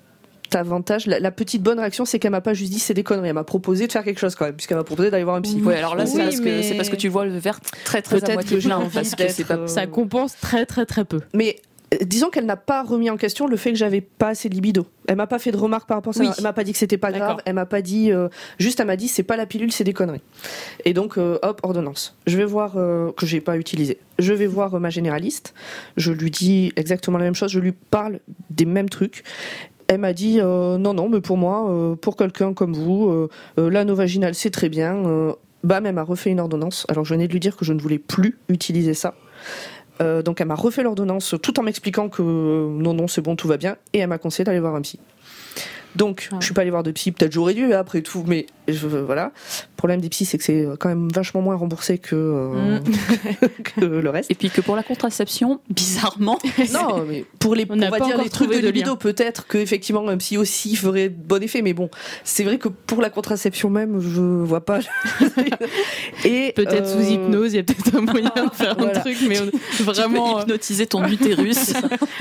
avantage, 0.57 1.07
la, 1.07 1.19
la 1.21 1.31
petite 1.31 1.63
bonne 1.63 1.79
réaction, 1.79 2.05
c'est 2.05 2.19
qu'elle 2.19 2.31
m'a 2.33 2.41
pas 2.41 2.55
juste 2.55 2.73
dit 2.73 2.79
c'est 2.79 2.95
des 2.95 3.03
conneries, 3.03 3.29
elle 3.29 3.35
m'a 3.35 3.45
proposé 3.45 3.87
de 3.87 3.93
faire 3.93 4.05
quelque 4.05 4.21
chose 4.21 4.35
quand 4.35 4.45
même, 4.47 4.55
puisqu'elle 4.55 4.79
m'a 4.79 4.85
proposé 4.85 5.11
d'aller 5.11 5.25
voir 5.25 5.37
un 5.37 5.43
psy. 5.43 5.61
Ouais, 5.63 5.77
alors 5.77 5.95
là, 5.97 6.05
Oui, 6.05 6.11
c'est 6.13 6.19
parce, 6.25 6.41
que- 6.41 6.45
mais- 6.45 6.63
c'est 6.63 6.75
parce 6.75 6.89
que 6.89 6.97
tu 6.97 7.09
vois 7.09 7.25
le 7.27 7.37
verre 7.39 7.61
très 7.85 8.03
très 8.03 8.21
Peut-être 8.21 8.45
que 8.49 8.57
plein. 8.57 8.81
Parce 8.93 9.15
que 9.15 9.29
c'est 9.29 9.45
pas 9.45 9.57
euh, 9.57 9.67
Ça 9.67 9.87
compense 9.87 10.37
très 10.41 10.67
très 10.67 10.87
très 10.87 11.05
peu. 11.05 11.21
Mais 11.35 11.57
euh, 11.95 11.99
disons 12.03 12.31
qu'elle 12.31 12.47
n'a 12.47 12.57
pas 12.57 12.83
remis 12.83 13.11
en 13.11 13.17
question 13.17 13.47
le 13.49 13.57
fait 13.57 13.71
que 13.73 13.77
j'avais 13.79 14.01
pas 14.01 14.29
assez 14.29 14.49
de 14.49 14.55
libido. 14.55 14.87
Elle 15.09 15.17
m'a 15.17 15.27
pas 15.27 15.41
fait 15.41 15.51
de 15.51 15.57
remarques 15.57 15.89
par 15.89 15.97
rapport 15.97 16.13
à 16.13 16.15
ça. 16.17 16.23
Oui. 16.23 16.29
Elle 16.39 16.45
m'a 16.45 16.53
pas 16.53 16.63
dit 16.63 16.71
que 16.73 16.79
c'était 16.79 16.99
pas 16.99 17.11
grave. 17.11 17.21
D'accord. 17.29 17.41
Elle 17.47 17.55
m'a 17.55 17.67
pas 17.67 17.83
dit. 17.83 18.13
euh, 18.13 18.29
juste, 18.61 18.79
elle 18.79 18.87
m'a 18.87 18.95
dit 18.97 19.09
c'est 19.09 19.25
pas 19.25 19.37
la 19.37 19.45
pilule, 19.47 19.73
c'est 19.73 19.83
des 19.83 19.93
conneries. 19.93 20.21
Et 20.85 20.93
donc, 20.95 21.19
euh, 21.19 21.39
hop, 21.43 21.61
ordonnance. 21.65 22.15
Je 22.29 22.37
vais 22.37 22.45
voir 22.45 22.75
euh, 22.77 23.11
que 23.17 23.27
j'ai 23.27 23.41
pas 23.41 23.57
utilisé. 23.57 23.99
Je 24.21 24.33
vais 24.33 24.47
voir 24.47 24.75
euh, 24.75 24.79
ma 24.79 24.91
généraliste. 24.91 25.53
Je 25.97 26.13
lui 26.13 26.31
dis 26.31 26.73
exactement 26.77 27.19
la 27.19 27.25
même 27.25 27.35
chose. 27.35 27.51
Je 27.51 27.59
lui 27.59 27.73
parle 27.73 28.21
des 28.51 28.67
mêmes 28.67 28.89
trucs. 28.89 29.25
Elle 29.90 29.98
m'a 29.98 30.12
dit 30.12 30.38
euh, 30.40 30.79
non 30.79 30.94
non 30.94 31.09
mais 31.09 31.20
pour 31.20 31.37
moi 31.37 31.68
euh, 31.68 31.96
pour 31.96 32.14
quelqu'un 32.14 32.55
comme 32.55 32.74
vous 32.74 33.11
euh, 33.11 33.70
l'anneau 33.70 33.96
vaginal 33.96 34.37
c'est 34.37 34.50
très 34.50 34.68
bien 34.68 35.03
bam 35.64 35.85
elle 35.85 35.96
m'a 35.96 36.05
refait 36.05 36.31
une 36.31 36.38
ordonnance 36.38 36.87
alors 36.88 37.05
je 37.05 37.12
venais 37.12 37.26
de 37.26 37.33
lui 37.33 37.40
dire 37.40 37.57
que 37.57 37.64
je 37.64 37.72
ne 37.72 37.81
voulais 37.81 37.98
plus 37.98 38.38
utiliser 38.48 38.94
ça 38.94 39.14
donc 40.24 40.40
elle 40.40 40.46
m'a 40.46 40.55
refait 40.55 40.85
l'ordonnance 40.85 41.35
tout 41.42 41.61
en 41.61 41.62
m'expliquant 41.62 42.09
que 42.09 42.22
non, 42.22 42.94
non, 42.94 43.07
c'est 43.07 43.20
bon, 43.20 43.37
tout 43.37 43.46
va 43.48 43.59
bien. 43.59 43.76
Et 43.92 43.98
elle 43.98 44.09
m'a 44.09 44.16
conseillé 44.16 44.46
d'aller 44.46 44.59
voir 44.59 44.74
un 44.74 44.81
psy. 44.81 44.98
Donc, 45.96 46.29
Ah. 46.33 46.37
je 46.40 46.44
suis 46.44 46.55
pas 46.55 46.61
allée 46.62 46.70
voir 46.70 46.83
de 46.83 46.90
psy, 46.92 47.11
peut-être 47.12 47.33
j'aurais 47.33 47.55
dû 47.55 47.72
après 47.72 48.00
tout, 48.03 48.24
mais 48.26 48.46
je, 48.68 48.87
voilà. 48.87 49.33
Le 49.35 49.76
problème 49.76 50.00
des 50.00 50.09
psys, 50.09 50.24
c'est 50.24 50.38
que 50.38 50.44
c'est 50.44 50.66
quand 50.79 50.88
même 50.88 51.09
vachement 51.12 51.40
moins 51.42 51.57
remboursé 51.57 51.98
que, 51.98 52.14
euh, 52.14 52.79
que 53.76 53.85
le 53.85 54.11
reste. 54.11 54.31
Et 54.31 54.35
puis 54.35 54.50
que 54.50 54.61
pour 54.61 54.76
la 54.76 54.83
contraception, 54.83 55.61
bizarrement, 55.68 56.38
Non, 56.72 57.05
mais 57.09 57.24
pour 57.38 57.55
les, 57.55 57.66
On 57.68 57.76
va 57.76 57.90
pas 57.90 58.00
dire 58.00 58.22
les 58.22 58.29
trucs 58.31 58.50
de 58.53 58.59
libido, 58.59 58.94
peut-être 58.96 59.46
que 59.46 59.59
effectivement 59.59 60.07
un 60.09 60.16
psy 60.18 60.37
aussi 60.38 60.76
ferait 60.76 61.09
bon 61.09 61.42
effet, 61.42 61.62
mais 61.62 61.72
bon, 61.72 61.90
c'est 62.24 62.44
vrai 62.44 62.59
que 62.59 62.68
pour 62.68 63.00
la 63.00 63.11
contraception 63.11 63.70
même, 63.70 64.00
je 64.00 64.20
vois 64.20 64.64
pas. 64.64 64.81
Et 66.24 66.53
Peut-être 66.55 66.87
euh, 66.88 67.03
sous 67.03 67.11
hypnose, 67.11 67.53
il 67.53 67.57
y 67.57 67.59
a 67.61 67.62
peut-être 67.62 67.96
un 67.96 68.00
moyen 68.03 68.31
de 68.35 68.55
faire 68.55 68.79
un 68.79 68.88
truc, 69.00 69.16
mais 69.29 69.40
on- 69.40 69.46
tu 69.46 69.79
peux 69.79 69.85
vraiment, 69.85 70.40
hypnotiser 70.42 70.87
ton 70.87 71.05
utérus. 71.07 71.72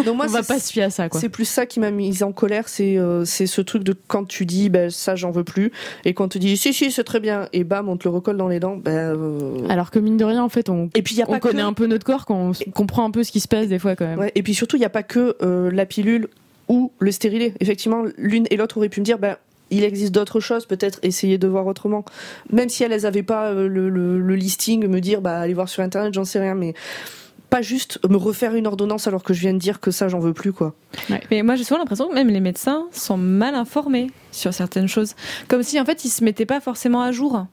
donc 0.06 0.16
moi, 0.16 0.26
on 0.28 0.32
va 0.32 0.42
c'est- 0.44 0.54
pas 0.54 0.60
se 0.60 0.72
fier 0.72 0.84
à 0.86 0.90
ça, 0.90 1.10
quoi. 1.10 1.20
C'est 1.20 1.30
plus 1.30 1.46
ça 1.46 1.66
qui 1.66 1.80
m'a 1.80 1.92
mise 1.92 2.24
en 2.24 2.32
colère, 2.32 2.68
c'est 2.68 2.98
euh, 2.98 3.26
c'est 3.26 3.46
ce 3.48 3.59
truc 3.62 3.84
de 3.84 3.96
quand 4.08 4.26
tu 4.26 4.46
dis 4.46 4.70
ben, 4.70 4.90
ça 4.90 5.16
j'en 5.16 5.32
veux 5.32 5.44
plus, 5.44 5.72
et 6.06 6.14
quand 6.14 6.28
tu 6.30 6.40
dis 6.40 6.58
si 6.58 6.74
si 6.74 6.92
c'est 6.92 7.04
très 7.04 7.20
bien, 7.20 7.48
et 7.54 7.64
bam 7.64 7.90
on 7.90 7.98
te 7.98 8.08
le 8.08 8.14
recolle 8.14 8.38
dans 8.38 8.48
les 8.48 8.60
dents, 8.60 8.78
ben. 8.78 8.92
euh, 9.16 9.68
Alors 9.70 9.92
que 9.92 10.00
mine 10.00 10.18
de 10.18 10.26
rien, 10.26 10.44
en 10.44 10.50
fait, 10.50 10.70
on, 10.70 10.90
Et 10.96 11.02
puis 11.02 11.16
il 11.16 11.20
y 11.20 11.22
a 11.22 11.26
on 11.28 11.34
pas 11.34 11.40
connaît 11.40 11.62
que... 11.62 11.68
un 11.68 11.74
peu 11.74 11.86
notre 11.88 12.06
corps 12.06 12.26
quand 12.26 12.36
on 12.36 12.52
s- 12.52 12.64
comprend 12.74 13.06
un 13.06 13.12
peu 13.12 13.24
ce 13.24 13.32
qui 13.32 13.40
se 13.40 13.48
passe 13.48 13.68
des 13.68 13.80
fois 13.80 13.96
quand 13.96 14.06
même. 14.06 14.20
Ouais, 14.20 14.32
et 14.36 14.44
puis 14.44 14.54
surtout 14.54 14.76
il 14.76 14.80
n'y 14.80 14.86
a 14.86 14.90
pas 14.90 15.04
que 15.04 15.36
euh, 15.42 15.70
la 15.72 15.86
pilule 15.86 16.28
ou 16.68 16.92
le 17.00 17.12
stérilet. 17.12 17.54
Effectivement, 17.60 18.04
l'une 18.18 18.46
et 18.52 18.58
l'autre 18.58 18.78
auraient 18.78 18.90
pu 18.90 19.00
me 19.00 19.06
dire 19.06 19.18
ben 19.20 19.36
il 19.72 19.84
existe 19.84 20.12
d'autres 20.16 20.40
choses, 20.40 20.66
peut-être 20.66 20.98
essayer 21.04 21.38
de 21.38 21.48
voir 21.48 21.68
autrement. 21.68 22.04
Même 22.52 22.70
si 22.70 22.84
elles 22.84 23.02
n'avaient 23.04 23.22
pas 23.22 23.50
euh, 23.52 23.68
le, 23.68 23.90
le- 23.90 24.20
le 24.20 24.36
listing, 24.36 24.88
me 24.88 25.00
dire 25.00 25.22
bah 25.22 25.40
allez 25.40 25.54
voir 25.54 25.70
sur 25.70 25.84
internet, 25.84 26.12
j'en 26.14 26.26
sais 26.26 26.40
rien, 26.40 26.56
mais 26.56 26.74
pas 27.50 27.62
juste 27.62 28.00
me 28.08 28.18
refaire 28.18 28.56
une 28.56 28.68
ordonnance 28.68 29.08
alors 29.08 29.24
que 29.24 29.34
je 29.34 29.42
viens 29.42 29.54
de 29.54 29.60
dire 29.60 29.80
que 29.80 29.92
ça 29.92 30.08
j'en 30.08 30.20
veux 30.20 30.34
plus 30.34 30.54
quoi. 30.54 30.76
Mais 31.32 31.44
moi, 31.44 31.56
j'ai 31.56 31.64
souvent 31.64 31.80
l'impression 31.80 32.08
que 32.08 32.14
même 32.14 32.30
les 32.30 32.40
médecins 32.40 32.86
sont 32.92 33.18
mal 33.18 33.56
informés 33.56 34.12
sur 34.32 34.54
certaines 34.54 34.88
choses. 34.88 35.16
Comme 35.48 35.64
si, 35.64 35.80
en 35.80 35.86
fait, 35.86 36.06
ils 36.06 36.10
se 36.10 36.24
mettaient 36.24 36.46
pas 36.46 36.60
forcément 36.62 37.02
à 37.02 37.12
jour. 37.12 37.46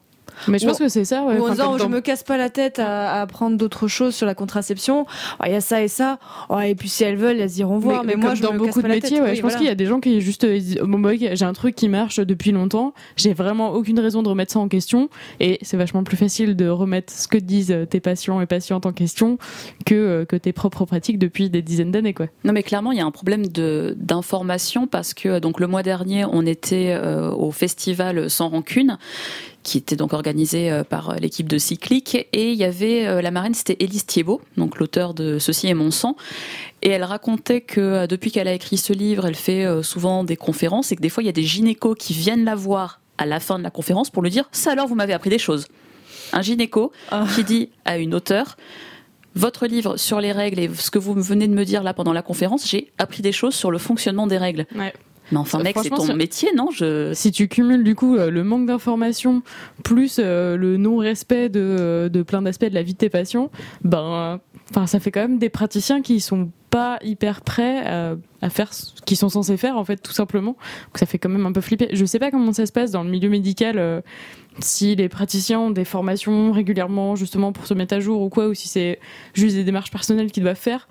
Mais 0.47 0.59
je 0.59 0.67
pense 0.67 0.79
que 0.79 0.87
c'est 0.87 1.05
ça, 1.05 1.23
ouais. 1.23 1.37
Ou 1.39 1.47
en 1.47 1.49
disant, 1.51 1.73
oh, 1.75 1.77
je 1.79 1.85
me 1.87 2.01
casse 2.01 2.23
pas 2.23 2.37
la 2.37 2.49
tête 2.49 2.79
à, 2.79 3.13
à 3.13 3.21
apprendre 3.21 3.57
d'autres 3.57 3.87
choses 3.87 4.15
sur 4.15 4.25
la 4.25 4.35
contraception. 4.35 5.05
Oh, 5.39 5.43
Il 5.45 5.51
y 5.51 5.55
a 5.55 5.61
ça 5.61 5.81
et 5.81 5.87
ça. 5.87 6.19
Oh, 6.49 6.59
et 6.59 6.75
puis 6.75 6.89
si 6.89 7.03
elles 7.03 7.15
veulent, 7.17 7.39
elles 7.39 7.57
iront 7.57 7.79
voir. 7.79 8.03
Mais, 8.03 8.15
moi, 8.15 8.29
comme 8.29 8.35
je 8.37 8.41
dans 8.43 8.53
me 8.53 8.57
beaucoup 8.59 8.81
casse 8.81 8.83
de 8.83 8.87
métiers, 8.89 9.09
tête. 9.09 9.21
ouais, 9.21 9.29
Oui, 9.31 9.35
je 9.35 9.41
pense 9.41 9.51
voilà. 9.51 9.57
qu'il 9.57 9.67
y 9.67 9.71
a 9.71 9.75
des 9.75 9.85
gens 9.85 9.99
qui 9.99 10.21
juste 10.21 10.43
euh, 10.43 10.59
bon, 10.83 10.99
bah, 10.99 11.11
ok, 11.13 11.29
j'ai 11.33 11.45
un 11.45 11.53
truc 11.53 11.75
qui 11.75 11.89
marche 11.89 12.19
depuis 12.19 12.51
longtemps, 12.51 12.93
j'ai 13.15 13.33
vraiment 13.33 13.71
aucune 13.73 13.99
raison 13.99 14.23
de 14.23 14.29
remettre 14.29 14.53
ça 14.53 14.59
en 14.59 14.67
question, 14.67 15.09
et 15.39 15.59
c'est 15.61 15.77
vachement 15.77 16.03
plus 16.03 16.17
facile 16.17 16.55
de 16.55 16.67
remettre 16.67 17.13
ce 17.13 17.27
que 17.27 17.37
disent 17.37 17.71
euh, 17.71 17.85
tes 17.85 17.99
patients 17.99 18.41
et 18.41 18.45
patientes 18.45 18.85
en 18.85 18.91
question 18.93 19.37
que 19.85 19.95
euh, 19.95 20.25
que 20.25 20.35
tes 20.35 20.53
propres 20.53 20.85
pratiques 20.85 21.19
depuis 21.19 21.49
des 21.49 21.61
dizaines 21.61 21.91
d'années, 21.91 22.13
quoi. 22.13 22.27
Non, 22.43 22.53
mais 22.53 22.63
clairement, 22.63 22.91
il 22.91 22.97
y 22.97 23.01
a 23.01 23.05
un 23.05 23.11
problème 23.11 23.47
de 23.47 23.95
d'information 23.99 24.87
parce 24.87 25.13
que 25.13 25.39
donc 25.39 25.59
le 25.59 25.67
mois 25.67 25.83
dernier, 25.83 26.25
on 26.25 26.45
était 26.45 26.93
euh, 26.95 27.31
au 27.31 27.51
festival 27.51 28.29
Sans 28.29 28.49
Rancune 28.49 28.97
qui 29.67 29.77
était 29.77 29.97
donc 29.97 30.13
organisé 30.13 30.71
euh, 30.71 30.85
par 30.85 31.15
l'équipe 31.19 31.47
de 31.49 31.57
Cyclique 31.57 32.15
et 32.31 32.51
il 32.53 32.57
y 32.57 32.63
avait 32.63 33.05
euh, 33.05 33.21
la 33.21 33.31
marraine 33.31 33.53
c'était 33.53 33.75
Élise 33.81 34.05
Thiebaud 34.05 34.39
donc 34.55 34.79
l'auteur 34.79 35.13
de 35.13 35.39
Ceci 35.39 35.67
est 35.67 35.73
mon 35.73 35.91
sang 35.91 36.15
et 36.81 36.89
elle 36.89 37.03
racontait 37.03 37.59
que 37.59 37.81
euh, 37.81 38.07
depuis 38.07 38.31
qu'elle 38.31 38.47
a 38.47 38.53
écrit 38.53 38.77
ce 38.77 38.93
livre 38.93 39.25
elle 39.25 39.35
fait 39.35 39.65
euh, 39.65 39.83
souvent 39.83 40.23
des 40.23 40.37
conférences 40.37 40.93
et 40.93 40.95
que 40.95 41.01
des 41.01 41.09
fois 41.09 41.21
il 41.21 41.25
y 41.25 41.29
a 41.29 41.33
des 41.33 41.43
gynécos 41.43 41.97
qui 41.99 42.13
viennent 42.13 42.45
la 42.45 42.55
voir 42.55 43.01
à 43.17 43.25
la 43.25 43.41
fin 43.41 43.59
de 43.59 43.63
la 43.63 43.69
conférence 43.69 44.09
pour 44.09 44.23
lui 44.23 44.29
dire 44.29 44.47
ça 44.53 44.71
alors 44.71 44.87
vous 44.87 44.95
m'avez 44.95 45.13
appris 45.13 45.29
des 45.29 45.39
choses 45.39 45.67
un 46.31 46.41
gynéco 46.41 46.93
qui 47.35 47.43
dit 47.43 47.69
à 47.83 47.97
une 47.97 48.15
auteure 48.15 48.55
votre 49.35 49.67
livre 49.67 49.97
sur 49.97 50.19
les 50.19 50.31
règles 50.31 50.59
et 50.59 50.69
ce 50.73 50.89
que 50.89 50.97
vous 50.97 51.13
venez 51.13 51.47
de 51.47 51.53
me 51.53 51.63
dire 51.63 51.83
là 51.83 51.93
pendant 51.93 52.11
la 52.11 52.23
conférence, 52.23 52.67
j'ai 52.67 52.91
appris 52.97 53.21
des 53.21 53.31
choses 53.31 53.53
sur 53.53 53.69
le 53.69 53.77
fonctionnement 53.77 54.25
des 54.25 54.39
règles. 54.39 54.65
Ouais. 54.75 54.93
Mais 55.31 55.37
enfin, 55.37 55.59
Euh, 55.59 55.63
mec, 55.63 55.75
c'est 55.81 55.89
ton 55.89 56.13
métier, 56.15 56.49
non 56.55 56.69
je... 56.71 57.13
Si 57.13 57.31
tu 57.31 57.47
cumules 57.47 57.83
du 57.83 57.95
coup 57.95 58.15
euh, 58.15 58.29
le 58.31 58.43
manque 58.43 58.65
d'informations 58.65 59.41
plus 59.83 60.19
euh, 60.19 60.55
le 60.57 60.77
non-respect 60.77 61.49
de, 61.49 62.09
de 62.11 62.21
plein 62.23 62.41
d'aspects 62.41 62.65
de 62.65 62.73
la 62.73 62.83
vie 62.83 62.93
de 62.93 62.97
tes 62.97 63.09
patients, 63.09 63.51
ben, 63.83 64.39
enfin, 64.71 64.87
ça 64.87 64.99
fait 64.99 65.11
quand 65.11 65.21
même 65.21 65.37
des 65.39 65.49
praticiens 65.49 66.01
qui 66.01 66.19
sont 66.19 66.49
pas 66.69 66.99
hyper 67.01 67.41
prêts 67.41 67.85
à, 67.85 68.15
à 68.41 68.49
faire 68.49 68.73
ce 68.73 68.91
qu'ils 69.05 69.15
sont 69.17 69.29
censés 69.29 69.55
faire 69.57 69.77
en 69.77 69.85
fait, 69.85 69.97
tout 69.97 70.11
simplement. 70.11 70.51
Donc 70.87 70.97
ça 70.97 71.05
fait 71.05 71.17
quand 71.17 71.29
même 71.29 71.45
un 71.45 71.51
peu 71.53 71.61
flipper. 71.61 71.87
Je 71.93 72.03
sais 72.05 72.19
pas 72.19 72.29
comment 72.29 72.51
ça 72.53 72.65
se 72.65 72.71
passe 72.73 72.91
dans 72.91 73.03
le 73.03 73.09
milieu 73.09 73.29
médical. 73.29 73.77
euh, 73.79 74.01
si 74.59 74.95
les 74.95 75.07
praticiens 75.07 75.59
ont 75.59 75.69
des 75.71 75.85
formations 75.85 76.51
régulièrement 76.51 77.15
justement 77.15 77.51
pour 77.51 77.67
se 77.67 77.73
mettre 77.75 77.93
à 77.95 77.99
jour 77.99 78.21
ou 78.21 78.29
quoi, 78.29 78.47
ou 78.47 78.53
si 78.55 78.67
c'est 78.67 78.99
juste 79.33 79.55
des 79.55 79.63
démarches 79.63 79.91
personnelles 79.91 80.31
qu'ils 80.31 80.41
doivent 80.43 80.55
faire. 80.57 80.87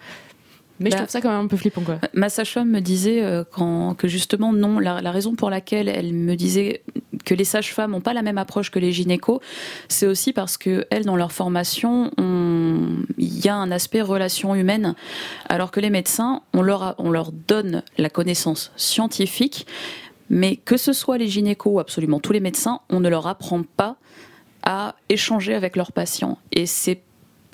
Mais 0.78 0.90
je 0.90 0.96
Bah, 0.96 1.02
trouve 1.02 1.10
ça 1.10 1.20
quand 1.20 1.30
même 1.30 1.44
un 1.44 1.48
peu 1.48 1.56
flippant 1.56 1.80
quoi. 1.82 1.98
Ma 2.12 2.28
sage-femme 2.28 2.70
me 2.70 2.80
disait 2.80 3.22
euh, 3.24 3.44
quand, 3.50 3.94
que 3.94 4.08
justement, 4.08 4.52
non, 4.52 4.78
la, 4.78 5.00
la 5.00 5.10
raison 5.10 5.34
pour 5.34 5.48
laquelle 5.50 5.88
elle 5.88 6.12
me 6.12 6.34
disait 6.36 6.82
que 7.24 7.34
les 7.34 7.44
sages-femmes 7.44 7.90
n'ont 7.92 8.00
pas 8.00 8.12
la 8.12 8.22
même 8.22 8.38
approche 8.38 8.70
que 8.70 8.78
les 8.78 8.92
gynécos, 8.92 9.40
c'est 9.88 10.06
aussi 10.06 10.32
parce 10.32 10.56
que 10.58 10.86
elles, 10.90 11.04
dans 11.04 11.16
leur 11.16 11.32
formation, 11.32 12.10
on- 12.18 12.96
il 13.18 13.44
y 13.44 13.48
a 13.48 13.54
un 13.56 13.70
aspect 13.70 14.02
relation 14.02 14.54
humaine, 14.54 14.94
alors 15.48 15.70
que 15.70 15.80
les 15.80 15.90
médecins, 15.90 16.42
on 16.52 16.62
leur, 16.62 16.82
a- 16.82 16.94
on 16.98 17.10
leur 17.10 17.32
donne 17.32 17.82
la 17.98 18.10
connaissance 18.10 18.70
scientifique, 18.76 19.66
mais 20.30 20.56
que 20.56 20.76
ce 20.76 20.92
soit 20.92 21.18
les 21.18 21.28
gynécos 21.28 21.72
ou 21.74 21.78
absolument 21.80 22.20
tous 22.20 22.32
les 22.32 22.40
médecins, 22.40 22.80
on 22.90 23.00
ne 23.00 23.08
leur 23.08 23.26
apprend 23.26 23.62
pas 23.62 23.96
à 24.62 24.96
échanger 25.08 25.54
avec 25.54 25.76
leurs 25.76 25.92
patients. 25.92 26.38
Et 26.52 26.66
c'est 26.66 27.00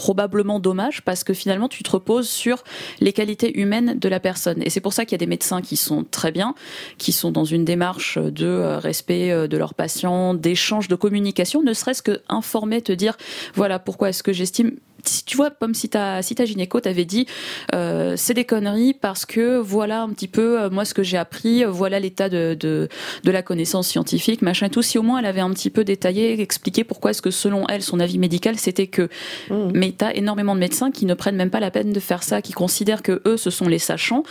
probablement 0.02 0.58
dommage 0.58 1.02
parce 1.02 1.22
que 1.22 1.32
finalement 1.32 1.68
tu 1.68 1.84
te 1.84 1.90
reposes 1.92 2.28
sur 2.28 2.64
les 2.98 3.12
qualités 3.12 3.56
humaines 3.60 4.00
de 4.00 4.08
la 4.08 4.18
personne. 4.18 4.60
Et 4.64 4.68
c'est 4.68 4.80
pour 4.80 4.92
ça 4.92 5.04
qu'il 5.04 5.12
y 5.12 5.20
a 5.20 5.24
des 5.24 5.28
médecins 5.28 5.62
qui 5.62 5.76
sont 5.76 6.02
très 6.02 6.32
bien, 6.32 6.56
qui 6.98 7.12
sont 7.12 7.30
dans 7.30 7.44
une 7.44 7.64
démarche 7.64 8.18
de 8.18 8.46
euh, 8.46 8.78
respect 8.80 9.30
euh, 9.30 9.46
de 9.46 9.56
leurs 9.56 9.74
patients, 9.74 10.34
d'échange, 10.34 10.88
de 10.88 10.96
communication, 10.96 11.62
ne 11.62 11.72
serait-ce 11.72 12.02
que 12.02 12.20
informer, 12.28 12.82
te 12.82 12.90
dire 12.90 13.16
voilà 13.54 13.78
pourquoi 13.78 14.08
est-ce 14.08 14.24
que 14.24 14.32
j'estime 14.32 14.72
si 15.04 15.24
tu 15.24 15.36
vois, 15.36 15.50
comme 15.50 15.74
si 15.74 15.88
ta, 15.88 16.22
si 16.22 16.34
ta 16.34 16.44
gynéco 16.44 16.80
t'avait 16.80 17.04
dit, 17.04 17.26
euh, 17.74 18.14
c'est 18.16 18.34
des 18.34 18.44
conneries 18.44 18.94
parce 18.94 19.26
que 19.26 19.58
voilà 19.58 20.02
un 20.02 20.10
petit 20.10 20.28
peu 20.28 20.60
euh, 20.60 20.70
moi 20.70 20.84
ce 20.84 20.94
que 20.94 21.02
j'ai 21.02 21.16
appris, 21.16 21.64
euh, 21.64 21.70
voilà 21.70 21.98
l'état 21.98 22.28
de, 22.28 22.56
de, 22.58 22.88
de 23.24 23.30
la 23.30 23.42
connaissance 23.42 23.88
scientifique, 23.88 24.42
machin 24.42 24.66
et 24.66 24.70
tout. 24.70 24.82
Si 24.82 24.98
au 24.98 25.02
moins 25.02 25.18
elle 25.18 25.26
avait 25.26 25.40
un 25.40 25.50
petit 25.50 25.70
peu 25.70 25.84
détaillé, 25.84 26.40
expliqué 26.40 26.84
pourquoi 26.84 27.10
est-ce 27.10 27.22
que 27.22 27.30
selon 27.30 27.66
elle 27.68 27.82
son 27.82 28.00
avis 28.00 28.18
médical 28.18 28.58
c'était 28.58 28.86
que. 28.86 29.08
Mais 29.50 29.91
t'as 29.92 30.12
énormément 30.14 30.54
de 30.54 30.60
médecins 30.60 30.90
qui 30.90 31.06
ne 31.06 31.14
prennent 31.14 31.36
même 31.36 31.50
pas 31.50 31.60
la 31.60 31.70
peine 31.70 31.92
de 31.92 32.00
faire 32.00 32.22
ça, 32.22 32.42
qui 32.42 32.52
considèrent 32.52 33.02
que 33.02 33.22
eux 33.26 33.36
ce 33.36 33.50
sont 33.50 33.68
les 33.68 33.78
sachants, 33.78 34.22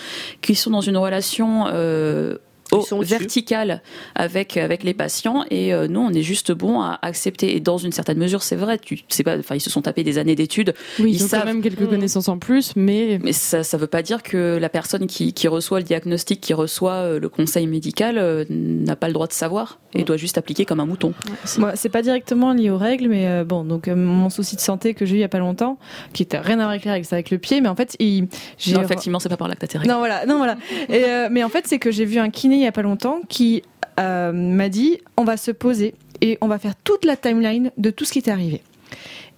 qui 0.42 0.56
sont 0.56 0.72
dans 0.72 0.82
une 0.82 0.98
relation 0.98 1.68
euh, 1.68 2.38
au- 2.72 3.02
verticale 3.02 3.82
avec 4.16 4.58
avec 4.58 4.84
les 4.84 4.94
patients. 4.94 5.44
Et 5.50 5.74
euh, 5.74 5.88
nous 5.88 6.00
on 6.00 6.12
est 6.12 6.22
juste 6.22 6.52
bon 6.52 6.82
à 6.82 7.00
accepter. 7.02 7.56
Et 7.56 7.60
dans 7.60 7.78
une 7.78 7.92
certaine 7.92 8.18
mesure 8.18 8.44
c'est 8.44 8.56
vrai. 8.56 8.78
Tu 8.80 9.00
sais 9.10 9.24
pas 9.24 9.38
enfin 9.38 9.56
ils 9.56 9.62
se 9.62 9.70
sont 9.70 9.82
tapés 9.82 10.04
des 10.04 10.18
années 10.18 10.36
d'études. 10.36 10.74
Oui, 11.00 11.12
ils, 11.12 11.16
ils 11.16 11.24
ont 11.24 11.28
savent. 11.28 11.42
quand 11.42 11.48
même 11.48 11.62
quelques 11.62 11.88
connaissances 11.88 12.28
en 12.30 12.38
plus, 12.38 12.74
mais 12.76 13.20
mais 13.24 13.34
ça 13.34 13.64
ça 13.64 13.78
veut 13.78 13.88
pas 13.88 14.02
dire 14.02 14.24
que 14.24 14.58
la 14.60 14.70
personne 14.70 15.08
qui, 15.08 15.34
qui 15.34 15.48
reçoit 15.48 15.80
le 15.80 15.86
diagnostic 15.86 16.42
qui 16.42 16.54
reçoit 16.54 16.94
euh, 16.94 17.20
le 17.20 17.30
conseil 17.30 17.68
médical 17.68 18.18
euh, 18.18 18.46
n'a 18.50 18.96
pas 18.96 19.08
le 19.08 19.14
droit 19.14 19.28
de 19.28 19.34
savoir 19.34 19.80
et 19.94 20.04
doit 20.04 20.18
juste 20.18 20.38
appliquer 20.38 20.64
comme 20.66 20.80
un 20.80 20.86
mouton. 20.86 21.14
Moi, 21.58 21.74
c'est 21.76 21.90
pas 21.90 22.02
directement 22.02 22.54
lié 22.54 22.70
aux 22.70 22.78
règles, 22.78 23.10
mais 23.10 23.28
euh, 23.28 23.44
bon, 23.44 23.66
donc 23.66 23.88
euh, 23.90 23.96
mon 23.96 24.30
souci 24.30 24.56
de 24.56 24.62
santé 24.62 24.94
que 24.94 25.06
j'ai 25.06 25.16
eu 25.16 25.18
il 25.18 25.22
y 25.22 25.26
a 25.26 25.30
pas 25.30 25.40
longtemps, 25.40 25.78
qui 26.14 26.24
était 26.24 26.40
rien 26.40 26.56
à 26.56 26.64
voir 26.64 26.70
avec 26.70 26.86
les 26.86 26.92
règles, 26.92 27.06
c'est 27.06 27.16
avec 27.16 27.30
le 27.30 27.38
pied, 27.38 27.60
mais 27.60 27.68
en 27.68 27.76
fait, 27.76 27.98
il, 28.00 28.28
j'ai 28.58 28.74
non 28.74 28.82
effectivement 28.84 29.20
c'est 29.20 29.28
pas 29.30 29.36
par 29.38 29.50
là 29.50 29.56
que 29.56 29.60
t'as 29.60 29.68
tes 29.68 29.78
règles 29.78 29.92
Non, 29.92 30.00
voilà, 30.00 30.26
non, 30.26 30.38
voilà. 30.38 30.56
Et, 30.90 31.04
euh, 31.04 31.28
mais 31.30 31.44
en 31.44 31.50
fait, 31.50 31.68
c'est 31.68 31.78
que 31.78 31.92
j'ai 31.92 32.06
vu 32.06 32.20
un 32.20 32.30
kiné 32.30 32.61
il 32.62 32.66
y 32.66 32.68
a 32.68 32.72
pas 32.72 32.82
longtemps 32.82 33.22
qui 33.28 33.64
euh, 34.00 34.32
m'a 34.32 34.70
dit 34.70 35.00
on 35.18 35.24
va 35.24 35.38
se 35.38 35.52
poser 35.52 35.94
et 36.22 36.38
on 36.42 36.48
va 36.48 36.60
faire 36.60 36.76
toute 36.76 37.06
la 37.06 37.18
timeline 37.18 37.72
de 37.78 37.90
tout 37.90 38.06
ce 38.06 38.14
qui 38.14 38.20
est 38.20 38.30
arrivé. 38.30 38.62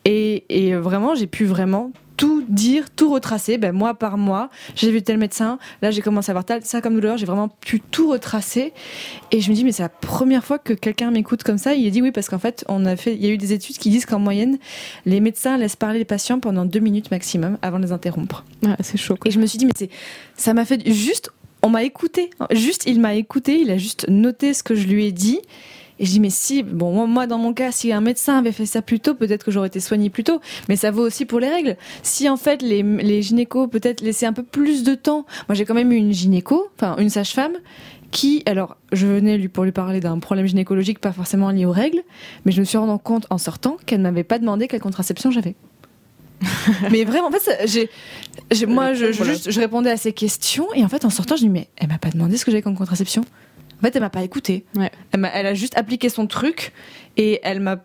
Et, 0.05 0.43
et 0.49 0.75
vraiment, 0.75 1.15
j'ai 1.15 1.27
pu 1.27 1.45
vraiment 1.45 1.91
tout 2.17 2.43
dire, 2.47 2.91
tout 2.91 3.11
retracer, 3.11 3.57
ben, 3.57 3.71
mois 3.71 3.95
par 3.95 4.17
mois. 4.17 4.49
J'ai 4.75 4.91
vu 4.91 5.01
tel 5.01 5.17
médecin, 5.17 5.57
là 5.81 5.89
j'ai 5.89 6.01
commencé 6.01 6.29
à 6.29 6.33
avoir 6.33 6.45
tel- 6.45 6.63
ça 6.63 6.79
comme 6.79 6.93
douleur, 6.93 7.17
j'ai 7.17 7.25
vraiment 7.25 7.49
pu 7.49 7.79
tout 7.79 8.11
retracer. 8.11 8.71
Et 9.31 9.41
je 9.41 9.49
me 9.49 9.55
dis, 9.55 9.63
mais 9.63 9.71
c'est 9.71 9.81
la 9.81 9.89
première 9.89 10.45
fois 10.45 10.59
que 10.59 10.73
quelqu'un 10.73 11.09
m'écoute 11.09 11.41
comme 11.43 11.57
ça. 11.57 11.73
Il 11.73 11.87
a 11.87 11.89
dit 11.89 12.01
oui, 12.01 12.11
parce 12.11 12.29
qu'en 12.29 12.37
fait, 12.37 12.63
on 12.67 12.85
a 12.85 12.95
fait, 12.95 13.15
il 13.15 13.25
y 13.25 13.27
a 13.27 13.29
eu 13.29 13.37
des 13.37 13.53
études 13.53 13.77
qui 13.77 13.89
disent 13.89 14.05
qu'en 14.05 14.19
moyenne, 14.19 14.59
les 15.05 15.21
médecins 15.21 15.57
laissent 15.57 15.75
parler 15.75 15.99
les 15.99 16.05
patients 16.05 16.39
pendant 16.39 16.65
deux 16.65 16.79
minutes 16.79 17.09
maximum 17.09 17.57
avant 17.61 17.79
de 17.79 17.85
les 17.85 17.91
interrompre. 17.91 18.45
c'est 18.81 18.97
chaud. 18.97 19.17
Et 19.25 19.31
je 19.31 19.39
me 19.39 19.45
suis 19.47 19.57
dit, 19.57 19.65
mais 19.65 19.73
c'est, 19.75 19.89
ça 20.37 20.53
m'a 20.53 20.65
fait 20.65 20.87
juste, 20.87 21.31
on 21.63 21.69
m'a 21.69 21.83
écouté. 21.83 22.29
Juste, 22.51 22.83
il 22.85 22.99
m'a 22.99 23.15
écouté, 23.15 23.59
il 23.59 23.71
a 23.71 23.77
juste 23.77 24.05
noté 24.09 24.53
ce 24.53 24.61
que 24.61 24.75
je 24.75 24.87
lui 24.87 25.05
ai 25.05 25.11
dit. 25.11 25.39
Et 25.99 26.05
je 26.05 26.11
dis, 26.11 26.19
mais 26.19 26.29
si, 26.29 26.63
bon, 26.63 27.07
moi, 27.07 27.27
dans 27.27 27.37
mon 27.37 27.53
cas, 27.53 27.71
si 27.71 27.93
un 27.93 28.01
médecin 28.01 28.37
avait 28.37 28.51
fait 28.51 28.65
ça 28.65 28.81
plus 28.81 28.99
tôt, 28.99 29.13
peut-être 29.13 29.45
que 29.45 29.51
j'aurais 29.51 29.67
été 29.67 29.79
soignée 29.79 30.09
plus 30.09 30.23
tôt. 30.23 30.41
Mais 30.67 30.75
ça 30.75 30.91
vaut 30.91 31.03
aussi 31.03 31.25
pour 31.25 31.39
les 31.39 31.49
règles. 31.49 31.77
Si, 32.01 32.27
en 32.27 32.35
fait, 32.35 32.61
les, 32.61 32.83
les 32.83 33.21
gynécos, 33.21 33.69
peut-être 33.69 34.01
laissaient 34.01 34.25
un 34.25 34.33
peu 34.33 34.43
plus 34.43 34.83
de 34.83 34.95
temps. 34.95 35.25
Moi, 35.47 35.55
j'ai 35.55 35.65
quand 35.65 35.75
même 35.75 35.91
eu 35.91 35.95
une 35.95 36.11
gynéco, 36.11 36.67
enfin, 36.75 36.95
une 36.97 37.09
sage-femme, 37.09 37.53
qui, 38.11 38.43
alors, 38.45 38.77
je 38.91 39.07
venais 39.07 39.37
lui, 39.37 39.47
pour 39.47 39.63
lui 39.63 39.71
parler 39.71 39.99
d'un 39.99 40.19
problème 40.19 40.45
gynécologique, 40.45 40.99
pas 40.99 41.11
forcément 41.11 41.49
lié 41.51 41.65
aux 41.65 41.71
règles, 41.71 42.03
mais 42.45 42.51
je 42.51 42.59
me 42.59 42.65
suis 42.65 42.77
rendu 42.77 43.01
compte 43.01 43.25
en 43.29 43.37
sortant 43.37 43.77
qu'elle 43.85 43.99
ne 43.99 44.03
m'avait 44.03 44.23
pas 44.23 44.39
demandé 44.39 44.67
quelle 44.67 44.81
contraception 44.81 45.31
j'avais. 45.31 45.55
mais 46.91 47.03
vraiment, 47.03 47.27
en 47.27 47.31
fait, 47.31 47.67
j'ai, 47.67 48.65
moi, 48.65 48.93
je, 48.93 49.11
je- 49.11 49.17
Voilà. 49.17 49.33
juste, 49.33 49.51
je 49.51 49.59
répondais 49.59 49.89
à 49.91 49.97
ces 49.97 50.13
questions, 50.13 50.67
et 50.73 50.83
en 50.83 50.89
fait, 50.89 51.05
en 51.05 51.09
sortant, 51.09 51.35
je 51.35 51.41
dis, 51.41 51.49
mais 51.49 51.67
elle 51.77 51.87
m'a 51.87 51.97
pas 51.97 52.09
demandé 52.09 52.37
ce 52.37 52.45
que 52.45 52.51
j'avais 52.51 52.61
comme 52.61 52.77
contraception. 52.77 53.21
En 53.79 53.85
fait, 53.85 53.95
elle 53.95 54.01
m'a 54.01 54.09
pas 54.09 54.23
écouté. 54.23 54.63
Elle, 55.11 55.45
a 55.47 55.53
juste 55.53 55.77
appliqué 55.77 56.09
son 56.09 56.27
truc, 56.27 56.71
et 57.17 57.39
elle 57.43 57.59
m'a. 57.59 57.77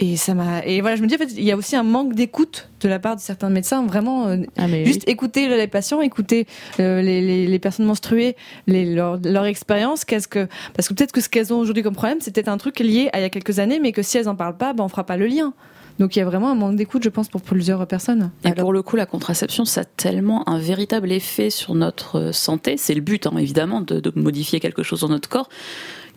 Et 0.00 0.16
ça 0.16 0.32
m'a. 0.34 0.64
Et 0.64 0.80
voilà, 0.80 0.94
je 0.94 1.02
me 1.02 1.08
dis, 1.08 1.14
en 1.16 1.18
fait, 1.18 1.32
il 1.36 1.42
y 1.42 1.50
a 1.50 1.56
aussi 1.56 1.74
un 1.74 1.82
manque 1.82 2.14
d'écoute 2.14 2.68
de 2.82 2.88
la 2.88 3.00
part 3.00 3.16
de 3.16 3.20
certains 3.20 3.48
médecins, 3.50 3.84
vraiment. 3.84 4.28
euh, 4.28 4.36
mais 4.68 4.84
juste 4.84 5.08
écouter 5.08 5.48
les 5.48 5.66
patients, 5.66 6.00
écouter 6.02 6.46
euh, 6.78 7.00
les, 7.02 7.20
les- 7.20 7.46
les 7.48 7.58
personnes 7.58 7.86
menstruées, 7.86 8.36
les, 8.68 8.84
leur, 8.94 9.18
leur 9.24 9.46
expérience. 9.46 10.04
Qu'est-ce 10.04 10.28
que. 10.28 10.46
Parce 10.76 10.86
que 10.88 10.94
peut-être 10.94 11.10
que 11.12 11.20
ce 11.20 11.28
qu'elles 11.28 11.52
ont 11.52 11.58
aujourd'hui 11.58 11.82
comme 11.82 11.94
problème, 11.96 12.18
c'est 12.20 12.32
peut-être 12.32 12.48
un 12.48 12.58
truc 12.58 12.78
lié 12.78 13.08
à 13.12 13.18
il 13.18 13.22
y 13.22 13.24
a 13.24 13.30
quelques 13.30 13.58
années, 13.58 13.80
mais 13.80 13.90
que 13.92 14.02
si 14.02 14.18
elles 14.18 14.28
en 14.28 14.36
parlent 14.36 14.56
pas, 14.58 14.72
ben, 14.72 14.84
on 14.84 14.88
fera 14.88 15.04
pas 15.04 15.16
le 15.16 15.26
lien. 15.26 15.52
Donc 15.98 16.14
il 16.16 16.20
y 16.20 16.22
a 16.22 16.24
vraiment 16.24 16.50
un 16.50 16.54
manque 16.54 16.76
d'écoute, 16.76 17.02
je 17.02 17.08
pense, 17.08 17.28
pour 17.28 17.42
plusieurs 17.42 17.86
personnes. 17.86 18.30
Et 18.44 18.52
pour 18.52 18.72
le 18.72 18.82
coup, 18.82 18.96
la 18.96 19.06
contraception, 19.06 19.64
ça 19.64 19.80
a 19.80 19.84
tellement 19.84 20.48
un 20.48 20.58
véritable 20.58 21.10
effet 21.12 21.50
sur 21.50 21.74
notre 21.74 22.18
euh, 22.18 22.32
santé. 22.32 22.76
C'est 22.76 22.94
le 22.94 23.00
but, 23.00 23.26
hein, 23.26 23.36
évidemment, 23.38 23.80
de, 23.80 23.98
de 24.00 24.12
modifier 24.14 24.60
quelque 24.60 24.82
chose 24.82 25.00
dans 25.00 25.08
notre 25.08 25.28
corps, 25.28 25.48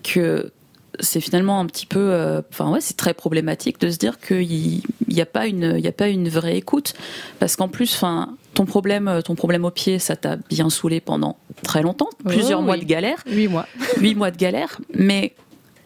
que 0.03 0.51
c'est 0.99 1.21
finalement 1.21 1.59
un 1.59 1.65
petit 1.65 1.85
peu, 1.85 1.99
euh, 1.99 2.41
enfin 2.51 2.69
ouais, 2.69 2.81
c'est 2.81 2.97
très 2.97 3.13
problématique 3.13 3.79
de 3.79 3.89
se 3.89 3.97
dire 3.97 4.19
qu'il 4.19 4.81
n'y 5.07 5.21
a 5.21 5.25
pas 5.25 5.47
une, 5.47 5.75
il 5.79 5.87
a 5.87 5.91
pas 5.93 6.09
une 6.09 6.27
vraie 6.27 6.57
écoute, 6.57 6.93
parce 7.39 7.55
qu'en 7.55 7.69
plus, 7.69 7.93
enfin, 7.95 8.35
ton 8.53 8.65
problème, 8.65 9.07
euh, 9.07 9.21
ton 9.21 9.33
problème 9.35 9.63
au 9.63 9.71
pied, 9.71 9.99
ça 9.99 10.15
t'a 10.17 10.35
bien 10.35 10.69
saoulé 10.69 10.99
pendant 10.99 11.37
très 11.63 11.81
longtemps, 11.81 12.09
plusieurs 12.25 12.59
Oh, 12.59 12.63
mois 12.63 12.75
oui. 12.75 12.81
de 12.81 12.85
galère, 12.85 13.23
Huit 13.25 13.47
mois, 13.47 13.67
huit 13.99 14.15
mois 14.15 14.31
de 14.31 14.37
galère, 14.37 14.79
mais 14.93 15.33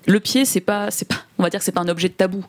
le 0.08 0.20
pied, 0.20 0.44
c'est 0.44 0.60
pas, 0.60 0.90
c'est 0.90 1.08
pas, 1.08 1.22
on 1.38 1.44
va 1.44 1.50
dire 1.50 1.60
que 1.60 1.66
c'est 1.66 1.72
pas 1.72 1.82
un 1.82 1.88
objet 1.88 2.08
de 2.10 2.14
tabou. 2.14 2.46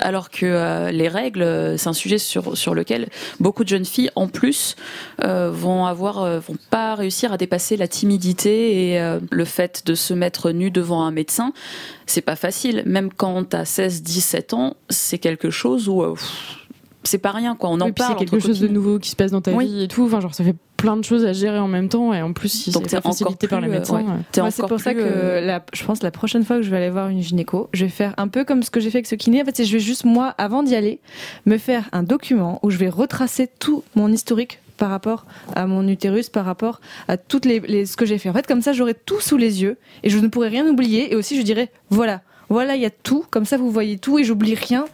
Alors 0.00 0.30
que 0.30 0.46
euh, 0.46 0.90
les 0.90 1.08
règles, 1.08 1.42
euh, 1.42 1.76
c'est 1.76 1.88
un 1.88 1.92
sujet 1.92 2.18
sur, 2.18 2.56
sur 2.56 2.74
lequel 2.74 3.08
beaucoup 3.40 3.64
de 3.64 3.68
jeunes 3.68 3.84
filles, 3.84 4.10
en 4.14 4.28
plus, 4.28 4.76
euh, 5.24 5.50
vont 5.52 5.86
avoir, 5.86 6.22
euh, 6.22 6.38
vont 6.38 6.56
pas 6.70 6.94
réussir 6.94 7.32
à 7.32 7.36
dépasser 7.36 7.76
la 7.76 7.88
timidité 7.88 8.92
et 8.94 9.16
le 9.30 9.44
fait 9.44 9.82
de 9.86 9.94
se 9.94 10.14
mettre 10.14 10.50
nu 10.52 10.70
devant 10.70 11.02
un 11.04 11.10
médecin. 11.10 11.52
C'est 12.06 12.20
pas 12.20 12.36
facile. 12.36 12.82
Même 12.86 13.10
quand 13.12 13.44
t'as 13.48 13.64
16, 13.64 14.02
17 14.02 14.54
ans, 14.54 14.76
c'est 14.88 15.18
quelque 15.18 15.50
chose 15.50 15.88
où, 15.88 16.04
c'est 17.04 17.18
pas 17.18 17.32
rien, 17.32 17.56
quoi. 17.56 17.70
On 17.70 17.80
en 17.80 17.86
puis 17.86 17.94
parle. 17.94 18.16
c'est 18.18 18.24
quelque 18.26 18.38
chose 18.40 18.60
de 18.60 18.68
nouveau 18.68 18.98
qui 18.98 19.10
se 19.10 19.16
passe 19.16 19.30
dans 19.32 19.40
ta 19.40 19.50
Oui. 19.52 19.66
vie 19.66 19.82
et 19.84 19.88
tout. 19.88 20.04
Enfin, 20.04 20.20
genre, 20.20 20.34
ça 20.34 20.44
fait 20.44 20.54
plein 20.82 20.96
de 20.96 21.04
choses 21.04 21.24
à 21.24 21.32
gérer 21.32 21.58
en 21.60 21.68
même 21.68 21.88
temps. 21.88 22.12
Et 22.12 22.20
en 22.22 22.32
plus, 22.32 22.48
si 22.48 22.70
Donc 22.72 22.84
c'est 22.88 23.00
facilité 23.00 23.46
par 23.46 23.60
les 23.60 23.68
euh, 23.68 23.70
médecins. 23.70 23.94
ouais. 23.98 24.02
euh, 24.02 24.16
T'es 24.32 24.40
Moi, 24.40 24.50
c'est 24.50 24.62
encore 24.62 24.70
pour 24.76 24.80
ça 24.80 24.94
que 24.94 25.00
euh, 25.00 25.40
la, 25.40 25.64
je 25.72 25.84
pense 25.84 26.02
la 26.02 26.10
prochaine 26.10 26.44
fois 26.44 26.56
que 26.56 26.62
je 26.62 26.70
vais 26.70 26.76
aller 26.78 26.90
voir 26.90 27.08
une 27.08 27.22
gynéco, 27.22 27.68
je 27.72 27.84
vais 27.84 27.90
faire 27.90 28.14
un 28.16 28.26
peu 28.28 28.44
comme 28.44 28.62
ce 28.64 28.70
que 28.70 28.80
j'ai 28.80 28.90
fait 28.90 28.98
avec 28.98 29.06
ce 29.06 29.14
kiné. 29.14 29.40
En 29.40 29.44
fait, 29.44 29.64
je 29.64 29.72
vais 29.72 29.78
juste 29.78 30.04
moi, 30.04 30.34
avant 30.38 30.62
d'y 30.64 30.74
aller, 30.74 30.98
me 31.46 31.56
faire 31.56 31.88
un 31.92 32.02
document 32.02 32.58
où 32.64 32.70
je 32.70 32.76
vais 32.78 32.88
retracer 32.88 33.48
tout 33.60 33.84
mon 33.94 34.10
historique 34.12 34.58
par 34.76 34.90
rapport 34.90 35.26
à 35.54 35.66
mon 35.68 35.86
utérus, 35.86 36.28
par 36.28 36.44
rapport 36.44 36.80
à 37.06 37.16
toutes 37.16 37.44
les, 37.44 37.60
les- 37.60 37.86
ce 37.86 37.96
que 37.96 38.04
j'ai 38.04 38.18
fait. 38.18 38.28
En 38.28 38.32
fait, 38.32 38.46
comme 38.48 38.62
ça, 38.62 38.72
j'aurai 38.72 38.94
tout 38.94 39.20
sous 39.20 39.36
les 39.36 39.62
yeux 39.62 39.76
et 40.02 40.10
je 40.10 40.18
ne 40.18 40.26
pourrai 40.26 40.48
rien 40.48 40.66
oublier. 40.66 41.12
Et 41.12 41.16
aussi, 41.16 41.36
je 41.38 41.42
dirais 41.42 41.68
voilà, 41.90 42.22
voilà, 42.52 42.76
il 42.76 42.82
y 42.82 42.86
a 42.86 42.90
tout. 42.90 43.24
Comme 43.30 43.44
ça, 43.44 43.56
vous 43.56 43.70
voyez 43.70 43.98
tout 43.98 44.18
et 44.18 44.24
j'oublie 44.24 44.54
rien. 44.54 44.84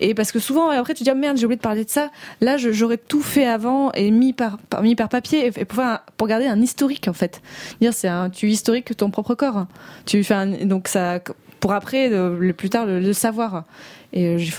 Et 0.00 0.14
parce 0.14 0.32
que 0.32 0.38
souvent, 0.38 0.70
après, 0.70 0.94
tu 0.94 1.02
dis 1.02 1.10
ah, 1.10 1.14
merde, 1.14 1.36
j'ai 1.36 1.46
oublié 1.46 1.56
de 1.56 1.62
parler 1.62 1.84
de 1.84 1.90
ça. 1.90 2.10
Là, 2.40 2.56
j'aurais 2.56 2.98
tout 2.98 3.22
fait 3.22 3.46
avant 3.46 3.90
et 3.92 4.10
mis 4.10 4.32
par, 4.32 4.58
mis 4.82 4.94
par 4.94 5.08
papier 5.08 5.46
et, 5.46 5.64
pour, 5.64 5.82
pour 6.16 6.28
garder 6.28 6.46
un 6.46 6.60
historique 6.60 7.08
en 7.08 7.12
fait. 7.12 7.42
Dire 7.80 7.92
c'est 7.92 8.08
un 8.08 8.30
tu 8.30 8.48
historiques 8.48 8.96
ton 8.96 9.10
propre 9.10 9.34
corps. 9.34 9.66
Tu 10.06 10.22
fais 10.22 10.64
donc 10.64 10.88
ça 10.88 11.20
pour 11.60 11.72
après 11.72 12.08
le, 12.08 12.38
le 12.38 12.52
plus 12.52 12.70
tard 12.70 12.86
le, 12.86 13.12
savoir. 13.12 13.64
Et 14.12 14.26
euh, 14.26 14.38
j'ai 14.38 14.52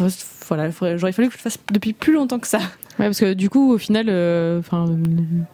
voilà, 0.48 0.70
j'aurais 0.98 1.12
fallu 1.12 1.28
que 1.28 1.34
je 1.34 1.40
le 1.40 1.44
fasse 1.44 1.60
depuis 1.72 1.94
plus 1.94 2.14
longtemps 2.14 2.40
que 2.40 2.48
ça. 2.48 2.60
Ouais, 3.00 3.06
parce 3.06 3.20
que 3.20 3.34
du 3.34 3.50
coup, 3.50 3.72
au 3.72 3.78
final, 3.78 4.08
euh, 4.10 4.62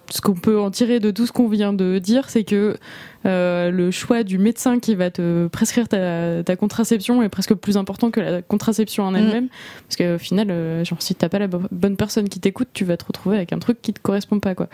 ce 0.09 0.21
qu'on 0.21 0.33
peut 0.33 0.59
en 0.59 0.71
tirer 0.71 0.99
de 0.99 1.11
tout 1.11 1.27
ce 1.27 1.31
qu'on 1.31 1.47
vient 1.47 1.73
de 1.73 1.99
dire, 1.99 2.29
c'est 2.29 2.43
que 2.43 2.77
euh, 3.25 3.71
le 3.71 3.89
choix 3.91 4.23
du 4.23 4.37
médecin 4.37 4.79
qui 4.79 4.93
va 4.95 5.09
te 5.09 5.47
prescrire 5.47 5.87
ta, 5.87 6.43
ta 6.43 6.55
contraception 6.55 7.23
est 7.23 7.29
presque 7.29 7.53
plus 7.55 7.75
important 7.77 8.11
que 8.11 8.19
la 8.19 8.41
contraception 8.41 9.03
en 9.03 9.15
elle-même. 9.15 9.47
Parce 9.87 9.95
qu'au 9.97 10.17
final, 10.19 10.51
euh, 10.51 10.83
genre, 10.85 11.01
si 11.01 11.15
t'as 11.15 11.29
pas 11.29 11.39
la 11.39 11.47
bo- 11.47 11.61
bonne 11.71 11.97
personne 11.97 12.29
qui 12.29 12.39
t'écoute, 12.39 12.67
tu 12.73 12.85
vas 12.85 12.97
te 12.97 13.05
retrouver 13.05 13.37
avec 13.37 13.51
un 13.53 13.59
truc 13.59 13.81
qui 13.81 13.93
te 13.93 13.99
correspond 13.99 14.39
pas, 14.39 14.53
quoi. 14.55 14.67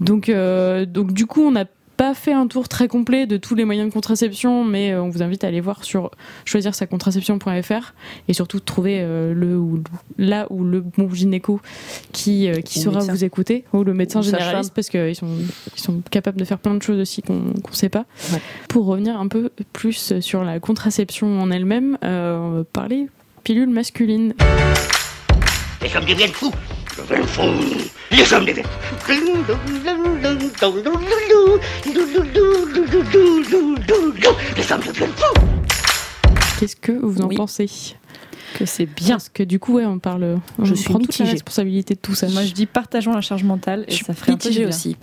Donc, 0.00 0.28
euh, 0.28 0.84
donc 0.86 1.12
du 1.12 1.26
coup, 1.26 1.42
on 1.42 1.52
n'a 1.52 1.64
pas 1.98 2.14
fait 2.14 2.32
un 2.32 2.46
tour 2.46 2.68
très 2.68 2.86
complet 2.86 3.26
de 3.26 3.36
tous 3.36 3.56
les 3.56 3.64
moyens 3.64 3.88
de 3.88 3.92
contraception, 3.92 4.64
mais 4.64 4.92
euh, 4.92 5.02
on 5.02 5.10
vous 5.10 5.20
invite 5.20 5.42
à 5.42 5.48
aller 5.48 5.60
voir 5.60 5.84
sur 5.84 6.12
choisir 6.44 6.74
sa 6.74 6.86
contraception.fr 6.86 7.92
et 8.28 8.32
surtout 8.32 8.60
trouver 8.60 9.00
euh, 9.00 9.34
le 9.34 9.58
ou 9.58 9.82
là 10.16 10.46
où 10.50 10.62
le 10.62 10.80
bon 10.80 11.12
gynéco 11.12 11.60
qui, 12.12 12.48
euh, 12.48 12.60
qui 12.60 12.78
Ou 12.78 12.82
saura 12.84 13.00
vous 13.00 13.24
écouter 13.24 13.64
ou 13.72 13.82
le 13.82 13.94
médecin 13.94 14.20
Ou 14.20 14.22
généraliste 14.22 14.72
parce 14.74 14.88
qu'ils 14.88 15.16
sont, 15.16 15.26
ils 15.76 15.80
sont 15.80 16.00
capables 16.08 16.38
de 16.38 16.44
faire 16.44 16.58
plein 16.58 16.74
de 16.74 16.82
choses 16.82 17.00
aussi 17.00 17.20
qu'on 17.20 17.34
ne 17.34 17.72
sait 17.72 17.88
pas. 17.88 18.06
Ouais. 18.32 18.40
Pour 18.68 18.86
revenir 18.86 19.18
un 19.18 19.26
peu 19.26 19.50
plus 19.72 20.20
sur 20.20 20.44
la 20.44 20.60
contraception 20.60 21.40
en 21.40 21.50
elle-même, 21.50 21.98
euh, 22.04 22.38
on 22.38 22.50
va 22.52 22.64
parler 22.64 23.08
pilule 23.42 23.70
masculine. 23.70 24.34
Les 25.82 25.96
hommes 25.96 26.04
deviennent 26.04 26.30
fous. 26.30 26.52
Les 26.98 28.32
hommes 28.32 28.44
deviennent 28.44 28.66
fous. 28.66 28.74
Les 34.56 34.72
hommes 34.72 34.80
deviennent 34.80 35.12
fous. 35.16 35.34
Qu'est-ce 36.58 36.74
que 36.76 36.92
vous 36.92 37.20
en 37.22 37.28
Oui. 37.28 37.36
pensez 37.36 37.70
Que 38.58 38.66
c'est 38.66 38.86
bien. 38.86 39.10
Parce 39.16 39.28
que 39.28 39.44
du 39.44 39.60
coup, 39.60 39.74
ouais, 39.74 39.86
on 39.86 39.98
parle, 40.00 40.40
on 40.58 40.64
Je 40.64 40.74
suis 40.74 40.90
prend 40.90 40.98
toute 40.98 41.16
la 41.18 41.26
responsabilité 41.26 41.94
de 41.94 42.00
tout 42.00 42.14
ça. 42.16 42.28
Moi 42.30 42.42
je 42.44 42.52
dis 42.52 42.66
partageons 42.66 43.12
la 43.12 43.20
charge 43.20 43.44
mentale 43.44 43.84
et 43.86 43.90
Je 43.92 43.96
suis 43.96 44.04
ça 44.04 44.14
ferait 44.14 44.66
aussi. 44.66 44.96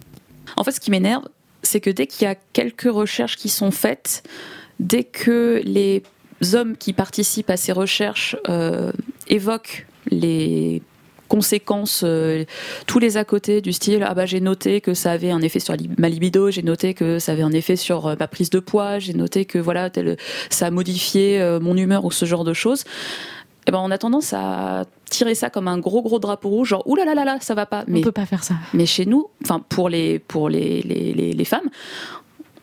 En 0.57 0.63
fait, 0.63 0.71
ce 0.71 0.79
qui 0.81 0.91
m'énerve, 0.91 1.23
c'est 1.63 1.79
que 1.79 1.89
dès 1.89 2.07
qu'il 2.07 2.25
y 2.25 2.29
a 2.29 2.35
quelques 2.35 2.91
recherches 2.91 3.37
qui 3.37 3.49
sont 3.49 3.71
faites, 3.71 4.23
dès 4.79 5.03
que 5.05 5.61
les 5.63 6.03
hommes 6.53 6.75
qui 6.75 6.91
participent 6.93 7.49
à 7.49 7.57
ces 7.57 7.71
recherches 7.71 8.35
euh, 8.49 8.91
évoquent 9.27 9.87
les 10.11 10.81
conséquences, 11.27 12.01
euh, 12.05 12.45
tous 12.87 12.99
les 12.99 13.17
à 13.17 13.23
côté 13.23 13.61
du 13.61 13.73
style 13.73 14.03
ah 14.07 14.13
bah 14.13 14.25
j'ai 14.25 14.39
noté 14.41 14.81
que 14.81 14.93
ça 14.93 15.11
avait 15.11 15.31
un 15.31 15.41
effet 15.41 15.59
sur 15.59 15.75
ma 15.97 16.09
libido, 16.09 16.51
j'ai 16.51 16.63
noté 16.63 16.93
que 16.93 17.19
ça 17.19 17.31
avait 17.33 17.41
un 17.43 17.51
effet 17.51 17.75
sur 17.75 18.07
euh, 18.07 18.15
ma 18.19 18.27
prise 18.27 18.49
de 18.49 18.59
poids, 18.59 18.99
j'ai 18.99 19.13
noté 19.13 19.45
que 19.45 19.57
voilà 19.59 19.89
tel, 19.89 20.17
ça 20.49 20.67
a 20.67 20.71
modifié 20.71 21.41
euh, 21.41 21.59
mon 21.59 21.75
humeur 21.77 22.05
ou 22.05 22.11
ce 22.11 22.25
genre 22.25 22.43
de 22.43 22.53
choses. 22.53 22.83
Eh 23.67 23.71
ben 23.71 23.79
on 23.83 23.89
a 23.89 23.97
tendance 23.97 24.31
à 24.33 24.85
tirer 25.09 25.33
ça 25.33 25.49
comme 25.49 25.67
un 25.67 25.79
gros 25.79 26.03
gros 26.03 26.19
drapeau 26.19 26.49
rouge, 26.49 26.69
genre 26.69 26.83
ouh 26.87 26.95
là 26.95 27.03
là 27.03 27.15
là 27.15 27.25
là 27.25 27.37
ça 27.41 27.55
va 27.55 27.65
pas. 27.65 27.83
on 27.87 27.91
Mais 27.91 28.01
peut 28.01 28.11
pas 28.11 28.27
faire 28.27 28.43
ça. 28.43 28.53
mais 28.73 28.85
chez 28.85 29.05
nous, 29.07 29.27
enfin 29.43 29.59
pour 29.67 29.89
les 29.89 30.19
pour 30.19 30.49
les, 30.49 30.81
les, 30.83 31.13
les, 31.13 31.33
les 31.33 31.45
femmes, 31.45 31.69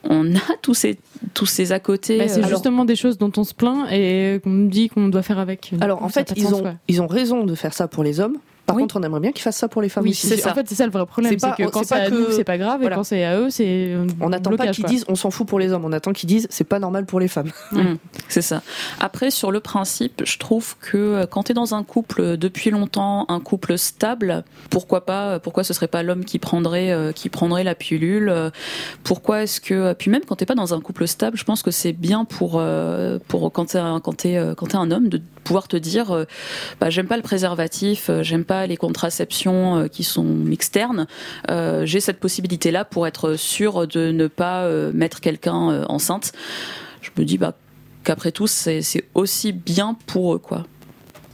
on 0.05 0.35
a 0.37 0.41
tous 0.63 0.75
ces 0.75 0.99
tous 1.35 1.47
ces 1.47 1.73
à 1.73 1.81
côté. 1.81 2.19
Bah, 2.19 2.29
c'est 2.29 2.47
justement 2.47 2.85
des 2.85 2.95
choses 2.97 3.19
dont 3.19 3.33
on 3.37 3.43
se 3.45 3.55
plaint 3.55 3.91
et 3.91 4.41
qu'on 4.45 4.51
nous 4.51 4.69
dit 4.69 4.89
qu'on 4.89 5.09
doit 5.09 5.23
faire 5.23 5.39
avec. 5.41 5.73
Alors 5.81 6.03
en 6.03 6.09
fait, 6.09 6.33
ils 6.37 6.45
sens, 6.45 6.53
ont, 6.53 6.61
quoi. 6.63 6.75
ils 6.89 7.03
ont 7.03 7.07
raison 7.09 7.45
de 7.45 7.55
faire 7.57 7.75
ça 7.75 7.89
pour 7.89 8.05
les 8.05 8.21
hommes. 8.21 8.37
Par 8.67 8.77
Oui. 8.77 8.83
contre, 8.83 8.97
on 8.99 9.03
aimerait 9.03 9.21
bien 9.21 9.33
qu'ils 9.33 9.43
fassent 9.43 9.57
ça 9.57 9.67
pour 9.69 9.83
les 9.83 9.89
femmes 9.89 10.05
Oui, 10.05 10.11
aussi. 10.11 10.27
c'est 10.29 10.37
ça. 10.37 10.53
En 10.53 10.55
fait, 10.55 10.69
c'est 10.69 10.77
ça 10.77 10.87
le 10.87 10.93
vrai 10.93 11.05
problème, 11.05 11.33
C'est 11.33 11.41
c'est 11.41 11.47
pas- 11.49 11.57
que 11.57 11.65
quand 11.65 11.85
c'est 11.85 11.95
à 11.95 12.09
que- 12.11 12.15
nous, 12.15 12.31
c'est 12.31 12.45
pas 12.45 12.59
grave, 12.59 12.81
voilà. 12.81 12.95
et 12.95 12.99
quand 12.99 13.03
c'est 13.05 13.25
à 13.25 13.39
eux, 13.39 13.51
c'est. 13.51 13.97
On 14.21 14.29
n'attend 14.29 14.55
pas 14.57 14.69
qu'ils 14.69 14.85
quoi. 14.85 14.91
disent 14.91 15.05
on 15.09 15.17
s'en 15.17 15.31
fout 15.33 15.47
pour 15.49 15.59
les 15.59 15.73
hommes, 15.73 15.85
on 15.85 15.93
attend 15.93 16.13
qu'ils 16.13 16.29
disent 16.29 16.47
c'est 16.49 16.63
pas 16.65 16.79
normal 16.79 17.05
pour 17.07 17.19
les 17.21 17.29
femmes. 17.29 17.51
Mm, 17.73 17.97
c'est 18.29 18.43
ça. 18.43 18.63
Après, 19.01 19.31
sur 19.31 19.51
le 19.51 19.59
principe, 19.61 20.23
je 20.25 20.39
trouve 20.39 20.77
que 20.81 20.97
euh, 20.97 21.27
quand 21.27 21.43
tu 21.45 21.53
es 21.53 21.55
dans 21.55 21.75
un 21.75 21.83
couple 21.83 22.37
depuis 22.37 22.71
longtemps, 22.71 23.25
un 23.29 23.41
couple 23.41 23.77
stable, 23.79 24.45
pourquoi 24.71 25.05
pas, 25.07 25.27
euh, 25.33 25.39
pourquoi 25.41 25.65
ce 25.65 25.75
serait 25.75 25.89
pas 25.89 26.03
l'homme 26.05 26.25
qui 26.25 26.39
prendrait, 26.39 26.93
euh, 26.93 27.11
qui 27.13 27.29
prendrait 27.31 27.65
la 27.65 27.75
pilule 27.75 28.33
Pourquoi 29.05 29.43
est-ce 29.43 29.61
que, 29.61 29.93
puis 29.95 30.11
même 30.11 30.23
quand 30.27 30.37
t'es 30.37 30.47
pas 30.47 30.55
dans 30.55 30.75
un 30.75 30.81
couple 30.81 31.07
stable, 31.09 31.37
je 31.37 31.45
pense 31.45 31.63
que 31.63 31.71
c'est 31.71 31.93
bien 31.93 32.25
pour, 32.25 32.55
euh, 32.57 33.19
pour 33.29 33.51
quand 33.53 33.67
t'es 33.67 33.79
un, 33.79 34.01
quand 34.01 34.17
t'es, 34.19 34.37
euh, 34.37 34.55
quand 34.55 34.67
t'es 34.67 34.77
un 34.77 34.91
homme 34.91 35.09
de 35.09 35.21
pouvoir 35.43 35.69
te 35.69 35.77
dire, 35.77 36.11
euh, 36.13 36.25
bah, 36.81 36.91
j'aime 36.91 37.07
pas 37.07 37.17
le 37.17 37.23
préservatif, 37.23 38.11
euh, 38.11 38.23
j'aime 38.23 38.45
pas 38.45 38.67
les 38.67 38.77
contraceptions 38.77 39.77
euh, 39.77 39.89
qui 39.89 40.05
sont 40.05 40.51
externes, 40.51 41.07
euh, 41.51 41.85
j'ai 41.87 42.01
cette 42.01 42.21
possibilité-là 42.21 42.85
pour 42.85 43.07
être 43.07 43.35
sûr 43.35 43.87
de 43.87 44.13
ne 44.13 44.27
pas 44.27 44.63
euh, 44.63 44.93
mettre 44.95 45.21
quelqu'un 45.21 45.71
euh, 45.71 45.85
enceinte. 45.89 46.33
Je 47.01 47.11
me 47.19 47.25
dis, 47.25 47.39
bah, 47.39 47.55
qu'après 48.05 48.33
tout, 48.33 48.47
c'est 48.47 48.83
c'est 48.83 49.05
aussi 49.15 49.53
bien 49.53 49.97
pour 50.07 50.35
eux, 50.35 50.39
quoi. 50.39 50.67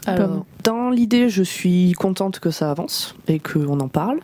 Alors, 0.06 0.46
dans 0.64 0.88
l'idée, 0.88 1.28
je 1.28 1.42
suis 1.42 1.92
contente 1.92 2.38
que 2.38 2.50
ça 2.50 2.70
avance 2.70 3.14
et 3.26 3.40
qu'on 3.40 3.78
en 3.80 3.88
parle. 3.88 4.20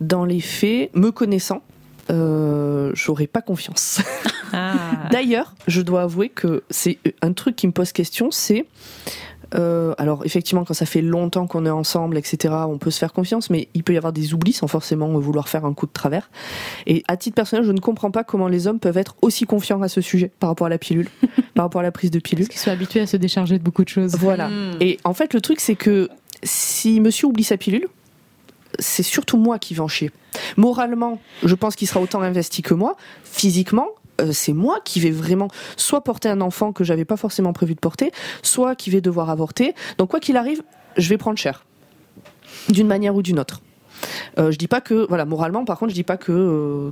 Dans 0.00 0.24
les 0.24 0.40
faits, 0.40 0.90
me 0.94 1.10
connaissant, 1.10 1.62
euh, 2.10 2.90
j'aurais 2.94 3.26
pas 3.26 3.42
confiance. 3.42 4.00
Ah. 4.56 5.08
D'ailleurs, 5.10 5.52
je 5.66 5.80
dois 5.80 6.02
avouer 6.02 6.28
que 6.28 6.62
c'est 6.70 6.98
un 7.22 7.32
truc 7.32 7.56
qui 7.56 7.66
me 7.66 7.72
pose 7.72 7.90
question, 7.90 8.30
c'est 8.30 8.66
euh, 9.54 9.94
alors 9.98 10.24
effectivement 10.24 10.64
quand 10.64 10.74
ça 10.74 10.86
fait 10.86 11.02
longtemps 11.02 11.46
qu'on 11.46 11.66
est 11.66 11.70
ensemble, 11.70 12.16
etc., 12.18 12.54
on 12.68 12.78
peut 12.78 12.90
se 12.90 12.98
faire 12.98 13.12
confiance, 13.12 13.50
mais 13.50 13.68
il 13.74 13.82
peut 13.82 13.94
y 13.94 13.96
avoir 13.96 14.12
des 14.12 14.32
oublis 14.32 14.52
sans 14.52 14.66
forcément 14.66 15.08
vouloir 15.18 15.48
faire 15.48 15.64
un 15.64 15.74
coup 15.74 15.86
de 15.86 15.92
travers. 15.92 16.30
Et 16.86 17.02
à 17.08 17.16
titre 17.16 17.34
personnel, 17.34 17.64
je 17.64 17.72
ne 17.72 17.80
comprends 17.80 18.10
pas 18.10 18.24
comment 18.24 18.48
les 18.48 18.66
hommes 18.66 18.78
peuvent 18.78 18.98
être 18.98 19.16
aussi 19.22 19.44
confiants 19.44 19.82
à 19.82 19.88
ce 19.88 20.00
sujet 20.00 20.30
par 20.38 20.50
rapport 20.50 20.66
à 20.66 20.70
la 20.70 20.78
pilule, 20.78 21.08
par 21.54 21.64
rapport 21.64 21.80
à 21.80 21.84
la 21.84 21.92
prise 21.92 22.10
de 22.10 22.18
pilule. 22.18 22.46
Parce 22.46 22.54
qu'ils 22.54 22.64
sont 22.64 22.70
habitués 22.70 23.00
à 23.00 23.06
se 23.06 23.16
décharger 23.16 23.58
de 23.58 23.64
beaucoup 23.64 23.84
de 23.84 23.88
choses. 23.88 24.14
Voilà. 24.16 24.50
Et 24.80 24.98
en 25.04 25.14
fait, 25.14 25.34
le 25.34 25.40
truc, 25.40 25.60
c'est 25.60 25.76
que 25.76 26.08
si 26.42 27.00
monsieur 27.00 27.28
oublie 27.28 27.44
sa 27.44 27.56
pilule, 27.56 27.88
c'est 28.78 29.02
surtout 29.02 29.36
moi 29.36 29.58
qui 29.58 29.74
vais 29.74 29.80
en 29.80 29.88
chier. 29.88 30.10
Moralement, 30.56 31.20
je 31.42 31.54
pense 31.54 31.76
qu'il 31.76 31.88
sera 31.88 32.00
autant 32.00 32.20
investi 32.20 32.62
que 32.62 32.74
moi. 32.74 32.96
Physiquement, 33.24 33.88
euh, 34.20 34.32
c'est 34.32 34.52
moi 34.52 34.78
qui 34.84 35.00
vais 35.00 35.10
vraiment 35.10 35.48
soit 35.76 36.02
porter 36.02 36.28
un 36.28 36.40
enfant 36.40 36.72
que 36.72 36.84
j'avais 36.84 37.04
pas 37.04 37.16
forcément 37.16 37.52
prévu 37.52 37.74
de 37.74 37.80
porter, 37.80 38.12
soit 38.42 38.74
qui 38.74 38.90
vais 38.90 39.00
devoir 39.00 39.30
avorter. 39.30 39.74
Donc 39.98 40.10
quoi 40.10 40.20
qu'il 40.20 40.36
arrive, 40.36 40.62
je 40.96 41.08
vais 41.08 41.18
prendre 41.18 41.38
cher, 41.38 41.64
d'une 42.68 42.86
manière 42.86 43.14
ou 43.14 43.22
d'une 43.22 43.38
autre. 43.38 43.60
Euh, 44.38 44.50
je 44.50 44.58
dis 44.58 44.68
pas 44.68 44.80
que, 44.80 45.06
voilà, 45.08 45.24
moralement, 45.24 45.64
par 45.64 45.78
contre, 45.78 45.90
je 45.90 45.94
dis 45.94 46.04
pas 46.04 46.16
que 46.16 46.32
euh, 46.32 46.90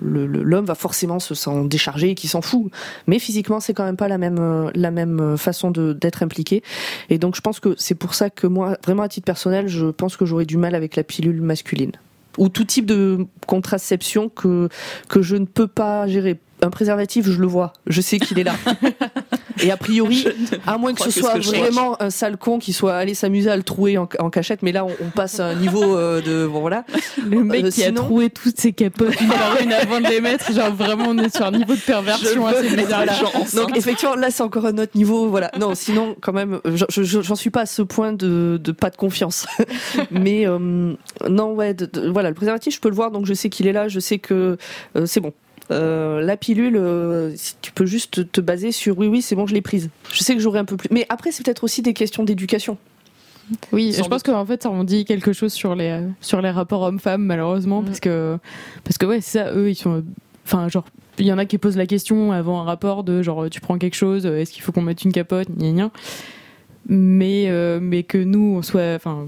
l'homme 0.00 0.64
va 0.64 0.74
forcément 0.74 1.18
se 1.18 1.34
s'en 1.34 1.64
décharger 1.64 2.10
et 2.10 2.14
qu'il 2.14 2.30
s'en 2.30 2.42
fout. 2.42 2.70
Mais 3.06 3.18
physiquement, 3.18 3.60
c'est 3.60 3.74
quand 3.74 3.84
même 3.84 3.96
pas 3.96 4.08
la 4.08 4.18
même, 4.18 4.38
euh, 4.38 4.70
la 4.74 4.90
même 4.90 5.20
euh, 5.20 5.36
façon 5.36 5.70
d'être 5.70 6.22
impliqué. 6.22 6.62
Et 7.10 7.18
donc, 7.18 7.36
je 7.36 7.40
pense 7.40 7.60
que 7.60 7.74
c'est 7.78 7.94
pour 7.94 8.14
ça 8.14 8.30
que 8.30 8.46
moi, 8.46 8.76
vraiment 8.84 9.02
à 9.02 9.08
titre 9.08 9.26
personnel, 9.26 9.68
je 9.68 9.86
pense 9.86 10.16
que 10.16 10.24
j'aurais 10.24 10.46
du 10.46 10.56
mal 10.56 10.74
avec 10.74 10.96
la 10.96 11.02
pilule 11.02 11.40
masculine. 11.40 11.92
Ou 12.36 12.48
tout 12.48 12.64
type 12.64 12.86
de 12.86 13.26
contraception 13.46 14.28
que, 14.28 14.68
que 15.08 15.22
je 15.22 15.36
ne 15.36 15.44
peux 15.44 15.66
pas 15.66 16.06
gérer. 16.06 16.38
Un 16.60 16.70
préservatif, 16.70 17.26
je 17.28 17.40
le 17.40 17.46
vois, 17.46 17.72
je 17.86 18.00
sais 18.00 18.18
qu'il 18.18 18.38
est 18.38 18.44
là. 18.44 18.54
Et 19.62 19.70
a 19.70 19.76
priori, 19.76 20.26
à 20.66 20.78
moins 20.78 20.94
que 20.94 21.02
ce 21.02 21.10
soit 21.10 21.34
que 21.38 21.46
vraiment 21.46 22.00
un 22.02 22.10
sale 22.10 22.36
con 22.36 22.58
qui 22.58 22.72
soit 22.72 22.94
allé 22.94 23.14
s'amuser 23.14 23.50
à 23.50 23.56
le 23.56 23.62
trouer 23.62 23.98
en, 23.98 24.08
en 24.18 24.30
cachette, 24.30 24.62
mais 24.62 24.72
là 24.72 24.84
on, 24.84 24.90
on 25.04 25.10
passe 25.10 25.40
à 25.40 25.46
un 25.46 25.54
niveau 25.54 25.96
euh, 25.96 26.20
de 26.20 26.46
bon 26.46 26.60
voilà. 26.60 26.84
Le 27.24 27.42
mec 27.44 27.64
Euh, 27.64 27.70
qui 27.70 27.82
a 27.84 27.88
sinon- 27.88 28.02
trouvé 28.04 28.30
toutes 28.30 28.58
ses 28.60 28.72
capotes 28.72 29.20
une 29.20 29.28
par 29.28 29.60
une 29.60 29.72
avant 29.72 30.00
de 30.00 30.06
les 30.08 30.20
mettre, 30.20 30.52
genre 30.52 30.72
vraiment 30.72 31.06
on 31.08 31.18
est 31.18 31.34
sur 31.34 31.46
un 31.46 31.50
niveau 31.52 31.74
de 31.74 31.80
perversion 31.80 32.46
assez 32.46 32.76
bizarre. 32.76 33.04
Voilà. 33.04 33.14
Donc 33.54 33.76
effectivement 33.76 34.14
là 34.14 34.30
c'est 34.30 34.42
encore 34.42 34.66
un 34.66 34.78
autre 34.78 34.92
niveau 34.94 35.28
voilà. 35.28 35.50
Non 35.58 35.74
sinon 35.74 36.16
quand 36.20 36.32
même 36.32 36.60
je- 36.64 37.02
je- 37.02 37.22
j'en 37.22 37.34
suis 37.34 37.50
pas 37.50 37.62
à 37.62 37.66
ce 37.66 37.82
point 37.82 38.12
de, 38.12 38.60
de 38.62 38.72
pas 38.72 38.90
de 38.90 38.96
confiance. 38.96 39.46
mais 40.10 40.46
euh, 40.46 40.94
non 41.28 41.52
ouais 41.54 41.74
de- 41.74 41.86
de- 41.86 42.08
voilà 42.10 42.28
le 42.28 42.34
préservatif 42.34 42.74
je 42.74 42.80
peux 42.80 42.88
le 42.88 42.94
voir 42.94 43.10
donc 43.10 43.26
je 43.26 43.34
sais 43.34 43.48
qu'il 43.50 43.66
est 43.66 43.72
là, 43.72 43.88
je 43.88 44.00
sais 44.00 44.18
que 44.18 44.56
euh, 44.96 45.06
c'est 45.06 45.20
bon. 45.20 45.32
Euh, 45.70 46.20
la 46.22 46.36
pilule, 46.36 46.76
euh, 46.76 47.32
si 47.36 47.54
tu 47.60 47.72
peux 47.72 47.86
juste 47.86 48.30
te 48.32 48.40
baser 48.40 48.72
sur 48.72 48.98
oui, 48.98 49.06
oui, 49.06 49.22
c'est 49.22 49.34
bon, 49.34 49.46
je 49.46 49.54
l'ai 49.54 49.60
prise. 49.60 49.90
Je 50.12 50.22
sais 50.22 50.34
que 50.34 50.40
j'aurai 50.40 50.58
un 50.58 50.64
peu 50.64 50.76
plus. 50.76 50.88
Mais 50.90 51.06
après, 51.08 51.30
c'est 51.30 51.44
peut-être 51.44 51.64
aussi 51.64 51.82
des 51.82 51.94
questions 51.94 52.24
d'éducation. 52.24 52.78
Oui, 53.72 53.92
Sans 53.92 54.04
je 54.04 54.08
pense 54.08 54.22
qu'en 54.22 54.44
fait 54.44 54.62
ça 54.62 54.70
en 54.70 54.84
dit 54.84 55.06
quelque 55.06 55.32
chose 55.32 55.54
sur 55.54 55.74
les 55.74 55.88
euh, 55.88 56.08
sur 56.20 56.42
les 56.42 56.50
rapports 56.50 56.82
hommes-femmes 56.82 57.24
malheureusement 57.24 57.82
parce 57.82 57.98
que 57.98 58.36
parce 58.84 58.98
que 58.98 59.06
ouais 59.06 59.22
c'est 59.22 59.38
ça 59.38 59.52
eux 59.54 59.70
ils 59.70 59.74
sont 59.74 60.04
enfin 60.44 60.68
genre 60.68 60.84
il 61.18 61.24
y 61.24 61.32
en 61.32 61.38
a 61.38 61.46
qui 61.46 61.56
posent 61.56 61.78
la 61.78 61.86
question 61.86 62.30
avant 62.32 62.60
un 62.60 62.64
rapport 62.64 63.04
de 63.04 63.22
genre 63.22 63.48
tu 63.48 63.62
prends 63.62 63.78
quelque 63.78 63.96
chose 63.96 64.26
est-ce 64.26 64.52
qu'il 64.52 64.62
faut 64.62 64.70
qu'on 64.70 64.82
mette 64.82 65.02
une 65.02 65.12
capote 65.12 65.48
gna 65.56 65.70
gna 65.72 65.90
mais 66.86 67.46
euh, 67.48 67.80
mais 67.80 68.02
que 68.02 68.18
nous 68.18 68.56
on 68.56 68.62
soit 68.62 68.94
enfin 68.94 69.26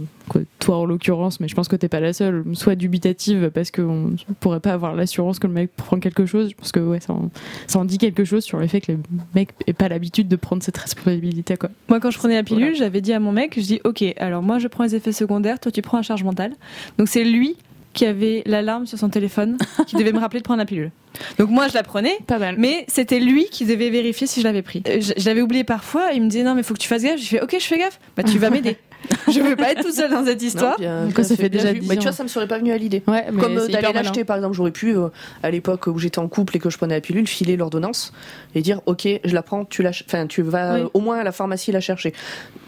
toi 0.60 0.78
en 0.78 0.84
l'occurrence 0.84 1.40
mais 1.40 1.48
je 1.48 1.54
pense 1.54 1.68
que 1.68 1.76
t'es 1.76 1.88
pas 1.88 2.00
la 2.00 2.12
seule 2.12 2.44
soit 2.54 2.76
dubitative 2.76 3.50
parce 3.52 3.70
qu'on 3.70 4.14
pourrait 4.38 4.60
pas 4.60 4.72
avoir 4.72 4.94
l'assurance 4.94 5.38
que 5.38 5.46
le 5.46 5.52
mec 5.52 5.70
prend 5.76 5.98
quelque 5.98 6.26
chose. 6.26 6.50
Je 6.50 6.54
pense 6.54 6.72
que 6.72 6.80
ouais 6.80 7.00
ça 7.00 7.12
en, 7.12 7.30
ça 7.66 7.78
en 7.78 7.84
dit 7.84 7.98
quelque 7.98 8.24
chose 8.24 8.44
sur 8.44 8.58
le 8.58 8.66
fait 8.66 8.80
que 8.80 8.92
le 8.92 8.98
mec 9.34 9.50
ait 9.66 9.72
pas 9.72 9.88
l'habitude 9.88 10.28
de 10.28 10.36
prendre 10.36 10.62
cette 10.62 10.78
responsabilité 10.78 11.56
quoi. 11.56 11.70
Moi, 11.88 12.00
quand 12.00 12.10
je 12.10 12.18
prenais 12.18 12.34
la 12.34 12.42
pilule, 12.42 12.74
j'avais 12.74 13.00
dit 13.00 13.12
à 13.12 13.20
mon 13.20 13.32
mec, 13.32 13.54
je 13.56 13.62
dis, 13.64 13.80
ok, 13.84 14.04
alors 14.18 14.42
moi, 14.42 14.58
je 14.58 14.68
prends 14.68 14.84
les 14.84 14.94
effets 14.94 15.12
secondaires, 15.12 15.60
toi, 15.60 15.72
tu 15.72 15.82
prends 15.82 15.98
la 15.98 16.02
charge 16.02 16.24
mentale. 16.24 16.52
Donc 16.98 17.08
c'est 17.08 17.24
lui 17.24 17.56
qui 17.92 18.06
avait 18.06 18.42
l'alarme 18.46 18.86
sur 18.86 18.98
son 18.98 19.08
téléphone, 19.08 19.58
qui 19.86 19.96
devait 19.96 20.12
me 20.12 20.18
rappeler 20.20 20.40
de 20.40 20.44
prendre 20.44 20.58
la 20.58 20.66
pilule. 20.66 20.90
Donc 21.38 21.50
moi, 21.50 21.66
je 21.68 21.74
la 21.74 21.82
prenais, 21.82 22.16
pas 22.26 22.38
mal. 22.38 22.54
mais 22.58 22.84
c'était 22.88 23.18
lui 23.20 23.46
qui 23.50 23.64
devait 23.64 23.90
vérifier 23.90 24.26
si 24.26 24.40
je 24.40 24.44
l'avais 24.46 24.62
pris. 24.62 24.82
Euh, 24.88 25.00
Je, 25.00 25.12
je 25.16 25.26
l'avais 25.26 25.42
oublié 25.42 25.64
parfois, 25.64 26.12
il 26.12 26.22
me 26.22 26.28
disait 26.28 26.44
non, 26.44 26.54
mais 26.54 26.62
faut 26.62 26.74
que 26.74 26.78
tu 26.78 26.88
fasses 26.88 27.02
gaffe. 27.02 27.20
Je 27.20 27.26
fais 27.26 27.40
ok, 27.42 27.56
je 27.58 27.64
fais 27.64 27.78
gaffe. 27.78 27.98
Bah 28.16 28.22
tu 28.22 28.38
vas 28.38 28.48
m'aider. 28.50 28.76
je 29.32 29.40
veux 29.40 29.56
pas 29.56 29.72
être 29.72 29.82
tout 29.82 29.92
seul 29.92 30.10
dans 30.10 30.24
cette 30.24 30.42
histoire. 30.42 30.72
Non, 30.72 30.78
bien- 30.78 31.04
Donc, 31.06 31.14
bien 31.14 31.24
ça 31.24 31.36
fait 31.36 31.48
bien 31.48 31.60
déjà 31.60 31.72
vu. 31.72 31.80
10 31.80 31.88
Mais 31.88 31.96
tu 31.96 32.02
vois, 32.02 32.12
ça 32.12 32.22
me 32.22 32.28
serait 32.28 32.46
pas 32.46 32.58
venu 32.58 32.72
à 32.72 32.78
l'idée. 32.78 33.02
ouais 33.06 33.26
Comme 33.40 33.56
euh, 33.58 33.66
c'est 33.66 33.72
d'aller 33.72 33.92
l'acheter, 33.92 34.24
par 34.24 34.36
exemple, 34.36 34.54
j'aurais 34.56 34.70
pu, 34.70 34.96
euh, 34.96 35.08
à 35.42 35.50
l'époque 35.50 35.86
où 35.86 35.98
j'étais 35.98 36.18
en 36.18 36.28
couple 36.28 36.56
et 36.56 36.60
que 36.60 36.70
je 36.70 36.76
prenais 36.76 36.94
la 36.94 37.00
pilule, 37.00 37.26
filer 37.26 37.56
l'ordonnance 37.56 38.12
et 38.54 38.62
dire, 38.62 38.80
ok, 38.86 39.08
je 39.24 39.34
la 39.34 39.42
prends, 39.42 39.64
tu 39.64 39.86
enfin, 39.86 40.26
tu 40.26 40.42
vas 40.42 40.74
Oui. 40.74 40.80
euh, 40.82 40.88
au 40.94 41.00
moins 41.00 41.18
à 41.18 41.24
la 41.24 41.32
pharmacie 41.32 41.72
la 41.72 41.80
chercher. 41.80 42.12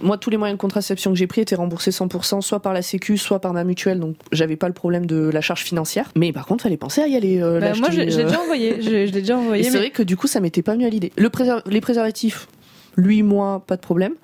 Moi, 0.01 0.19
tous 0.19 0.31
les 0.31 0.37
moyens 0.37 0.57
de 0.57 0.61
contraception 0.61 1.11
que 1.13 1.17
j'ai 1.19 1.27
pris 1.27 1.41
étaient 1.43 1.55
remboursés 1.55 1.91
100%, 1.91 2.41
soit 2.41 2.61
par 2.61 2.73
la 2.73 2.83
Sécu, 2.83 3.19
soit 3.19 3.41
par 3.41 3.53
ma 3.53 3.65
mutuelle, 3.65 4.01
donc 4.01 4.17
j'avais 4.33 4.57
pas 4.57 4.69
le 4.69 4.75
problème 4.75 5.07
de 5.07 5.31
la 5.33 5.41
charge 5.41 5.63
financière. 5.63 6.11
Mais 6.17 6.33
par 6.33 6.47
contre, 6.47 6.63
fallait 6.65 6.77
penser 6.77 7.01
à 7.03 7.09
y 7.09 7.17
aller. 7.17 7.41
euh, 7.43 7.61
Bah, 7.61 7.73
moi, 7.79 7.89
euh. 7.93 8.05
déjà 8.05 8.41
envoyé. 8.41 8.77
Je, 8.81 8.85
je 8.89 8.91
l'ai 9.13 9.21
déjà 9.21 9.37
envoyé. 9.39 9.63
c'est 9.65 9.71
mais- 9.73 9.79
vrai 9.79 9.91
que 9.91 10.03
du 10.03 10.17
coup, 10.17 10.27
ça 10.27 10.41
m'était 10.41 10.63
pas 10.63 10.73
venu 10.73 10.87
à 10.87 10.89
l'idée. 10.89 11.13
Le 11.17 11.29
préser- 11.31 11.53
les 11.67 11.81
préservatifs, 11.81 12.49
lui, 12.97 13.23
moi, 13.23 13.63
pas 13.67 13.77
de 13.77 13.81
problème. 13.81 14.15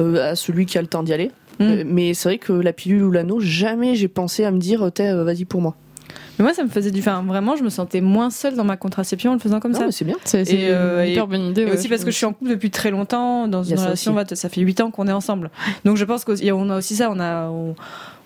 Euh, 0.00 0.32
à 0.32 0.36
celui 0.36 0.66
qui 0.66 0.76
a 0.76 0.82
le 0.82 0.88
temps 0.88 1.02
d'y 1.02 1.12
aller. 1.12 1.30
Mm. 1.58 1.62
Euh, 1.64 1.84
mais 1.86 2.14
c'est 2.14 2.28
vrai 2.28 2.38
que 2.38 2.52
la 2.52 2.72
pilule 2.72 3.02
ou 3.02 3.10
l'anneau, 3.10 3.40
jamais 3.40 3.94
j'ai 3.94 4.08
pensé 4.08 4.44
à 4.44 4.50
me 4.50 4.58
dire, 4.58 4.90
T'es, 4.92 5.08
euh, 5.08 5.24
vas-y 5.24 5.44
pour 5.44 5.60
moi. 5.60 5.74
Mais 6.38 6.44
moi, 6.44 6.52
ça 6.52 6.62
me 6.62 6.68
faisait 6.68 6.90
du. 6.90 7.00
Enfin, 7.00 7.24
vraiment, 7.26 7.56
je 7.56 7.62
me 7.62 7.70
sentais 7.70 8.00
moins 8.00 8.30
seule 8.30 8.56
dans 8.56 8.64
ma 8.64 8.76
contraception 8.76 9.30
en 9.30 9.34
le 9.34 9.40
faisant 9.40 9.58
comme 9.58 9.72
Non, 9.72 9.78
ça. 9.78 9.86
mais 9.86 9.92
c'est 9.92 10.04
bien. 10.04 10.16
c'est 10.24 10.44
c'est 10.44 10.54
Et, 10.54 10.68
euh, 10.70 11.04
une 11.04 11.12
hyper 11.12 11.26
bonne 11.26 11.46
idée 11.46 11.62
Et 11.62 11.64
ouais, 11.64 11.72
aussi 11.72 11.88
parce 11.88 12.04
que 12.04 12.10
je 12.10 12.16
suis 12.16 12.26
en 12.26 12.32
couple 12.34 12.50
depuis 12.50 12.70
très 12.70 12.90
longtemps, 12.90 13.48
dans 13.48 13.62
une 13.62 13.76
ça 13.76 13.84
relation, 13.84 14.14
ça 14.34 14.48
fait 14.48 14.60
8 14.60 14.80
ans 14.82 14.90
qu'on 14.90 15.08
est 15.08 15.12
ensemble. 15.12 15.50
Donc 15.84 15.96
je 15.96 16.04
pense 16.04 16.24
qu'on 16.24 16.70
a 16.70 16.76
aussi 16.76 16.96
ça, 16.96 17.10
on 17.10 17.18
a. 17.18 17.48
On, 17.48 17.74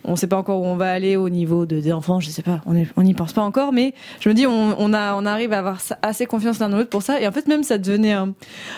on 0.05 0.16
sait 0.16 0.26
pas 0.26 0.36
encore 0.36 0.61
où 0.61 0.64
on 0.64 0.76
va 0.76 0.90
aller 0.90 1.16
au 1.16 1.28
niveau 1.28 1.66
de, 1.66 1.80
des 1.80 1.92
enfants, 1.92 2.20
je 2.20 2.30
sais 2.30 2.42
pas, 2.42 2.61
on 2.66 3.03
n'y 3.03 3.14
pense 3.14 3.32
pas 3.32 3.42
encore, 3.42 3.72
mais 3.72 3.94
je 4.20 4.28
me 4.28 4.34
dis, 4.34 4.46
on, 4.46 4.74
on, 4.78 4.92
a, 4.92 5.14
on 5.14 5.26
arrive 5.26 5.53
à 5.53 5.59
avoir 5.59 5.78
assez 6.03 6.26
confiance 6.26 6.59
l'un 6.59 6.68
dans 6.68 6.76
l'autre 6.76 6.90
pour 6.90 7.03
ça. 7.03 7.20
Et 7.20 7.26
en 7.26 7.32
fait, 7.32 7.46
même 7.48 7.62
ça 7.62 7.78
devenait 7.78 8.12
un, 8.12 8.34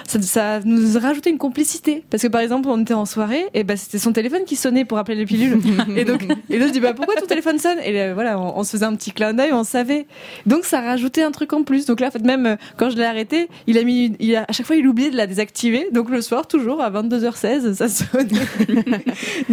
ça, 0.07 0.20
ça 0.23 0.61
nous 0.64 0.99
rajoutait 0.99 1.31
une 1.31 1.39
complicité. 1.39 2.05
Parce 2.11 2.23
que 2.23 2.29
par 2.29 2.41
exemple, 2.41 2.68
on 2.68 2.81
était 2.81 2.95
en 2.95 3.07
soirée, 3.07 3.47
et 3.55 3.64
ben 3.64 3.77
c'était 3.77 3.99
son 3.99 4.12
téléphone 4.12 4.43
qui 4.47 4.57
sonnait 4.57 4.85
pour 4.85 4.99
appeler 4.99 5.16
les 5.16 5.27
pilules. 5.27 5.61
et 5.97 6.05
donc, 6.05 6.27
et 6.51 6.59
l'autre 6.59 6.73
dit, 6.73 6.81
bah 6.81 6.95
pourquoi 6.95 7.14
ton 7.16 7.27
téléphone 7.27 7.59
sonne? 7.59 7.79
Et 7.85 8.01
euh, 8.01 8.14
voilà, 8.14 8.39
on, 8.39 8.59
on 8.59 8.64
se 8.64 8.73
faisait 8.73 8.85
un 8.85 8.95
petit 8.95 9.12
clin 9.12 9.35
d'œil, 9.35 9.53
on 9.53 9.64
savait. 9.64 10.07
Donc 10.47 10.64
ça 10.64 10.81
rajoutait 10.81 11.23
un 11.23 11.31
truc 11.31 11.53
en 11.53 11.62
plus. 11.62 11.87
Donc 11.87 12.01
là, 12.01 12.09
en 12.09 12.11
fait, 12.11 12.25
même 12.25 12.47
euh, 12.47 12.57
quand 12.77 12.91
je 12.91 12.97
l'ai 12.97 13.05
arrêté, 13.05 13.49
il 13.66 13.79
a 13.79 13.85
mis, 13.85 14.14
il 14.20 14.37
a, 14.37 14.45
à 14.49 14.53
chaque 14.53 14.66
fois, 14.66 14.77
il 14.77 14.87
oubliait 14.87 15.11
de 15.11 15.16
la 15.16 15.27
désactiver. 15.27 15.89
Donc 15.93 16.11
le 16.11 16.20
soir, 16.20 16.47
toujours 16.47 16.81
à 16.81 16.91
22h16, 16.91 17.75
ça 17.75 17.87
dit, 18.25 18.39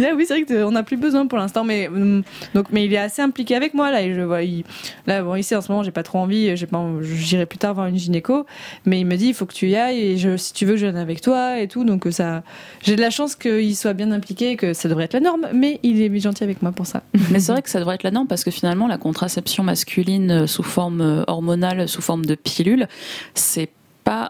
ah 0.04 0.14
oui, 0.16 0.24
c'est 0.26 0.42
vrai 0.42 0.44
qu'on 0.44 0.72
n'a 0.72 0.82
plus 0.82 0.96
besoin 0.96 1.26
pour 1.26 1.38
l'instant, 1.38 1.59
mais 1.64 1.88
hum, 1.88 2.22
donc, 2.54 2.66
mais 2.72 2.84
il 2.84 2.94
est 2.94 2.98
assez 2.98 3.22
impliqué 3.22 3.54
avec 3.54 3.74
moi 3.74 3.90
là. 3.90 4.02
Et 4.02 4.14
je 4.14 4.20
vois, 4.20 4.42
il, 4.42 4.64
là, 5.06 5.22
bon, 5.22 5.34
ici 5.34 5.54
en 5.54 5.60
ce 5.60 5.70
moment, 5.70 5.82
j'ai 5.82 5.90
pas 5.90 6.02
trop 6.02 6.18
envie. 6.18 6.56
J'ai 6.56 6.66
pas, 6.66 6.84
j'irai 7.02 7.46
plus 7.46 7.58
tard 7.58 7.74
voir 7.74 7.86
une 7.86 7.96
gynéco, 7.96 8.46
mais 8.84 9.00
il 9.00 9.06
me 9.06 9.16
dit, 9.16 9.28
il 9.28 9.34
faut 9.34 9.46
que 9.46 9.54
tu 9.54 9.68
y 9.68 9.76
ailles. 9.76 9.98
Et 9.98 10.36
si 10.36 10.52
tu 10.52 10.66
veux, 10.66 10.76
je 10.76 10.86
viens 10.86 10.96
avec 10.96 11.20
toi 11.20 11.60
et 11.60 11.68
tout. 11.68 11.84
Donc 11.84 12.06
ça, 12.10 12.42
j'ai 12.82 12.96
de 12.96 13.00
la 13.00 13.10
chance 13.10 13.36
qu'il 13.36 13.76
soit 13.76 13.94
bien 13.94 14.10
impliqué, 14.12 14.56
que 14.56 14.72
ça 14.72 14.88
devrait 14.88 15.04
être 15.04 15.14
la 15.14 15.20
norme. 15.20 15.48
Mais 15.54 15.80
il 15.82 16.00
est 16.00 16.20
gentil 16.20 16.44
avec 16.44 16.62
moi 16.62 16.72
pour 16.72 16.86
ça. 16.86 17.02
Mais 17.30 17.40
c'est 17.40 17.52
vrai 17.52 17.62
que 17.62 17.70
ça 17.70 17.78
devrait 17.78 17.94
être 17.96 18.02
la 18.02 18.10
norme 18.10 18.26
parce 18.26 18.44
que 18.44 18.50
finalement, 18.50 18.86
la 18.86 18.98
contraception 18.98 19.64
masculine 19.64 20.30
euh, 20.30 20.46
sous 20.46 20.62
forme 20.62 21.00
euh, 21.00 21.24
hormonale, 21.26 21.88
sous 21.88 22.02
forme 22.02 22.26
de 22.26 22.34
pilule, 22.34 22.88
c'est 23.34 23.70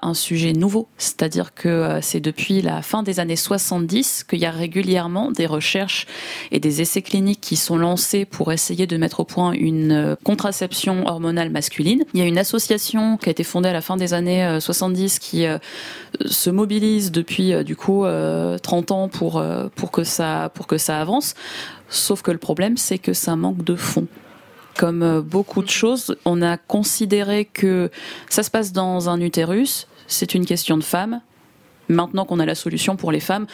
un 0.03 0.15
sujet 0.15 0.53
nouveau. 0.53 0.89
C'est-à-dire 0.99 1.55
que 1.55 1.69
euh, 1.69 2.01
c'est 2.01 2.21
depuis 2.21 2.63
la 2.63 2.83
fin 2.83 3.03
des 3.03 3.21
années 3.21 3.37
70 3.37 4.25
qu'il 4.25 4.41
y 4.41 4.47
a 4.47 4.51
régulièrement 4.51 5.31
des 5.31 5.47
recherches 5.47 6.07
et 6.51 6.61
des 6.61 6.81
essais 6.81 7.03
cliniques 7.03 7.41
qui 7.41 7.57
sont 7.57 7.77
lancés 7.77 8.25
pour 8.25 8.53
essayer 8.53 8.87
de 8.87 8.97
mettre 8.97 9.21
au 9.21 9.25
point 9.25 9.53
une 9.53 9.93
euh, 9.93 10.17
contraception 10.25 11.07
hormonale 11.07 11.51
masculine. 11.51 12.05
Il 12.15 12.21
y 12.21 12.23
a 12.23 12.27
une 12.27 12.39
association 12.39 13.17
qui 13.17 13.29
a 13.29 13.33
été 13.33 13.45
fondée 13.45 13.69
à 13.69 13.73
la 13.73 13.81
fin 13.81 13.97
des 13.97 14.15
années 14.15 14.45
euh, 14.45 14.61
70 14.61 15.19
qui 15.19 15.47
euh, 15.47 15.59
se 16.27 16.51
mobilise 16.51 17.13
depuis 17.13 17.65
du 17.65 17.77
coup 17.77 18.05
euh, 18.05 18.59
30 18.59 18.91
ans 18.91 19.09
pour 19.09 19.43
pour 19.75 19.91
que 19.91 20.05
ça 20.05 20.51
pour 20.55 20.67
que 20.67 20.79
ça 20.79 21.01
avance. 21.01 21.35
Sauf 21.89 22.23
que 22.23 22.31
le 22.31 22.39
problème, 22.39 22.77
c'est 22.77 22.99
que 22.99 23.13
ça 23.13 23.35
manque 23.35 23.65
de 23.65 23.75
fonds. 23.75 24.07
Comme 24.81 25.03
euh, 25.03 25.21
beaucoup 25.21 25.63
de 25.63 25.69
choses, 25.69 26.17
on 26.25 26.41
a 26.41 26.57
considéré 26.57 27.45
que 27.45 27.91
ça 28.31 28.43
se 28.43 28.51
passe 28.51 28.73
dans 28.73 29.11
un 29.11 29.21
utérus, 29.21 29.87
c'est 30.07 30.33
une 30.33 30.47
question 30.47 30.79
de 30.79 30.83
femme. 30.83 31.21
Maintenant 31.91 32.25
qu'on 32.25 32.41
a 32.41 32.47
la 32.47 32.55
solution 32.55 32.97
pour 32.97 33.13
les 33.13 33.21
femmes, 33.21 33.47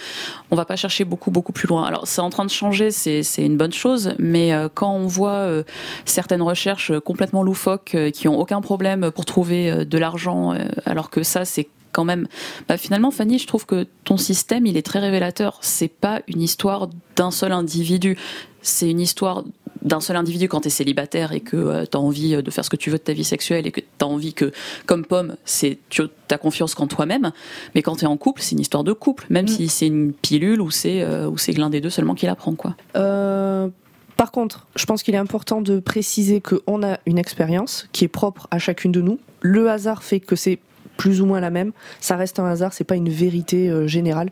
on 0.53 0.57
va 0.57 0.65
pas 0.65 0.77
chercher 0.77 1.05
beaucoup 1.05 1.33
beaucoup 1.33 1.51
plus 1.51 1.67
loin. 1.67 1.83
Alors 1.83 2.07
c'est 2.07 2.21
en 2.21 2.31
train 2.31 2.45
de 2.45 2.51
changer, 2.51 2.93
c'est 2.93 3.25
une 3.39 3.57
bonne 3.57 3.73
chose, 3.73 4.15
mais 4.21 4.53
euh, 4.53 4.69
quand 4.73 4.93
on 4.93 5.09
voit 5.09 5.31
euh, 5.31 5.65
certaines 6.05 6.43
recherches 6.43 6.97
complètement 7.01 7.43
loufoques 7.43 7.97
qui 8.15 8.29
ont 8.29 8.39
aucun 8.39 8.61
problème 8.61 9.11
pour 9.11 9.25
trouver 9.25 9.85
de 9.85 9.99
l'argent, 9.99 10.55
alors 10.85 11.11
que 11.11 11.25
ça 11.25 11.45
c'est 11.45 11.67
quand 11.91 12.05
même. 12.05 12.29
Bah, 12.69 12.77
finalement, 12.77 13.11
Fanny, 13.11 13.41
je 13.41 13.49
trouve 13.49 13.67
que 13.67 13.89
ton 14.05 14.17
système, 14.17 14.65
il 14.67 14.77
est 14.77 14.87
très 14.87 15.01
révélateur. 15.01 15.59
C'est 15.63 15.89
pas 15.89 16.21
une 16.29 16.43
histoire 16.43 16.89
d'un 17.17 17.33
seul 17.33 17.51
individu. 17.51 18.17
C'est 18.61 18.91
une 18.91 19.01
histoire 19.01 19.43
d'un 19.83 20.01
seul 20.01 20.17
individu 20.17 20.49
quand 20.49 20.61
tu 20.61 20.69
es 20.69 20.71
célibataire 20.71 21.33
et 21.33 21.41
que 21.41 21.85
tu 21.85 21.97
as 21.97 22.01
envie 22.01 22.43
de 22.43 22.51
faire 22.51 22.65
ce 22.65 22.71
que 22.71 22.77
tu 22.77 22.91
veux 22.91 22.99
de 22.99 23.03
ta 23.03 23.13
vie 23.13 23.25
sexuelle 23.25 23.67
et 23.67 23.73
que 23.73 23.81
tu 23.81 23.87
as 24.01 24.07
envie 24.07 24.35
que, 24.35 24.53
comme 24.87 25.05
Pomme, 25.05 25.37
c'est 25.45 25.79
tu 25.89 26.03
as 26.31 26.39
confiance 26.39 26.75
qu'en 26.75 26.87
toi-même. 26.87 27.33
Mais 27.75 27.83
quand 27.83 27.97
tu 27.97 28.05
es 28.05 28.09
en 28.09 28.17
couple, 28.17 28.43
c'est 28.43 28.53
une 28.53 28.61
histoire 28.61 28.85
de 28.85 28.93
couple, 28.93 29.27
même 29.31 29.49
si 29.49 29.69
c'est 29.69 29.87
une 29.87 30.13
pilule 30.13 30.61
ou 30.61 30.71
c'est 30.71 31.03
euh, 31.03 31.29
ou 31.29 31.39
c'est 31.39 31.53
l'un 31.53 31.71
des 31.71 31.81
deux 31.81 31.91
seulement 31.91 32.15
qui 32.15 32.27
la 32.27 32.35
prend. 32.35 32.55
Quoi. 32.55 32.77
Euh, 32.97 33.69
par 34.17 34.31
contre, 34.31 34.67
je 34.77 34.87
pense 34.87 35.03
qu'il 35.03 35.15
est 35.15 35.19
important 35.19 35.61
de 35.61 35.79
préciser 35.79 36.41
qu'on 36.41 36.83
a 36.83 36.99
une 37.07 37.19
expérience 37.19 37.89
qui 37.93 38.05
est 38.05 38.09
propre 38.09 38.49
à 38.51 38.59
chacune 38.59 38.93
de 38.93 39.01
nous. 39.01 39.19
Le 39.41 39.71
hasard 39.71 40.03
fait 40.03 40.21
que 40.21 40.37
c'est 40.37 40.59
plus 40.97 41.21
ou 41.21 41.27
moins 41.27 41.41
la 41.41 41.51
même. 41.51 41.73
Ça 42.01 42.17
reste 42.17 42.41
un 42.41 42.47
hasard, 42.47 42.73
c'est 42.73 42.85
pas 42.85 42.97
une 42.97 43.11
vérité 43.11 43.69
euh, 43.69 43.87
générale. 43.87 44.31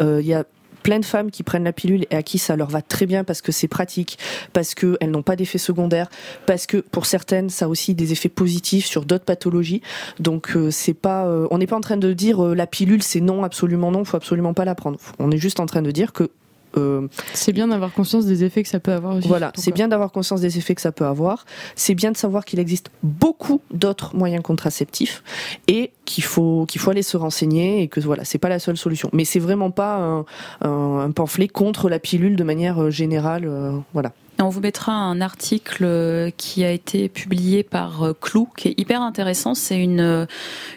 Euh, 0.00 0.20
Il 0.20 0.26
y 0.26 0.34
a 0.34 0.44
plein 0.84 1.00
de 1.00 1.04
femmes 1.04 1.32
qui 1.32 1.42
prennent 1.42 1.64
la 1.64 1.72
pilule 1.72 2.06
et 2.10 2.14
à 2.14 2.22
qui 2.22 2.38
ça 2.38 2.54
leur 2.54 2.68
va 2.68 2.82
très 2.82 3.06
bien 3.06 3.24
parce 3.24 3.42
que 3.42 3.50
c'est 3.50 3.66
pratique, 3.66 4.18
parce 4.52 4.74
qu'elles 4.74 5.10
n'ont 5.10 5.22
pas 5.22 5.34
d'effets 5.34 5.58
secondaires, 5.58 6.08
parce 6.46 6.66
que 6.66 6.76
pour 6.76 7.06
certaines 7.06 7.50
ça 7.50 7.64
a 7.64 7.68
aussi 7.68 7.94
des 7.94 8.12
effets 8.12 8.28
positifs 8.28 8.86
sur 8.86 9.04
d'autres 9.04 9.24
pathologies. 9.24 9.82
Donc 10.20 10.52
euh, 10.54 10.70
pas, 11.02 11.26
euh, 11.26 11.48
on 11.50 11.58
n'est 11.58 11.66
pas 11.66 11.76
en 11.76 11.80
train 11.80 11.96
de 11.96 12.12
dire 12.12 12.44
euh, 12.44 12.54
la 12.54 12.66
pilule 12.66 13.02
c'est 13.02 13.20
non 13.20 13.42
absolument 13.42 13.90
non, 13.90 14.04
faut 14.04 14.18
absolument 14.18 14.54
pas 14.54 14.64
la 14.64 14.74
prendre. 14.74 14.98
On 15.18 15.30
est 15.30 15.38
juste 15.38 15.58
en 15.58 15.66
train 15.66 15.82
de 15.82 15.90
dire 15.90 16.12
que 16.12 16.30
euh, 16.76 17.08
C'est 17.32 17.52
bien 17.52 17.68
d'avoir 17.68 17.92
conscience 17.92 18.26
des 18.26 18.44
effets 18.44 18.62
que 18.62 18.68
ça 18.68 18.80
peut 18.80 18.92
avoir 18.92 19.16
aussi. 19.16 19.28
voilà, 19.28 19.52
c'est 19.54 19.72
bien 19.72 19.88
d'avoir 19.88 20.10
conscience 20.12 20.40
des 20.40 20.58
effets 20.58 20.74
que 20.74 20.80
ça 20.80 20.92
peut 20.92 21.06
avoir. 21.06 21.44
C'est 21.76 21.94
bien 21.94 22.10
de 22.12 22.16
savoir 22.16 22.44
qu'il 22.44 22.58
existe 22.58 22.90
beaucoup 23.02 23.60
d'autres 23.72 24.14
moyens 24.16 24.42
contraceptifs 24.42 25.22
et 25.68 25.92
qu'il 26.04 26.24
faut 26.24 26.66
qu'il 26.66 26.80
faut 26.80 26.90
aller 26.90 27.02
se 27.02 27.16
renseigner 27.16 27.82
et 27.82 27.88
que 27.88 28.00
voilà, 28.00 28.24
c'est 28.24 28.38
pas 28.38 28.48
la 28.48 28.58
seule 28.58 28.76
solution. 28.76 29.08
Mais 29.12 29.24
c'est 29.24 29.38
vraiment 29.38 29.70
pas 29.70 29.96
un, 29.96 30.24
un- 30.62 30.98
un 31.00 31.10
pamphlet 31.10 31.48
contre 31.48 31.88
la 31.88 31.98
pilule 31.98 32.36
de 32.36 32.44
manière 32.44 32.82
euh, 32.82 32.90
générale. 32.90 33.44
euh, 33.46 33.72
voilà. 33.92 34.12
On 34.40 34.48
vous 34.48 34.60
mettra 34.60 34.92
un 34.92 35.20
article 35.20 35.84
euh, 35.84 36.30
qui 36.36 36.64
a 36.64 36.70
été 36.72 37.08
publié 37.08 37.62
par 37.62 38.02
euh, 38.02 38.12
Clou, 38.20 38.48
qui 38.56 38.68
est 38.68 38.80
hyper 38.80 39.00
intéressant. 39.00 39.54
C'est 39.54 39.78
une, 39.78 40.00
euh, 40.00 40.26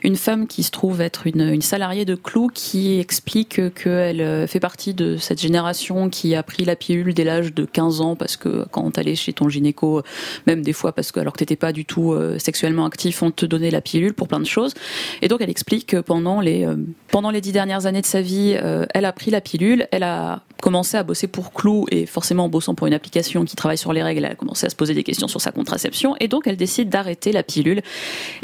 une 0.03 0.16
femme 0.16 0.45
qui 0.45 0.62
se 0.62 0.70
trouve 0.70 1.01
être 1.01 1.26
une, 1.26 1.41
une 1.41 1.64
salariée 1.64 2.05
de 2.05 2.14
Clou 2.14 2.49
qui 2.53 2.99
explique 2.99 3.74
qu'elle 3.74 4.47
fait 4.47 4.60
partie 4.60 4.93
de 4.93 5.18
cette 5.18 5.41
génération 5.41 6.10
qui 6.10 6.36
a 6.36 6.43
pris 6.43 6.66
la 6.66 6.76
pilule 6.76 7.16
dès 7.16 7.24
l'âge 7.24 7.53
de 7.53 7.66
15 7.66 8.01
ans 8.01 8.16
parce 8.16 8.38
que 8.38 8.66
quand 8.70 8.91
t'allais 8.91 9.16
chez 9.16 9.34
ton 9.34 9.49
gynéco, 9.49 10.03
même 10.45 10.62
des 10.62 10.74
fois 10.74 10.91
parce 10.91 11.12
que 11.12 11.20
alors 11.20 11.34
que 11.34 11.39
t'étais 11.39 11.55
pas 11.55 11.72
du 11.72 11.86
tout 11.86 12.16
sexuellement 12.38 12.86
actif, 12.86 13.24
on 13.24 13.32
te 13.32 13.45
donnait 13.45 13.72
la 13.72 13.82
pilule 13.82 14.14
pour 14.14 14.28
plein 14.28 14.39
de 14.39 14.45
choses. 14.45 14.74
Et 15.22 15.28
donc 15.28 15.41
elle 15.41 15.49
explique 15.49 15.88
que 15.88 15.97
pendant 15.97 16.41
les, 16.41 16.68
pendant 17.10 17.32
les 17.32 17.41
dix 17.41 17.51
dernières 17.51 17.86
années 17.86 18.01
de 18.01 18.05
sa 18.05 18.22
vie, 18.22 18.58
elle 18.93 19.05
a 19.05 19.12
pris 19.12 19.32
la 19.32 19.41
pilule, 19.41 19.88
elle 19.91 20.03
a 20.03 20.43
commencé 20.62 20.97
à 20.97 21.03
bosser 21.03 21.28
pour 21.28 21.53
Clou 21.53 21.86
et 21.91 22.05
forcément 22.05 22.45
en 22.45 22.49
bossant 22.49 22.76
pour 22.76 22.88
une 22.88 22.93
application 22.93 23.45
qui 23.45 23.55
travaille 23.55 23.78
sur 23.78 23.93
les 23.93 24.03
règles, 24.03 24.26
elle 24.26 24.32
a 24.32 24.36
commencé 24.36 24.66
à 24.66 24.70
se 24.70 24.76
poser 24.76 24.93
des 24.93 25.03
questions 25.03 25.28
sur 25.28 25.41
sa 25.41 25.51
contraception 25.51 26.16
et 26.20 26.28
donc 26.28 26.47
elle 26.47 26.58
décide 26.58 26.89
d'arrêter 26.89 27.32
la 27.32 27.43
pilule. 27.43 27.82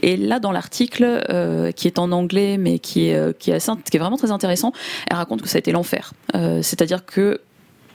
Et 0.01 0.17
là, 0.17 0.39
dans 0.39 0.51
l'article 0.51 1.23
euh, 1.29 1.71
qui 1.71 1.87
est 1.87 1.99
en 1.99 2.11
anglais 2.11 2.57
mais 2.57 2.79
qui 2.79 3.07
est, 3.07 3.15
euh, 3.15 3.33
qui 3.33 3.51
est, 3.51 3.97
vraiment 3.97 4.17
très 4.17 4.31
intéressant, 4.31 4.73
elle 5.09 5.17
raconte 5.17 5.41
que 5.41 5.47
ça 5.49 5.57
a 5.57 5.59
été 5.59 5.71
l'enfer. 5.71 6.13
Euh, 6.35 6.61
C'est-à-dire 6.61 7.05
que 7.05 7.41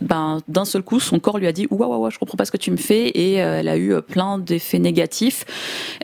ben, 0.00 0.40
d'un 0.48 0.64
seul 0.64 0.82
coup, 0.82 1.00
son 1.00 1.18
corps 1.18 1.38
lui 1.38 1.46
a 1.46 1.52
dit 1.52 1.66
ouah, 1.70 1.88
ouah, 1.88 2.10
je 2.10 2.18
comprends 2.18 2.36
pas 2.36 2.44
ce 2.44 2.52
que 2.52 2.56
tu 2.56 2.70
me 2.70 2.76
fais. 2.76 3.10
Et 3.18 3.42
euh, 3.42 3.60
elle 3.60 3.68
a 3.68 3.76
eu 3.76 3.92
euh, 3.92 4.00
plein 4.00 4.38
d'effets 4.38 4.78
négatifs. 4.78 5.44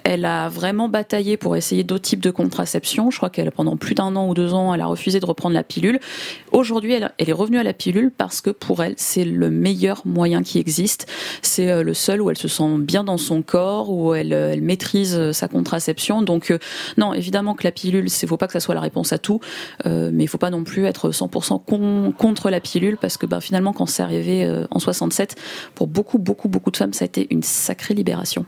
Elle 0.05 0.25
a 0.25 0.49
vraiment 0.49 0.89
bataillé 0.89 1.37
pour 1.37 1.57
essayer 1.57 1.85
d'autres 1.85 2.03
types 2.03 2.23
de 2.23 2.31
contraception. 2.31 3.11
Je 3.11 3.17
crois 3.17 3.31
qu'elle, 3.31 3.51
pendant 3.53 3.77
plus 3.77 3.95
d'un 3.95 4.17
an 4.17 4.29
ou 4.29 4.35
deux 4.35 4.53
ans, 4.53 4.75
elle 4.75 4.81
a 4.81 4.87
refusé 4.87 5.21
de 5.21 5.27
reprendre 5.27 5.55
la 5.55 5.63
pilule. 5.63 6.01
Aujourd'hui, 6.53 6.93
elle, 6.93 7.11
est 7.19 7.33
revenue 7.33 7.59
à 7.59 7.63
la 7.63 7.73
pilule 7.73 8.11
parce 8.17 8.41
que 8.41 8.51
pour 8.51 8.83
elle, 8.83 8.95
c'est 8.97 9.25
le 9.25 9.51
meilleur 9.51 10.03
moyen 10.05 10.43
qui 10.43 10.59
existe. 10.59 11.07
C'est 11.43 11.71
euh, 11.71 11.83
le 11.83 11.95
seul 11.95 12.21
où 12.21 12.31
elle 12.31 12.39
se 12.39 12.49
sent 12.49 12.79
bien 12.79 13.05
dans 13.05 13.19
son 13.19 13.43
corps, 13.43 13.91
où 13.91 14.15
elle, 14.15 14.35
maîtrise 14.61 15.33
sa 15.33 15.49
contraception. 15.49 16.23
Donc, 16.23 16.53
non, 16.97 17.13
évidemment 17.13 17.55
que 17.55 17.65
la 17.65 17.71
pilule, 17.71 18.07
il 18.07 18.29
faut 18.29 18.37
pas 18.37 18.47
que 18.47 18.53
ça 18.53 18.61
soit 18.61 18.75
la 18.75 18.81
réponse 18.81 19.13
à 19.13 19.19
tout, 19.19 19.41
mais 19.85 20.25
il 20.25 20.27
faut 20.27 20.39
pas 20.39 20.51
non 20.51 20.65
plus 20.65 20.87
être 20.87 21.11
100% 21.11 21.65
con, 21.65 22.13
contre 22.17 22.51
la 22.51 22.61
pilule 22.61 22.97
parce 22.97 23.17
que 23.17 23.27
ben, 23.27 23.41
finalement, 23.41 23.73
quand 23.73 23.84
c'est 23.87 24.03
arrivé 24.03 24.45
euh, 24.45 24.67
en 24.71 24.79
67, 24.79 25.37
pour 25.75 25.87
beaucoup, 25.87 26.19
beaucoup, 26.19 26.49
beaucoup 26.49 26.71
de 26.71 26.77
femmes, 26.77 26.93
ça 26.93 27.05
a 27.05 27.07
été 27.07 27.27
une 27.31 27.43
sacrée 27.43 27.95
libération. 27.95 28.45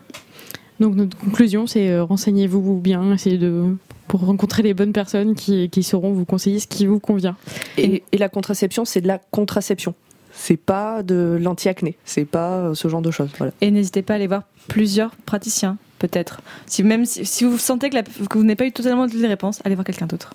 Donc 0.81 0.95
notre 0.95 1.17
conclusion, 1.17 1.67
c'est 1.67 1.91
euh, 1.91 2.05
renseignez-vous 2.05 2.79
bien, 2.79 3.15
essayez 3.15 3.39
de 3.39 3.77
pour 4.09 4.25
rencontrer 4.25 4.63
les 4.63 4.73
bonnes 4.73 4.93
personnes 4.93 5.35
qui, 5.35 5.69
qui 5.69 5.83
sauront 5.83 6.13
vous 6.13 6.25
conseiller 6.25 6.61
ce 6.61 6.69
qui 6.69 6.87
vous 6.87 7.01
convient. 7.01 7.37
Et, 7.77 8.05
et 8.13 8.19
la 8.19 8.29
contraception, 8.29 8.85
c'est 8.85 9.01
de 9.01 9.09
la 9.09 9.19
contraception. 9.19 9.95
C'est 10.33 10.59
pas 10.59 11.03
de 11.03 11.39
l'anti-acné, 11.41 11.97
c'est 12.05 12.27
pas 12.27 12.59
euh, 12.59 12.75
ce 12.75 12.89
genre 12.89 13.03
de 13.03 13.11
choses. 13.11 13.31
Voilà. 13.39 13.53
Et 13.63 13.71
n'hésitez 13.71 14.03
pas 14.03 14.13
à 14.13 14.17
aller 14.17 14.27
voir 14.27 14.43
plusieurs 14.69 15.17
praticiens, 15.25 15.79
peut-être. 15.99 16.43
Si 16.67 16.85
même 16.85 17.05
si, 17.07 17.25
si 17.25 17.45
vous 17.45 17.59
sentez 17.59 17.89
que, 17.89 17.95
la, 17.95 18.03
que 18.03 18.39
vous 18.39 18.45
n'avez 18.45 18.55
pas 18.55 18.67
eu 18.67 18.73
totalement 18.73 19.09
toutes 19.09 19.21
les 19.21 19.29
réponses, 19.29 19.61
allez 19.65 19.75
voir 19.75 19.85
quelqu'un 19.85 20.07
d'autre. 20.07 20.35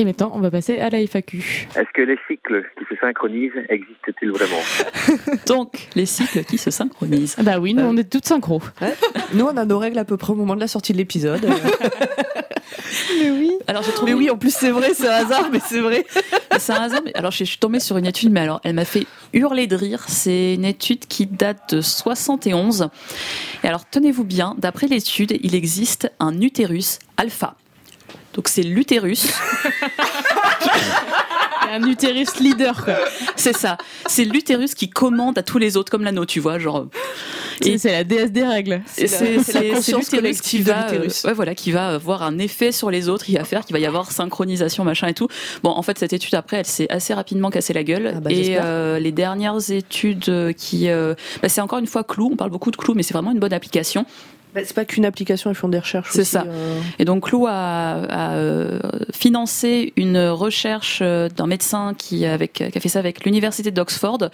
Et 0.00 0.04
maintenant, 0.06 0.32
on 0.34 0.40
va 0.40 0.50
passer 0.50 0.78
à 0.78 0.88
la 0.88 1.06
FAQ. 1.06 1.68
Est-ce 1.76 1.92
que 1.92 2.00
les 2.00 2.16
cycles 2.26 2.64
qui 2.78 2.86
se 2.88 2.98
synchronisent 2.98 3.52
existent-ils 3.68 4.30
vraiment 4.30 4.62
Donc, 5.46 5.88
les 5.94 6.06
cycles 6.06 6.42
qui 6.44 6.56
se 6.56 6.70
synchronisent. 6.70 7.36
Bah 7.42 7.58
oui, 7.58 7.74
nous, 7.74 7.84
on 7.84 7.94
est 7.98 8.10
toutes 8.10 8.24
synchro. 8.24 8.62
Ouais. 8.80 8.94
Nous, 9.34 9.44
on 9.44 9.54
a 9.58 9.66
nos 9.66 9.78
règles 9.78 9.98
à 9.98 10.06
peu 10.06 10.16
près 10.16 10.32
au 10.32 10.36
moment 10.36 10.54
de 10.54 10.60
la 10.60 10.68
sortie 10.68 10.94
de 10.94 10.96
l'épisode. 10.96 11.44
mais 13.20 13.30
oui. 13.30 13.52
Alors, 13.66 13.82
j'ai 13.82 13.92
trouvé... 13.92 14.12
Mais 14.12 14.18
oui, 14.18 14.30
en 14.30 14.38
plus, 14.38 14.54
c'est 14.54 14.70
vrai, 14.70 14.94
c'est 14.94 15.06
un 15.06 15.26
hasard, 15.26 15.50
mais 15.52 15.60
c'est 15.60 15.80
vrai. 15.80 16.06
c'est 16.58 16.72
un 16.72 16.80
hasard, 16.80 17.02
mais 17.04 17.12
alors, 17.14 17.30
je 17.30 17.44
suis 17.44 17.58
tombée 17.58 17.78
sur 17.78 17.98
une 17.98 18.06
étude, 18.06 18.32
mais 18.32 18.40
alors, 18.40 18.62
elle 18.64 18.76
m'a 18.76 18.86
fait 18.86 19.06
hurler 19.34 19.66
de 19.66 19.76
rire. 19.76 20.04
C'est 20.08 20.54
une 20.54 20.64
étude 20.64 21.08
qui 21.08 21.26
date 21.26 21.74
de 21.74 21.82
71. 21.82 22.88
Et 23.64 23.68
alors, 23.68 23.84
tenez-vous 23.84 24.24
bien, 24.24 24.54
d'après 24.56 24.86
l'étude, 24.86 25.38
il 25.42 25.54
existe 25.54 26.10
un 26.20 26.40
utérus 26.40 27.00
alpha. 27.18 27.54
Donc 28.34 28.48
c'est 28.48 28.62
l'utérus. 28.62 29.26
un 31.70 31.82
utérus 31.86 32.38
leader, 32.40 32.84
quoi. 32.84 32.94
C'est 33.36 33.56
ça. 33.56 33.78
C'est 34.06 34.24
l'utérus 34.24 34.74
qui 34.74 34.90
commande 34.90 35.38
à 35.38 35.42
tous 35.42 35.58
les 35.58 35.76
autres, 35.76 35.90
comme 35.90 36.02
l'anneau, 36.02 36.26
tu 36.26 36.40
vois, 36.40 36.58
genre. 36.58 36.86
Et 37.62 37.78
c'est 37.78 37.92
la 37.92 38.04
déesse 38.04 38.32
des 38.32 38.44
règles. 38.44 38.82
C'est 38.86 39.36
l'utérus 39.92 40.40
qui 40.40 40.62
va, 40.62 40.90
euh, 40.92 41.08
ouais, 41.24 41.32
voilà, 41.34 41.54
qui 41.54 41.72
va 41.72 41.88
avoir 41.88 42.22
un 42.22 42.38
effet 42.38 42.72
sur 42.72 42.90
les 42.90 43.08
autres, 43.08 43.24
qui 43.26 43.34
va 43.34 43.44
faire 43.44 43.64
qu'il 43.64 43.74
va 43.74 43.80
y 43.80 43.86
avoir 43.86 44.10
synchronisation, 44.10 44.84
machin 44.84 45.08
et 45.08 45.14
tout. 45.14 45.28
Bon, 45.62 45.70
en 45.70 45.82
fait, 45.82 45.98
cette 45.98 46.12
étude 46.12 46.34
après, 46.34 46.58
elle 46.58 46.66
s'est 46.66 46.90
assez 46.90 47.12
rapidement 47.12 47.50
cassée 47.50 47.72
la 47.72 47.84
gueule. 47.84 48.14
Ah 48.16 48.20
bah, 48.20 48.30
et 48.32 48.56
euh, 48.58 48.98
les 48.98 49.12
dernières 49.12 49.70
études 49.70 50.54
qui, 50.56 50.88
euh, 50.88 51.14
bah, 51.42 51.48
c'est 51.48 51.60
encore 51.60 51.78
une 51.78 51.86
fois 51.86 52.02
Clou. 52.02 52.30
On 52.32 52.36
parle 52.36 52.50
beaucoup 52.50 52.70
de 52.70 52.76
Clou, 52.76 52.94
mais 52.94 53.02
c'est 53.02 53.14
vraiment 53.14 53.32
une 53.32 53.40
bonne 53.40 53.52
application. 53.52 54.06
Bah, 54.54 54.60
c'est 54.64 54.74
pas 54.74 54.84
qu'une 54.84 55.04
application, 55.04 55.50
ils 55.50 55.54
font 55.54 55.68
des 55.68 55.78
recherches. 55.78 56.10
C'est 56.10 56.24
ça. 56.24 56.44
Euh... 56.46 56.80
Et 56.98 57.04
donc 57.04 57.24
Clou 57.24 57.46
a, 57.46 57.52
a 57.52 58.34
euh, 58.34 58.78
financé 59.12 59.92
une 59.96 60.18
recherche 60.18 61.00
euh, 61.02 61.28
d'un 61.28 61.46
médecin 61.46 61.94
qui, 61.96 62.26
avec, 62.26 62.52
qui 62.54 62.64
a 62.64 62.80
fait 62.80 62.88
ça 62.88 62.98
avec 62.98 63.24
l'université 63.24 63.70
d'Oxford. 63.70 64.30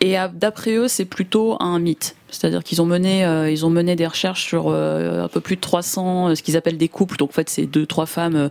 Et 0.00 0.16
d'après 0.32 0.74
eux, 0.74 0.88
c'est 0.88 1.04
plutôt 1.04 1.56
un 1.60 1.78
mythe. 1.78 2.16
C'est-à-dire 2.34 2.64
qu'ils 2.64 2.82
ont 2.82 2.86
mené, 2.86 3.24
euh, 3.24 3.50
ils 3.50 3.64
ont 3.64 3.70
mené 3.70 3.96
des 3.96 4.06
recherches 4.06 4.44
sur 4.46 4.66
euh, 4.68 5.24
un 5.24 5.28
peu 5.28 5.40
plus 5.40 5.56
de 5.56 5.60
300, 5.60 6.28
euh, 6.28 6.34
ce 6.34 6.42
qu'ils 6.42 6.56
appellent 6.56 6.76
des 6.76 6.88
couples. 6.88 7.16
Donc 7.16 7.30
en 7.30 7.32
fait, 7.32 7.48
c'est 7.48 7.66
deux, 7.66 7.86
trois 7.86 8.06
femmes 8.06 8.50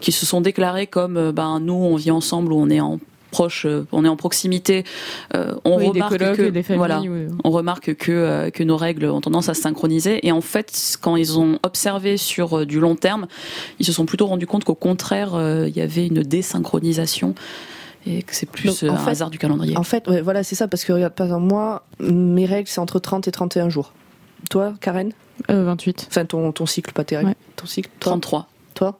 qui 0.00 0.12
se 0.12 0.26
sont 0.26 0.40
déclarées 0.40 0.86
comme, 0.86 1.30
ben 1.32 1.60
nous, 1.60 1.74
on 1.74 1.96
vit 1.96 2.10
ensemble 2.10 2.52
ou 2.52 2.56
on 2.56 2.70
est 2.70 2.80
en 2.80 2.98
proche, 3.30 3.66
on 3.92 4.04
est 4.04 4.08
en 4.08 4.16
proximité, 4.16 4.84
euh, 5.34 5.54
on 5.64 5.78
oui, 5.78 5.88
remarque 5.88 6.16
des 6.16 6.32
que 6.32 6.48
des 6.50 6.62
familles, 6.62 6.78
voilà, 6.78 7.00
oui. 7.00 7.26
on 7.44 7.50
remarque 7.50 7.94
que 7.94 8.12
euh, 8.12 8.50
que 8.50 8.62
nos 8.62 8.76
règles 8.76 9.06
ont 9.06 9.20
tendance 9.20 9.48
à 9.48 9.54
se 9.54 9.62
synchroniser. 9.62 10.26
Et 10.26 10.32
en 10.32 10.40
fait, 10.40 10.96
quand 11.00 11.16
ils 11.16 11.38
ont 11.38 11.58
observé 11.62 12.16
sur 12.16 12.58
euh, 12.58 12.66
du 12.66 12.80
long 12.80 12.96
terme, 12.96 13.26
ils 13.78 13.86
se 13.86 13.92
sont 13.92 14.06
plutôt 14.06 14.26
rendus 14.26 14.46
compte 14.46 14.64
qu'au 14.64 14.74
contraire, 14.74 15.30
il 15.66 15.76
y 15.76 15.80
avait 15.80 16.06
une 16.06 16.22
désynchronisation 16.22 17.34
et 18.06 18.22
que 18.22 18.34
c'est 18.34 18.46
plus 18.46 18.80
Donc, 18.82 18.90
en 18.90 18.94
un 18.94 18.98
fait- 18.98 19.10
hasard 19.10 19.30
du 19.30 19.38
calendrier. 19.38 19.76
En 19.76 19.82
fait, 19.82 20.08
ouais, 20.08 20.20
voilà, 20.22 20.42
c'est 20.42 20.54
ça, 20.54 20.68
parce 20.68 20.84
que 20.84 20.92
regarde, 20.92 21.14
par 21.14 21.26
exemple, 21.26 21.46
moi, 21.46 21.84
mes 22.00 22.46
règles, 22.46 22.68
c'est 22.68 22.80
entre 22.80 22.98
30 22.98 23.28
et 23.28 23.32
31 23.32 23.68
jours. 23.68 23.92
Toi, 24.50 24.74
Karen? 24.80 25.12
Euh, 25.50 25.64
28. 25.64 26.06
Enfin, 26.08 26.24
ton, 26.24 26.50
ton 26.52 26.64
cycle, 26.66 26.92
pas 26.92 27.04
tes 27.04 27.16
règles. 27.16 27.30
Ouais. 27.30 27.36
Ton 27.56 27.66
cycle, 27.66 27.90
toi? 28.00 28.12
33. 28.12 28.48
Toi? 28.74 28.98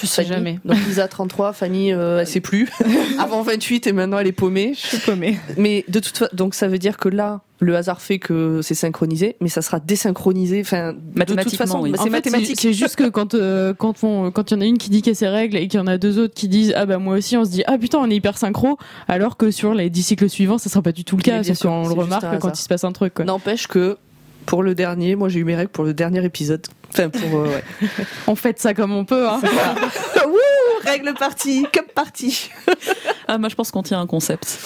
Je 0.00 0.06
sais 0.06 0.22
Fanny 0.22 0.28
jamais. 0.34 0.60
Donc 0.64 0.78
Lisa 0.86 1.08
33, 1.08 1.52
Fanny 1.52 1.92
euh, 1.92 2.20
elle 2.20 2.26
sait 2.26 2.40
plus. 2.40 2.68
Avant 3.18 3.42
28 3.42 3.86
et 3.86 3.92
maintenant 3.92 4.18
elle 4.18 4.26
est 4.26 4.32
paumée. 4.32 4.72
Je 4.74 4.86
suis 4.86 4.98
paumée. 4.98 5.38
Mais 5.56 5.84
de 5.88 5.98
toute 6.00 6.16
façon, 6.16 6.30
donc 6.34 6.54
ça 6.54 6.68
veut 6.68 6.78
dire 6.78 6.96
que 6.96 7.08
là, 7.08 7.40
le 7.58 7.76
hasard 7.76 8.00
fait 8.00 8.18
que 8.18 8.60
c'est 8.62 8.74
synchronisé, 8.74 9.36
mais 9.40 9.48
ça 9.48 9.60
sera 9.62 9.80
désynchronisé. 9.80 10.60
Enfin, 10.64 10.92
de 10.92 10.98
toute 10.98 11.16
Mathématiquement, 11.16 11.66
façon, 11.66 11.80
oui. 11.82 11.90
bah, 11.90 11.98
En 12.00 12.04
c'est 12.04 12.08
fait, 12.10 12.16
mathématique. 12.16 12.60
C'est 12.60 12.72
juste 12.72 12.96
que 12.96 13.08
quand 13.08 13.34
euh, 13.34 13.74
quand 13.74 14.02
on 14.04 14.30
quand 14.30 14.50
il 14.50 14.54
y 14.54 14.56
en 14.56 14.60
a 14.60 14.64
une 14.64 14.78
qui 14.78 14.90
dit 14.90 15.02
qu'elle 15.02 15.12
a 15.12 15.16
ses 15.16 15.28
règles 15.28 15.56
et 15.56 15.68
qu'il 15.68 15.78
y 15.78 15.82
en 15.82 15.86
a 15.86 15.98
deux 15.98 16.18
autres 16.18 16.34
qui 16.34 16.48
disent 16.48 16.72
ah 16.76 16.86
bah 16.86 16.98
moi 16.98 17.16
aussi 17.16 17.36
on 17.36 17.44
se 17.44 17.50
dit 17.50 17.62
ah 17.66 17.76
putain 17.76 17.98
on 17.98 18.08
est 18.10 18.16
hyper 18.16 18.38
synchro 18.38 18.78
alors 19.08 19.36
que 19.36 19.50
sur 19.50 19.74
les 19.74 19.90
dix 19.90 20.02
cycles 20.02 20.28
suivants 20.30 20.58
ça 20.58 20.70
sera 20.70 20.82
pas 20.82 20.92
du 20.92 21.04
tout 21.04 21.16
le 21.16 21.22
cas 21.22 21.42
sûr, 21.42 21.56
qu'on 21.58 21.86
le 21.88 21.94
remarque 21.94 22.22
quand 22.22 22.36
hasard. 22.36 22.52
il 22.54 22.60
se 22.62 22.68
passe 22.68 22.84
un 22.84 22.92
truc. 22.92 23.18
N'empêche 23.18 23.66
que 23.66 23.98
pour 24.46 24.62
le 24.62 24.74
dernier, 24.74 25.16
moi 25.16 25.28
j'ai 25.28 25.40
eu 25.40 25.44
mes 25.44 25.54
règles 25.56 25.70
pour 25.70 25.84
le 25.84 25.94
dernier 25.94 26.24
épisode. 26.24 26.66
Enfin 26.90 27.08
pour 27.08 27.40
euh, 27.40 27.46
ouais. 27.48 27.64
On 28.26 28.34
fait 28.34 28.58
ça 28.58 28.74
comme 28.74 28.92
on 28.92 29.04
peut 29.04 29.28
hein. 29.28 29.40
Wouh, 30.26 30.36
règle 30.84 31.14
partie, 31.14 31.66
cup 31.72 31.92
partie. 31.94 32.50
Ah, 33.28 33.38
moi, 33.38 33.48
je 33.48 33.54
pense 33.54 33.70
qu'on 33.70 33.84
tient 33.84 34.00
un 34.00 34.08
concept. 34.08 34.58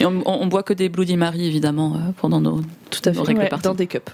Et 0.00 0.06
on, 0.06 0.22
on, 0.24 0.44
on 0.44 0.46
boit 0.46 0.62
que 0.62 0.72
des 0.72 0.88
Bloody 0.88 1.18
Mary, 1.18 1.46
évidemment, 1.46 1.94
euh, 1.96 2.12
pendant 2.16 2.40
nos, 2.40 2.62
Tout 2.90 3.00
à 3.04 3.10
nos 3.10 3.20
fait. 3.20 3.26
règles 3.28 3.40
Ouais, 3.40 3.48
parties. 3.50 3.64
Dans 3.64 3.74
des 3.74 3.86
cups. 3.86 4.10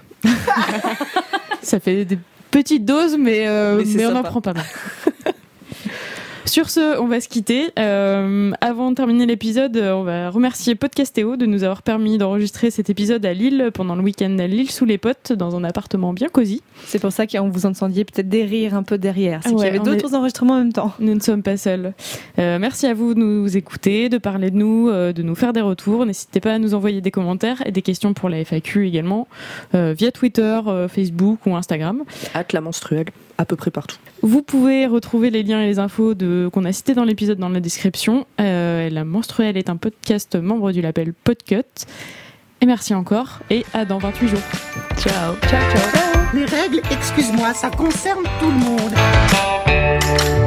ça 1.61 1.79
fait 1.79 2.03
des 2.03 2.19
petites 2.51 2.83
doses 2.83 3.15
mais 3.17 3.47
euh, 3.47 3.81
Mais 3.95 4.05
on 4.05 4.15
en 4.17 4.23
prend 4.23 4.41
pas 4.41 4.51
mal. 4.53 4.65
Sur 6.49 6.71
ce, 6.71 6.99
on 6.99 7.05
va 7.05 7.21
se 7.21 7.29
quitter. 7.29 7.69
Euh, 7.77 8.51
avant 8.59 8.89
de 8.89 8.95
terminer 8.95 9.27
l'épisode, 9.27 9.77
euh, 9.77 9.93
on 9.93 10.01
va 10.01 10.31
remercier 10.31 10.73
Podcastéo 10.73 11.35
de 11.37 11.45
nous 11.45 11.63
avoir 11.63 11.83
permis 11.83 12.17
d'enregistrer 12.17 12.71
cet 12.71 12.89
épisode 12.89 13.23
à 13.23 13.33
Lille 13.33 13.69
pendant 13.71 13.95
le 13.95 14.01
week-end 14.01 14.35
à 14.39 14.47
Lille 14.47 14.71
sous 14.71 14.85
les 14.85 14.97
potes 14.97 15.31
dans 15.31 15.55
un 15.55 15.63
appartement 15.63 16.11
bien 16.11 16.27
cosy. 16.27 16.63
C'est 16.87 16.97
pour 16.97 17.11
ça 17.11 17.27
qu'on 17.27 17.49
vous 17.49 17.67
entendiez 17.67 18.03
peut-être 18.03 18.29
des 18.29 18.45
rires 18.45 18.73
un 18.73 18.81
peu 18.81 18.97
derrière. 18.97 19.41
C'est 19.43 19.49
Ouais, 19.49 19.57
qu'il 19.57 19.65
y 19.65 19.67
avait 19.67 19.77
d'autres 19.77 20.15
enregistrements 20.15 20.55
en 20.55 20.57
même 20.57 20.73
temps. 20.73 20.91
Nous 20.99 21.13
ne 21.13 21.19
sommes 21.19 21.43
pas 21.43 21.55
seuls. 21.55 21.93
Euh, 22.39 22.57
merci 22.57 22.87
à 22.87 22.95
vous 22.95 23.13
de 23.13 23.19
nous 23.19 23.55
écouter, 23.55 24.09
de 24.09 24.17
parler 24.17 24.49
de 24.49 24.55
nous, 24.57 24.89
euh, 24.89 25.13
de 25.13 25.21
nous 25.21 25.35
faire 25.35 25.53
des 25.53 25.61
retours. 25.61 26.03
N'hésitez 26.07 26.39
pas 26.39 26.53
à 26.53 26.57
nous 26.57 26.73
envoyer 26.73 26.99
des 27.01 27.11
commentaires 27.11 27.61
et 27.67 27.71
des 27.71 27.83
questions 27.83 28.15
pour 28.15 28.27
la 28.27 28.39
FAQ 28.43 28.87
également 28.87 29.27
euh, 29.75 29.93
via 29.95 30.11
Twitter, 30.11 30.59
euh, 30.65 30.87
Facebook 30.87 31.45
ou 31.45 31.55
Instagram. 31.55 32.05
Hâte 32.33 32.53
la 32.53 32.61
menstruelle, 32.61 33.05
à 33.39 33.45
peu 33.45 33.55
près 33.55 33.71
partout. 33.71 33.95
Vous 34.21 34.43
pouvez 34.43 34.85
retrouver 34.85 35.29
les 35.29 35.43
liens 35.43 35.61
et 35.61 35.67
les 35.67 35.79
infos 35.79 36.13
de, 36.13 36.49
qu'on 36.51 36.65
a 36.65 36.73
cités 36.73 36.93
dans 36.93 37.05
l'épisode 37.05 37.39
dans 37.39 37.47
la 37.49 37.61
description. 37.61 38.27
Euh, 38.39 38.89
la 38.89 39.05
menstruelle 39.05 39.55
est 39.57 39.69
un 39.69 39.77
podcast 39.77 40.35
membre 40.35 40.73
du 40.73 40.81
label 40.81 41.13
Podcut. 41.13 41.63
Et 42.61 42.65
merci 42.65 42.93
encore 42.93 43.39
et 43.49 43.65
à 43.73 43.85
dans 43.85 43.97
28 43.97 44.27
jours. 44.27 44.39
Ciao. 44.97 45.35
Ciao 45.47 45.61
ciao. 45.71 46.19
Les 46.33 46.45
règles, 46.45 46.81
excuse-moi, 46.91 47.53
ça 47.53 47.69
concerne 47.69 48.25
tout 48.39 48.47
le 48.47 48.57
monde. 48.59 50.38